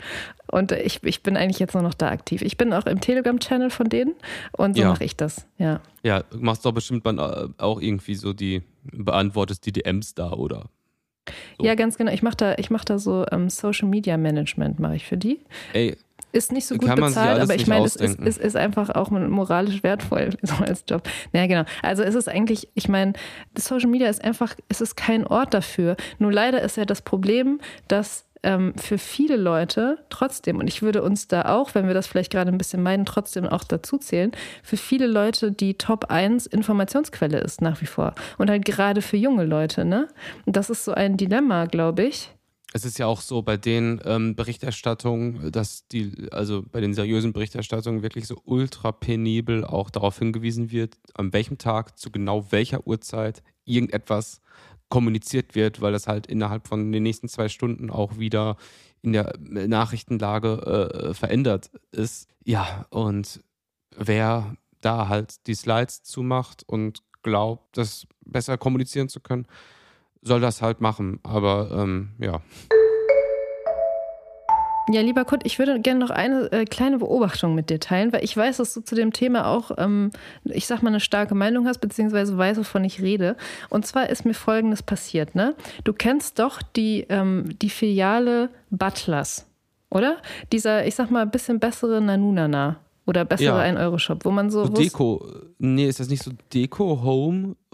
Und 0.51 0.73
ich, 0.73 1.05
ich 1.05 1.23
bin 1.23 1.37
eigentlich 1.37 1.59
jetzt 1.59 1.75
nur 1.75 1.83
noch 1.83 1.95
da 1.95 2.09
aktiv. 2.09 2.43
Ich 2.43 2.57
bin 2.57 2.73
auch 2.73 2.87
im 2.87 3.01
Telegram-Channel 3.01 3.71
von 3.71 3.89
denen 3.89 4.15
und 4.53 4.77
so 4.77 4.83
ja. 4.83 4.89
mache 4.89 5.05
ich 5.05 5.15
das, 5.15 5.47
ja. 5.59 5.81
Ja, 6.03 6.25
machst 6.35 6.65
du 6.65 6.71
auch 6.71 6.73
bestimmt 6.73 7.07
dann 7.07 7.19
äh, 7.19 7.49
auch 7.59 7.81
irgendwie 7.81 8.15
so 8.15 8.33
die, 8.33 8.63
beantwortest 8.91 9.65
die 9.67 9.73
DMs 9.73 10.15
da, 10.15 10.33
oder? 10.33 10.65
So. 11.59 11.67
Ja, 11.67 11.75
ganz 11.75 11.99
genau. 11.99 12.11
Ich 12.11 12.23
mache 12.23 12.37
da, 12.37 12.57
mach 12.71 12.85
da 12.85 12.99
so 12.99 13.27
um, 13.31 13.51
Social 13.51 13.87
Media 13.87 14.17
Management, 14.17 14.79
mache 14.79 14.97
ich 14.97 15.05
für 15.05 15.19
die. 15.19 15.41
Ey, 15.75 15.97
ist 16.33 16.53
nicht 16.53 16.67
so 16.67 16.77
gut 16.77 16.95
bezahlt, 16.95 17.41
aber 17.41 17.55
ich 17.55 17.67
meine, 17.67 17.87
es 17.87 17.97
ist, 17.97 18.19
ist, 18.21 18.39
ist, 18.39 18.57
einfach 18.57 18.91
auch 18.91 19.11
moralisch 19.11 19.83
wertvoll 19.83 20.31
so 20.43 20.55
als 20.63 20.85
Job. 20.89 21.09
Ja, 21.33 21.47
genau. 21.47 21.65
Also 21.83 22.03
es 22.03 22.15
ist 22.15 22.29
eigentlich, 22.29 22.69
ich 22.75 22.89
meine, 22.89 23.15
Social 23.57 23.89
Media 23.91 24.09
ist 24.09 24.23
einfach, 24.23 24.55
es 24.69 24.81
ist 24.81 24.97
kein 24.97 25.27
Ort 25.27 25.55
dafür. 25.55 25.97
Nur 26.19 26.33
leider 26.33 26.61
ist 26.63 26.77
ja 26.77 26.85
das 26.85 27.03
Problem, 27.03 27.61
dass 27.89 28.27
ähm, 28.43 28.75
für 28.77 28.99
viele 28.99 29.37
Leute 29.37 29.99
trotzdem, 30.11 30.59
und 30.59 30.69
ich 30.69 30.83
würde 30.83 31.03
uns 31.03 31.29
da 31.29 31.47
auch, 31.47 31.75
wenn 31.75 31.87
wir 31.87 31.95
das 31.95 32.07
vielleicht 32.07 32.31
gerade 32.31 32.51
ein 32.51 32.59
bisschen 32.59 32.83
meinen, 32.83 33.05
trotzdem 33.05 33.47
auch 33.47 33.65
dazu 33.65 33.99
zählen, 33.99 34.33
für 34.63 34.77
viele 34.77 35.07
Leute 35.07 35.51
die 35.51 35.75
Top 35.75 36.07
1 36.11 36.47
Informationsquelle 36.47 37.39
ist 37.39 37.61
nach 37.61 37.81
wie 37.81 37.87
vor. 37.87 38.15
Und 38.37 38.51
halt 38.51 38.65
gerade 38.65 39.03
für 39.03 39.17
junge 39.17 39.45
Leute, 39.45 39.85
ne? 39.85 40.09
Und 40.47 40.57
das 40.57 40.71
ist 40.71 40.85
so 40.85 40.93
ein 40.93 41.17
Dilemma, 41.17 41.67
glaube 41.67 42.05
ich 42.05 42.31
es 42.73 42.85
ist 42.85 42.99
ja 42.99 43.07
auch 43.07 43.23
so 43.23 43.43
bei 43.43 43.57
den 43.57 44.01
ähm, 44.05 44.37
Berichterstattungen, 44.37 45.51
dass 45.51 45.87
die, 45.89 46.29
also 46.31 46.63
bei 46.71 46.81
den 46.81 46.93
seriösen 46.93 47.33
Berichterstattungen 47.33 48.03
wirklich 48.03 48.27
so 48.27 48.41
ultra 48.45 48.93
penibel 48.93 49.65
auch 49.65 49.89
darauf 49.91 50.19
hingewiesen 50.19 50.71
wird, 50.71 50.99
an 51.15 51.33
welchem 51.33 51.57
Tag, 51.57 51.99
zu 51.99 52.11
genau 52.11 52.47
welcher 52.51 52.87
Uhrzeit 52.87 53.43
irgendetwas 53.65 54.41
kommuniziert 54.91 55.55
wird, 55.55 55.81
weil 55.81 55.93
das 55.93 56.07
halt 56.07 56.27
innerhalb 56.27 56.69
von 56.69 56.93
den 56.93 57.03
nächsten 57.03 57.29
zwei 57.29 57.49
Stunden 57.49 57.91
auch 57.91 58.19
wieder 58.19 58.57
in 59.03 59.13
der 59.13 59.35
Nachrichtenlage 59.39 61.11
äh, 61.11 61.15
verändert 61.15 61.71
ist. 61.93 62.29
Ja, 62.45 62.87
und 62.91 63.41
wer 63.97 64.57
da 64.81 65.09
halt 65.09 65.47
die 65.47 65.55
Slides 65.55 66.03
zumacht 66.03 66.65
und 66.67 67.03
glaubt, 67.23 67.77
das 67.77 68.07
besser 68.25 68.59
kommunizieren 68.59 69.09
zu 69.09 69.21
können, 69.21 69.47
soll 70.23 70.41
das 70.41 70.63
halt 70.63 70.81
machen. 70.81 71.21
Aber 71.23 71.71
ähm, 71.73 72.11
ja. 72.19 72.41
Ja, 74.91 75.03
lieber 75.03 75.27
Kurt, 75.27 75.45
ich 75.45 75.59
würde 75.59 75.81
gerne 75.81 76.01
noch 76.01 76.11
eine 76.11 76.51
äh, 76.51 76.65
kleine 76.65 76.99
Beobachtung 76.99 77.55
mit 77.55 77.69
dir 77.69 77.79
teilen, 77.79 78.13
weil 78.13 78.25
ich 78.25 78.35
weiß, 78.35 78.57
dass 78.57 78.73
du 78.73 78.81
zu 78.81 78.95
dem 78.95 79.13
Thema 79.13 79.47
auch, 79.47 79.71
ähm, 79.77 80.11
ich 80.45 80.67
sag 80.67 80.83
mal, 80.83 80.89
eine 80.89 81.01
starke 81.01 81.35
Meinung 81.35 81.67
hast, 81.67 81.81
beziehungsweise 81.81 82.39
weißt, 82.39 82.59
wovon 82.59 82.85
ich 82.85 83.03
rede. 83.03 83.37
Und 83.69 83.87
zwar 83.87 84.09
ist 84.09 84.25
mir 84.25 84.33
Folgendes 84.33 84.83
passiert, 84.83 85.35
ne? 85.35 85.55
Du 85.85 85.93
kennst 85.93 86.39
doch 86.39 86.63
die, 86.63 87.05
ähm, 87.11 87.59
die 87.61 87.69
Filiale 87.69 88.49
Butlers, 88.71 89.47
oder? 89.91 90.17
Dieser, 90.53 90.87
ich 90.87 90.95
sag 90.95 91.11
mal, 91.11 91.23
ein 91.23 91.31
bisschen 91.31 91.61
bessere 91.61 92.01
Nanunana. 92.01 92.81
Oder 93.05 93.25
bessere 93.25 93.67
ja. 93.67 93.75
1-Euro-Shop, 93.75 94.27
wo 94.27 94.31
man 94.31 94.51
so. 94.51 94.67
so 94.67 94.73
Deko. 94.75 95.27
Nee, 95.59 95.87
ist 95.87 95.99
das 95.99 96.11
nicht 96.11 96.23
so 96.23 96.31
Deko, 96.53 97.01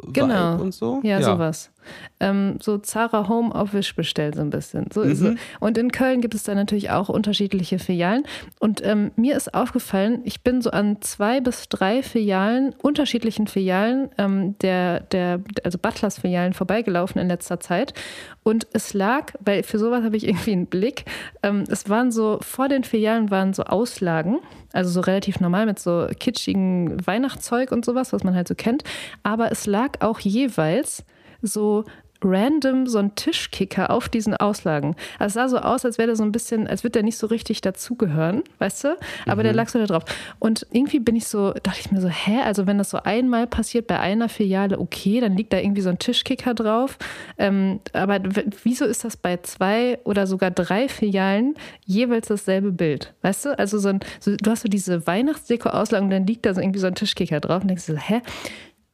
Genau. 0.02 0.60
und 0.60 0.74
so? 0.74 1.00
Ja, 1.02 1.20
ja. 1.20 1.22
sowas. 1.22 1.70
Ähm, 2.18 2.58
so 2.60 2.78
Zara 2.78 3.28
Home 3.28 3.54
auf 3.54 3.74
Wish 3.74 3.94
bestellt 3.94 4.34
so 4.34 4.40
ein 4.40 4.50
bisschen. 4.50 4.86
So 4.92 5.04
mhm. 5.04 5.10
es. 5.10 5.22
Und 5.60 5.78
in 5.78 5.92
Köln 5.92 6.20
gibt 6.20 6.34
es 6.34 6.42
da 6.42 6.54
natürlich 6.54 6.90
auch 6.90 7.08
unterschiedliche 7.08 7.78
Filialen. 7.78 8.24
Und 8.58 8.84
ähm, 8.84 9.12
mir 9.16 9.36
ist 9.36 9.54
aufgefallen, 9.54 10.22
ich 10.24 10.42
bin 10.42 10.62
so 10.62 10.70
an 10.70 11.00
zwei 11.00 11.40
bis 11.40 11.68
drei 11.68 12.02
Filialen, 12.02 12.74
unterschiedlichen 12.82 13.46
Filialen 13.46 14.08
ähm, 14.18 14.58
der, 14.58 15.00
der, 15.00 15.40
also 15.62 15.78
Butlers 15.78 16.18
Filialen 16.18 16.54
vorbeigelaufen 16.54 17.20
in 17.20 17.28
letzter 17.28 17.60
Zeit. 17.60 17.94
Und 18.42 18.66
es 18.72 18.94
lag, 18.94 19.32
weil 19.40 19.62
für 19.62 19.78
sowas 19.78 20.02
habe 20.04 20.16
ich 20.16 20.26
irgendwie 20.26 20.52
einen 20.52 20.66
Blick, 20.66 21.04
ähm, 21.42 21.64
es 21.68 21.88
waren 21.88 22.10
so, 22.10 22.38
vor 22.42 22.68
den 22.68 22.84
Filialen 22.84 23.30
waren 23.30 23.52
so 23.52 23.64
Auslagen 23.64 24.40
also 24.74 24.90
so 24.90 25.00
relativ 25.00 25.40
normal 25.40 25.66
mit 25.66 25.78
so 25.78 26.08
kitschigen 26.18 27.06
Weihnachtszeug 27.06 27.70
und 27.70 27.84
sowas, 27.84 28.12
was 28.12 28.24
man 28.24 28.34
halt 28.34 28.48
so 28.48 28.54
kennt. 28.54 28.82
Aber 29.22 29.52
es 29.52 29.66
lag 29.66 29.83
auch 30.00 30.20
jeweils 30.20 31.04
so 31.42 31.84
random 32.24 32.86
so 32.86 32.98
ein 32.98 33.14
Tischkicker 33.14 33.90
auf 33.90 34.08
diesen 34.08 34.34
Auslagen. 34.34 34.96
Also 35.18 35.26
es 35.26 35.34
sah 35.34 35.48
so 35.48 35.58
aus, 35.58 35.84
als 35.84 35.98
wäre 35.98 36.06
der 36.06 36.16
so 36.16 36.24
ein 36.24 36.32
bisschen, 36.32 36.66
als 36.66 36.82
würde 36.82 36.92
der 36.92 37.02
nicht 37.02 37.18
so 37.18 37.26
richtig 37.26 37.60
dazugehören, 37.60 38.42
weißt 38.58 38.84
du? 38.84 38.96
Aber 39.26 39.42
mhm. 39.42 39.44
der 39.44 39.52
lag 39.52 39.68
so 39.68 39.78
da 39.78 39.86
drauf. 39.86 40.04
Und 40.38 40.66
irgendwie 40.72 41.00
bin 41.00 41.16
ich 41.16 41.26
so, 41.26 41.52
dachte 41.52 41.80
ich 41.80 41.92
mir 41.92 42.00
so, 42.00 42.08
hä? 42.08 42.40
Also 42.44 42.66
wenn 42.66 42.78
das 42.78 42.90
so 42.90 42.98
einmal 42.98 43.46
passiert 43.46 43.86
bei 43.86 44.00
einer 44.00 44.28
Filiale, 44.28 44.78
okay, 44.78 45.20
dann 45.20 45.36
liegt 45.36 45.52
da 45.52 45.58
irgendwie 45.58 45.82
so 45.82 45.90
ein 45.90 45.98
Tischkicker 45.98 46.54
drauf. 46.54 46.98
Ähm, 47.38 47.80
aber 47.92 48.20
wieso 48.62 48.84
ist 48.86 49.04
das 49.04 49.16
bei 49.16 49.36
zwei 49.38 49.98
oder 50.04 50.26
sogar 50.26 50.50
drei 50.50 50.88
Filialen 50.88 51.54
jeweils 51.84 52.28
dasselbe 52.28 52.72
Bild? 52.72 53.12
Weißt 53.22 53.44
du? 53.44 53.58
Also 53.58 53.78
so 53.78 53.90
ein, 53.90 54.00
so, 54.20 54.34
du 54.34 54.50
hast 54.50 54.62
so 54.62 54.68
diese 54.68 55.06
Weihnachtsdeko-Auslagen 55.06 56.06
und 56.06 56.10
dann 56.10 56.26
liegt 56.26 56.46
da 56.46 56.54
so 56.54 56.60
irgendwie 56.60 56.80
so 56.80 56.86
ein 56.86 56.94
Tischkicker 56.94 57.40
drauf 57.40 57.62
und 57.62 57.68
denkst 57.68 57.84
so, 57.84 57.96
hä? 57.96 58.22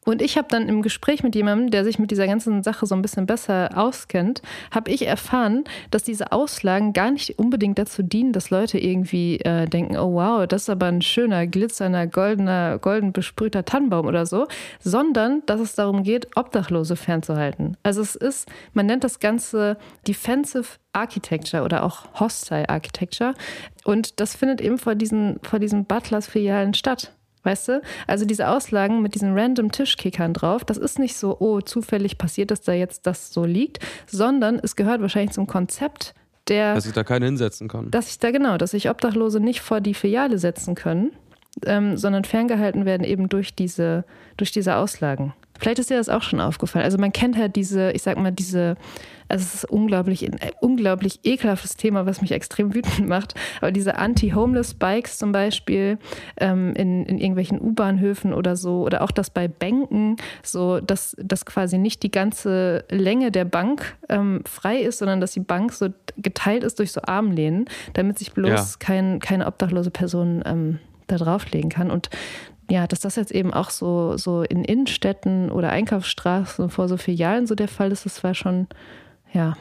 Und 0.07 0.23
ich 0.23 0.39
habe 0.39 0.49
dann 0.49 0.69
im 0.69 0.81
Gespräch 0.81 1.23
mit 1.23 1.35
jemandem, 1.35 1.71
der 1.71 1.85
sich 1.85 1.99
mit 1.99 2.11
dieser 2.11 2.27
ganzen 2.27 2.63
Sache 2.63 2.87
so 2.87 2.95
ein 2.95 3.03
bisschen 3.03 3.27
besser 3.27 3.71
auskennt, 3.77 4.41
habe 4.71 4.91
ich 4.91 5.07
erfahren, 5.07 5.65
dass 5.91 6.03
diese 6.03 6.33
Auslagen 6.33 6.95
gar 6.95 7.11
nicht 7.11 7.39
unbedingt 7.39 7.79
dazu 7.79 8.03
dienen, 8.03 8.33
dass 8.33 8.49
Leute 8.49 8.79
irgendwie 8.79 9.41
äh, 9.41 9.67
denken, 9.67 9.99
oh 9.99 10.15
wow, 10.15 10.47
das 10.47 10.63
ist 10.63 10.71
aber 10.71 10.87
ein 10.87 11.03
schöner, 11.03 11.47
glitzernder, 11.47 12.07
goldener, 12.07 12.79
golden 12.79 13.13
besprühter 13.13 13.67
Tannenbaum 13.67 14.07
oder 14.07 14.25
so, 14.25 14.49
sondern 14.79 15.43
dass 15.45 15.61
es 15.61 15.75
darum 15.75 16.03
geht, 16.03 16.35
Obdachlose 16.35 16.97
fernzuhalten. 16.97 17.77
Also 17.83 18.01
es 18.01 18.17
ist, 18.17 18.49
man 18.73 18.87
nennt 18.87 19.05
das 19.05 19.21
Ganze 19.21 19.77
Defensive 20.09 20.79
Architecture 20.95 21.63
oder 21.63 21.85
auch 21.85 22.07
Hostile 22.19 22.69
Architecture. 22.69 23.35
Und 23.85 24.19
das 24.19 24.35
findet 24.35 24.61
eben 24.61 24.79
vor 24.79 24.95
diesen, 24.95 25.39
vor 25.43 25.59
diesen 25.59 25.85
Butlers-Filialen 25.85 26.75
statt. 26.75 27.13
Weißt 27.43 27.69
du? 27.69 27.83
Also 28.07 28.27
diese 28.27 28.49
Auslagen 28.49 29.01
mit 29.01 29.15
diesen 29.15 29.39
random 29.39 29.73
Tischkickern 29.73 30.35
drauf, 30.35 30.65
das 30.65 30.77
ist 30.77 30.99
nicht 30.99 31.17
so, 31.17 31.37
oh, 31.41 31.61
zufällig 31.61 32.19
passiert, 32.19 32.51
dass 32.51 32.61
da 32.61 32.73
jetzt 32.73 33.07
das 33.07 33.33
so 33.33 33.45
liegt, 33.45 33.79
sondern 34.07 34.61
es 34.63 34.77
gehört 34.77 35.01
wahrscheinlich 35.01 35.33
zum 35.33 35.47
Konzept 35.47 36.15
der. 36.49 36.75
Dass 36.75 36.87
ich 36.87 36.93
da 36.93 37.05
keinen 37.05 37.25
hinsetzen 37.25 37.69
kann. 37.69 37.91
Dass 37.91 38.11
ich 38.11 38.19
da 38.19 38.31
genau, 38.31 38.59
dass 38.59 38.73
sich 38.73 38.91
Obdachlose 38.91 39.41
nicht 39.41 39.61
vor 39.61 39.81
die 39.81 39.95
Filiale 39.95 40.39
setzen 40.39 40.75
können, 40.75 41.13
ähm, 41.65 41.97
sondern 41.97 42.25
ferngehalten 42.25 42.85
werden 42.85 43.05
eben 43.05 43.29
durch 43.29 43.55
diese, 43.55 44.05
durch 44.37 44.53
diese 44.53 44.77
Auslagen. 44.77 45.33
Vielleicht 45.61 45.79
ist 45.79 45.91
dir 45.91 45.99
das 45.99 46.09
auch 46.09 46.23
schon 46.23 46.41
aufgefallen. 46.41 46.87
Also 46.87 46.97
man 46.97 47.13
kennt 47.13 47.37
halt 47.37 47.55
diese, 47.55 47.91
ich 47.93 48.03
sag 48.03 48.17
mal, 48.17 48.31
diese, 48.31 48.77
also 49.29 49.43
es 49.43 49.55
ist 49.55 49.65
unglaublich, 49.67 50.25
ein 50.25 50.39
unglaublich 50.61 51.21
ekelhaftes 51.23 51.77
Thema, 51.77 52.07
was 52.07 52.23
mich 52.23 52.33
extrem 52.33 52.75
wütend 52.75 53.07
macht. 53.07 53.35
Aber 53.61 53.71
diese 53.71 53.97
Anti-Homeless-Bikes 53.99 55.19
zum 55.19 55.33
Beispiel 55.33 55.99
ähm, 56.39 56.73
in, 56.75 57.05
in 57.05 57.19
irgendwelchen 57.19 57.61
U-Bahnhöfen 57.61 58.33
oder 58.33 58.57
so, 58.57 58.83
oder 58.85 59.03
auch 59.03 59.11
das 59.11 59.29
bei 59.29 59.49
Bänken, 59.49 60.17
so 60.43 60.81
dass, 60.81 61.15
dass 61.23 61.45
quasi 61.45 61.77
nicht 61.77 62.03
die 62.03 62.11
ganze 62.11 62.85
Länge 62.91 63.31
der 63.31 63.45
Bank 63.45 63.99
ähm, 64.09 64.43
frei 64.47 64.79
ist, 64.79 64.99
sondern 64.99 65.21
dass 65.21 65.33
die 65.33 65.41
Bank 65.41 65.73
so 65.75 65.91
geteilt 66.17 66.65
ist 66.65 66.79
durch 66.79 66.93
so 66.93 67.03
Armlehnen, 67.03 67.67
damit 67.93 68.19
sich 68.19 68.33
bloß 68.33 68.51
ja. 68.51 68.67
kein, 68.79 69.21
keine 69.21 69.47
obdachlose 69.47 69.91
Person 69.91 70.43
ähm, 70.47 70.79
da 71.07 71.17
drauflegen 71.17 71.69
kann. 71.69 71.91
Und 71.91 72.09
ja, 72.71 72.87
dass 72.87 73.01
das 73.01 73.17
jetzt 73.17 73.33
eben 73.33 73.53
auch 73.53 73.71
so, 73.71 74.17
so 74.17 74.43
in 74.43 74.65
Innenstädten 74.65 75.51
oder 75.51 75.71
Einkaufsstraßen 75.71 76.71
vor 76.71 76.89
so 76.89 76.97
Filialen 76.97 77.49
so 77.49 77.57
der 77.57 77.67
Fall 77.67 77.91
ist, 77.91 78.07
das 78.07 78.23
war 78.23 78.33
schon, 78.35 78.69
ja. 79.33 79.57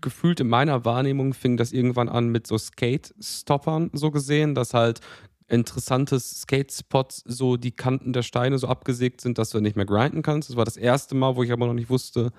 Gefühlt 0.00 0.40
in 0.40 0.48
meiner 0.48 0.84
Wahrnehmung 0.84 1.34
fing 1.34 1.56
das 1.56 1.72
irgendwann 1.72 2.08
an 2.08 2.28
mit 2.28 2.48
so 2.48 2.58
Skate-Stoppern 2.58 3.90
so 3.92 4.10
gesehen, 4.10 4.56
dass 4.56 4.74
halt 4.74 5.00
interessante 5.48 6.18
Skate-Spots 6.18 7.22
so 7.26 7.56
die 7.56 7.70
Kanten 7.70 8.12
der 8.12 8.22
Steine 8.22 8.58
so 8.58 8.66
abgesägt 8.66 9.20
sind, 9.20 9.38
dass 9.38 9.50
du 9.50 9.60
nicht 9.60 9.76
mehr 9.76 9.86
grinden 9.86 10.22
kannst. 10.22 10.50
Das 10.50 10.56
war 10.56 10.64
das 10.64 10.76
erste 10.76 11.14
Mal, 11.14 11.36
wo 11.36 11.44
ich 11.44 11.52
aber 11.52 11.66
noch 11.66 11.74
nicht 11.74 11.90
wusste, 11.90 12.32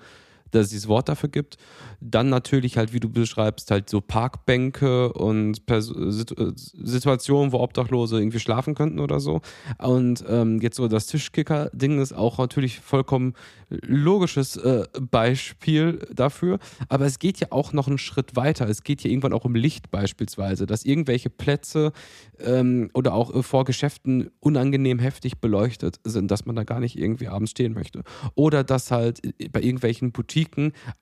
dass 0.50 0.66
es 0.66 0.70
dieses 0.70 0.88
Wort 0.88 1.08
dafür 1.08 1.28
gibt. 1.28 1.56
Dann 2.00 2.28
natürlich 2.28 2.76
halt, 2.76 2.92
wie 2.92 3.00
du 3.00 3.08
beschreibst, 3.08 3.70
halt 3.70 3.88
so 3.88 4.00
Parkbänke 4.00 5.12
und 5.12 5.66
Pers 5.66 5.88
Situationen, 5.88 7.52
wo 7.52 7.60
Obdachlose 7.60 8.18
irgendwie 8.18 8.40
schlafen 8.40 8.74
könnten 8.74 9.00
oder 9.00 9.20
so. 9.20 9.40
Und 9.78 10.24
ähm, 10.28 10.60
jetzt 10.60 10.76
so 10.76 10.88
das 10.88 11.06
Tischkicker-Ding 11.06 12.00
ist 12.00 12.12
auch 12.12 12.38
natürlich 12.38 12.80
vollkommen 12.80 13.34
logisches 13.70 14.56
äh, 14.56 14.84
Beispiel 15.00 16.06
dafür. 16.14 16.58
Aber 16.88 17.06
es 17.06 17.18
geht 17.18 17.38
ja 17.40 17.48
auch 17.50 17.72
noch 17.72 17.88
einen 17.88 17.98
Schritt 17.98 18.36
weiter. 18.36 18.68
Es 18.68 18.82
geht 18.82 19.02
hier 19.02 19.10
irgendwann 19.10 19.32
auch 19.32 19.44
um 19.44 19.54
Licht 19.54 19.90
beispielsweise, 19.90 20.66
dass 20.66 20.84
irgendwelche 20.84 21.30
Plätze 21.30 21.92
ähm, 22.40 22.90
oder 22.94 23.14
auch 23.14 23.34
äh, 23.34 23.42
vor 23.42 23.64
Geschäften 23.64 24.30
unangenehm 24.40 24.98
heftig 24.98 25.38
beleuchtet 25.38 26.00
sind, 26.04 26.30
dass 26.30 26.46
man 26.46 26.56
da 26.56 26.64
gar 26.64 26.80
nicht 26.80 26.98
irgendwie 26.98 27.28
abends 27.28 27.50
stehen 27.50 27.74
möchte. 27.74 28.02
Oder 28.34 28.64
dass 28.64 28.90
halt 28.90 29.24
äh, 29.24 29.48
bei 29.48 29.60
irgendwelchen 29.60 30.12
Boutiquen 30.12 30.37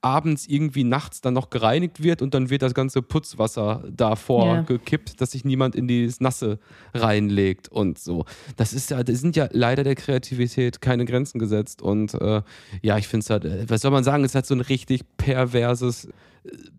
abends 0.00 0.46
irgendwie 0.46 0.84
nachts 0.84 1.20
dann 1.20 1.34
noch 1.34 1.50
gereinigt 1.50 2.02
wird 2.02 2.22
und 2.22 2.34
dann 2.34 2.50
wird 2.50 2.62
das 2.62 2.74
ganze 2.74 3.02
Putzwasser 3.02 3.84
davor 3.90 4.46
yeah. 4.46 4.62
gekippt, 4.62 5.20
dass 5.20 5.32
sich 5.32 5.44
niemand 5.44 5.74
in 5.74 5.88
das 5.88 6.20
Nasse 6.20 6.58
reinlegt 6.94 7.68
und 7.68 7.98
so. 7.98 8.24
Das 8.56 8.72
ist 8.72 8.90
ja, 8.90 9.02
das 9.02 9.20
sind 9.20 9.36
ja 9.36 9.48
leider 9.52 9.84
der 9.84 9.94
Kreativität 9.94 10.80
keine 10.80 11.04
Grenzen 11.04 11.38
gesetzt 11.38 11.82
und 11.82 12.14
äh, 12.14 12.42
ja, 12.82 12.98
ich 12.98 13.08
finde 13.08 13.24
es 13.24 13.30
halt, 13.30 13.44
äh, 13.44 13.68
was 13.68 13.82
soll 13.82 13.90
man 13.90 14.04
sagen, 14.04 14.24
es 14.24 14.32
ist 14.32 14.34
halt 14.34 14.46
so 14.46 14.54
ein 14.54 14.60
richtig 14.60 15.02
perverses 15.16 16.06
äh, 16.06 16.10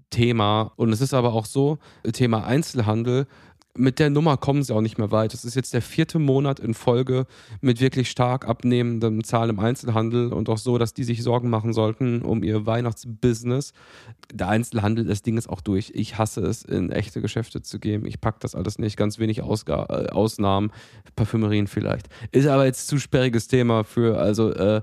Thema 0.10 0.72
und 0.78 0.94
es 0.94 1.02
ist 1.02 1.14
aber 1.14 1.34
auch 1.34 1.46
so, 1.46 1.80
Thema 2.14 2.46
Einzelhandel, 2.46 3.28
mit 3.78 4.00
der 4.00 4.10
Nummer 4.10 4.38
kommen 4.38 4.64
sie 4.64 4.74
auch 4.74 4.82
nicht 4.82 4.98
mehr 4.98 5.12
weit. 5.12 5.34
Es 5.34 5.46
ist 5.46 5.56
jetzt 5.56 5.74
der 5.74 5.82
vierte 5.82 6.20
Monat 6.20 6.60
in 6.60 6.74
Folge 6.74 7.26
mit 7.62 7.80
wirklich 7.80 8.10
stark 8.10 8.48
abnehmenden 8.48 9.24
Zahlen 9.24 9.52
im 9.52 9.60
Einzelhandel 9.60 10.34
und 10.34 10.50
auch 10.50 10.58
so, 10.58 10.78
dass 10.78 10.94
die 10.94 11.04
sich 11.04 11.24
Sorgen 11.24 11.50
machen 11.50 11.74
sollten 11.74 12.22
um 12.22 12.44
ihr 12.44 12.66
Weihnachtsbusiness. 12.66 13.74
Der 14.34 14.50
Einzelhandel, 14.50 15.06
das 15.06 15.22
Ding 15.22 15.38
ist 15.38 15.48
auch 15.48 15.62
durch. 15.62 15.92
Ich 15.96 16.18
hasse 16.18 16.42
es, 16.42 16.64
in 16.64 16.92
echte 16.92 17.22
Geschäfte 17.22 17.62
zu 17.62 17.80
gehen. 17.80 18.06
Ich 18.06 18.20
packe 18.22 18.40
das 18.42 18.56
alles 18.56 18.80
nicht. 18.80 18.98
Ganz 18.98 19.20
wenig 19.20 19.42
Ausga 19.42 19.86
äh, 19.90 20.10
Ausnahmen, 20.10 20.72
Parfümerien 21.16 21.68
vielleicht. 21.68 22.10
Ist 22.32 22.48
aber 22.48 22.66
jetzt 22.66 22.88
zu 22.88 22.98
sperriges 22.98 23.48
Thema 23.48 23.84
für, 23.84 24.20
also 24.20 24.52
äh, 24.52 24.82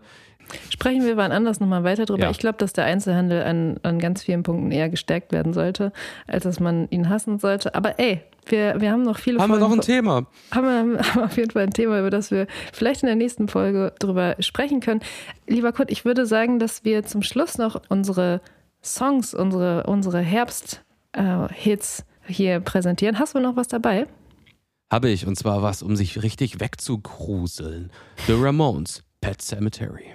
Sprechen 0.70 1.04
wir 1.04 1.16
wann 1.16 1.32
anders 1.32 1.60
nochmal 1.60 1.84
weiter 1.84 2.04
drüber. 2.04 2.24
Ja. 2.24 2.30
Ich 2.30 2.38
glaube, 2.38 2.58
dass 2.58 2.72
der 2.72 2.84
Einzelhandel 2.84 3.42
an, 3.42 3.76
an 3.82 3.98
ganz 3.98 4.22
vielen 4.22 4.42
Punkten 4.42 4.70
eher 4.70 4.88
gestärkt 4.88 5.32
werden 5.32 5.52
sollte, 5.52 5.92
als 6.26 6.44
dass 6.44 6.60
man 6.60 6.88
ihn 6.90 7.08
hassen 7.08 7.38
sollte. 7.38 7.74
Aber 7.74 7.98
ey, 7.98 8.22
wir, 8.46 8.80
wir 8.80 8.90
haben 8.90 9.02
noch 9.02 9.18
viele 9.18 9.38
Haben 9.38 9.50
Folgen, 9.50 9.64
wir 9.64 9.68
noch 9.68 9.74
ein 9.74 9.80
Thema? 9.80 10.26
Haben 10.50 10.66
wir, 10.66 10.98
haben 11.04 11.20
wir 11.20 11.24
auf 11.24 11.36
jeden 11.36 11.50
Fall 11.50 11.62
ein 11.64 11.72
Thema, 11.72 11.98
über 11.98 12.10
das 12.10 12.30
wir 12.30 12.46
vielleicht 12.72 13.02
in 13.02 13.06
der 13.06 13.16
nächsten 13.16 13.48
Folge 13.48 13.92
drüber 13.98 14.36
sprechen 14.40 14.80
können. 14.80 15.00
Lieber 15.46 15.72
Kurt, 15.72 15.90
ich 15.90 16.04
würde 16.04 16.26
sagen, 16.26 16.58
dass 16.58 16.84
wir 16.84 17.04
zum 17.04 17.22
Schluss 17.22 17.58
noch 17.58 17.80
unsere 17.88 18.40
Songs, 18.82 19.34
unsere, 19.34 19.84
unsere 19.84 20.20
Herbst-Hits 20.20 22.00
äh, 22.00 22.02
hier 22.32 22.60
präsentieren. 22.60 23.18
Hast 23.18 23.34
du 23.34 23.40
noch 23.40 23.56
was 23.56 23.68
dabei? 23.68 24.06
Habe 24.92 25.10
ich, 25.10 25.26
und 25.26 25.36
zwar 25.36 25.62
was, 25.62 25.82
um 25.82 25.96
sich 25.96 26.22
richtig 26.22 26.60
wegzugruseln. 26.60 27.90
The 28.26 28.34
Ramones, 28.34 29.02
Pet 29.20 29.40
Cemetery. 29.40 30.14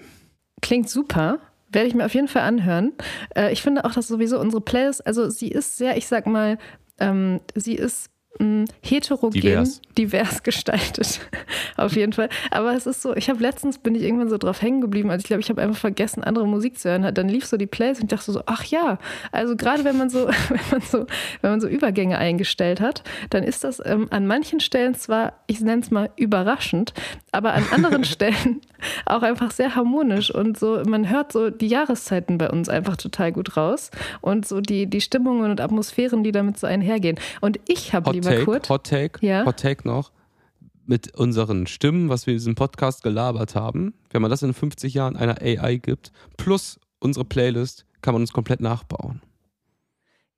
Klingt 0.62 0.90
super. 0.90 1.40
Werde 1.72 1.88
ich 1.88 1.94
mir 1.94 2.06
auf 2.06 2.14
jeden 2.14 2.28
Fall 2.28 2.44
anhören. 2.44 2.94
Äh, 3.36 3.52
ich 3.52 3.62
finde 3.62 3.86
auch, 3.86 3.94
dass 3.94 4.08
sowieso 4.08 4.40
unsere 4.40 4.62
Playlist, 4.62 5.06
also 5.06 5.30
sie 5.30 5.50
ist 5.50 5.78
sehr, 5.78 5.98
ich 5.98 6.08
sag 6.08 6.26
mal, 6.26 6.58
ähm, 7.00 7.42
sie 7.56 7.76
ist 7.76 8.10
mh, 8.38 8.66
heterogen, 8.82 9.42
divers. 9.42 9.82
divers 9.98 10.44
gestaltet. 10.44 11.20
Auf 11.78 11.96
jeden 11.96 12.14
Fall. 12.14 12.30
Aber 12.52 12.74
es 12.74 12.86
ist 12.86 13.02
so, 13.02 13.16
ich 13.16 13.30
habe 13.30 13.42
letztens, 13.42 13.78
bin 13.80 13.96
ich 13.96 14.04
irgendwann 14.04 14.30
so 14.30 14.38
drauf 14.38 14.62
hängen 14.62 14.82
geblieben, 14.82 15.10
also 15.10 15.22
ich 15.22 15.28
glaube, 15.28 15.42
ich 15.42 15.50
habe 15.50 15.62
einfach 15.62 15.78
vergessen, 15.78 16.24
andere 16.24 16.48
Musik 16.48 16.78
zu 16.78 16.90
hören. 16.90 17.14
Dann 17.14 17.30
lief 17.30 17.46
so 17.46 17.58
die 17.58 17.68
Plays 17.68 17.98
und 17.98 18.06
ich 18.06 18.10
dachte 18.10 18.32
so, 18.32 18.44
ach 18.46 18.64
ja, 18.66 19.00
also 19.32 19.56
gerade 19.56 19.84
wenn 19.84 19.98
man 19.98 20.10
so, 20.10 20.28
wenn 20.50 20.60
man 20.72 20.82
so, 20.82 21.06
wenn 21.42 21.52
man 21.52 21.62
so 21.62 21.68
Übergänge 21.68 22.18
eingestellt 22.18 22.82
hat, 22.82 23.04
dann 23.30 23.44
ist 23.44 23.64
das 23.64 23.82
ähm, 23.84 24.08
an 24.12 24.28
manchen 24.28 24.60
Stellen 24.60 24.96
zwar, 24.96 25.34
ich 25.48 25.62
nenne 25.62 25.82
es 25.82 25.92
mal 25.92 26.10
überraschend, 26.16 26.94
aber 27.32 27.54
an 27.54 27.64
anderen 27.72 28.04
Stellen 28.10 28.62
auch 29.06 29.24
einfach 29.24 29.52
sehr 29.52 29.76
harmonisch 29.76 30.34
und 30.34 30.58
so, 30.58 30.82
man 30.86 31.10
hört 31.10 31.32
so 31.32 31.50
die 31.50 31.68
Jahreszeiten 31.68 32.38
bei 32.38 32.50
uns 32.50 32.70
einfach 32.70 32.98
total 32.98 33.32
gut 33.32 33.58
raus 33.58 33.92
und 34.22 34.48
so 34.48 34.62
die, 34.62 34.88
die 34.88 35.02
Stimmungen 35.02 35.50
und 35.52 35.62
Atmosphären, 35.62 36.24
die 36.24 36.32
damit 36.32 36.58
so 36.58 36.68
einhergehen. 36.68 37.20
Und 37.42 37.60
ich 37.68 37.94
habe 37.94 38.10
Take. 38.22 38.70
Hot 38.70 38.84
Take, 38.86 39.26
ja? 39.26 39.46
Hot 39.46 39.58
Take 39.58 39.88
noch. 39.88 40.12
Mit 40.86 41.16
unseren 41.16 41.68
Stimmen, 41.68 42.10
was 42.10 42.26
wir 42.26 42.34
in 42.34 42.40
diesem 42.40 42.56
Podcast 42.56 43.04
gelabert 43.04 43.54
haben, 43.56 43.94
wenn 44.10 44.22
man 44.22 44.32
das 44.32 44.42
in 44.42 44.54
50 44.54 44.94
Jahren 44.94 45.16
einer 45.16 45.40
AI 45.42 45.76
gibt, 45.76 46.12
plus 46.38 46.80
unsere 47.00 47.26
Playlist, 47.26 47.86
kann 48.02 48.14
man 48.14 48.22
uns 48.22 48.34
komplett 48.34 48.60
nachbauen. 48.60 49.22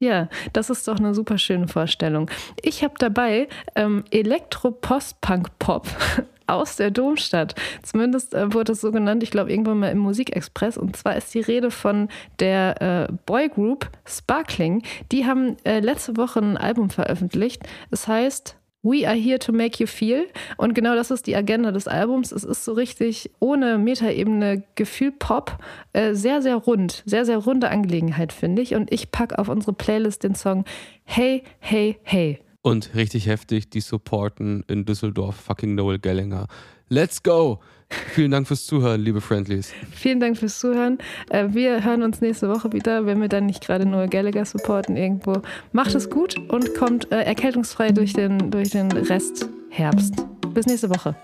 Ja, 0.02 0.30
das 0.52 0.72
ist 0.72 0.88
doch 0.88 0.98
eine 0.98 1.14
super 1.14 1.38
schöne 1.38 1.68
Vorstellung. 1.68 2.30
Ich 2.64 2.84
habe 2.84 2.96
dabei 2.98 3.48
ähm, 3.76 4.04
Elektro-Post-Punk-Pop 4.10 5.88
aus 6.52 6.76
der 6.76 6.92
Domstadt. 6.92 7.56
Zumindest 7.84 8.34
äh, 8.34 8.54
wurde 8.54 8.74
es 8.74 8.82
so 8.82 8.92
genannt, 8.92 9.24
ich 9.24 9.32
glaube, 9.32 9.52
irgendwann 9.52 9.80
mal 9.80 9.92
im 9.92 10.00
Musikexpress. 10.00 10.78
Und 10.78 10.96
zwar 10.96 11.16
ist 11.16 11.34
die 11.34 11.42
Rede 11.42 11.72
von 11.72 12.10
der 12.40 12.82
äh, 12.82 13.14
Boygroup 13.26 13.90
Sparkling. 14.06 14.84
Die 15.12 15.26
haben 15.26 15.58
äh, 15.64 15.80
letzte 15.80 16.18
Woche 16.18 16.40
ein 16.40 16.58
Album 16.58 16.90
veröffentlicht. 16.90 17.64
Es 17.90 18.08
heißt 18.08 18.58
We 18.84 19.08
are 19.08 19.16
here 19.16 19.38
to 19.38 19.52
make 19.52 19.80
you 19.80 19.86
feel. 19.86 20.26
Und 20.58 20.74
genau 20.74 20.96
das 20.96 21.12
ist 21.12 21.28
die 21.28 21.36
Agenda 21.36 21.72
des 21.72 21.88
Albums. 21.88 22.32
Es 22.32 22.44
ist 22.44 22.66
so 22.66 22.74
richtig 22.74 23.30
ohne 23.40 23.78
Metaebene 23.78 24.64
Gefühl 24.74 25.12
Pop. 25.12 25.60
Äh, 25.94 26.16
sehr, 26.16 26.42
sehr 26.42 26.56
rund. 26.56 27.04
Sehr, 27.06 27.26
sehr 27.26 27.38
runde 27.38 27.70
Angelegenheit, 27.70 28.34
finde 28.34 28.64
ich. 28.64 28.74
Und 28.74 28.92
ich 28.92 29.12
packe 29.12 29.38
auf 29.38 29.50
unsere 29.50 29.74
Playlist 29.74 30.24
den 30.24 30.34
Song 30.34 30.66
Hey, 31.04 31.44
Hey, 31.60 32.00
Hey. 32.04 32.40
Und 32.64 32.94
richtig 32.94 33.28
heftig, 33.28 33.70
die 33.70 33.82
supporten 33.82 34.64
in 34.68 34.86
Düsseldorf 34.86 35.36
fucking 35.36 35.76
Noel 35.76 36.00
Gellinger. 36.00 36.48
Let's 36.90 37.24
go! 37.24 37.60
Vielen 37.90 38.32
Dank 38.32 38.48
fürs 38.48 38.66
Zuhören, 38.66 39.02
liebe 39.02 39.20
Friendlies. 39.20 39.74
Vielen 39.92 40.20
Dank 40.20 40.38
fürs 40.38 40.60
Zuhören. 40.60 40.98
Äh, 41.30 41.48
wir 41.50 41.84
hören 41.84 42.04
uns 42.04 42.22
nächste 42.22 42.50
Woche 42.50 42.72
wieder, 42.72 43.06
wenn 43.06 43.20
wir 43.20 43.28
dann 43.28 43.48
nicht 43.48 43.62
gerade 43.62 43.86
Noel 43.86 44.08
Gallagher 44.08 44.46
supporten 44.46 44.96
irgendwo. 44.96 45.42
Macht 45.72 45.96
es 45.96 46.10
gut 46.10 46.38
und 46.50 46.74
kommt 46.76 47.12
äh, 47.12 47.22
erkältungsfrei 47.24 47.92
durch 47.92 48.14
den, 48.14 48.52
durch 48.52 48.70
den 48.70 48.92
Rest 48.92 49.50
Herbst. 49.70 50.16
Bis 50.54 50.66
nächste 50.68 50.90
Woche. 50.90 51.16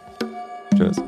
Tschüss. 0.76 1.02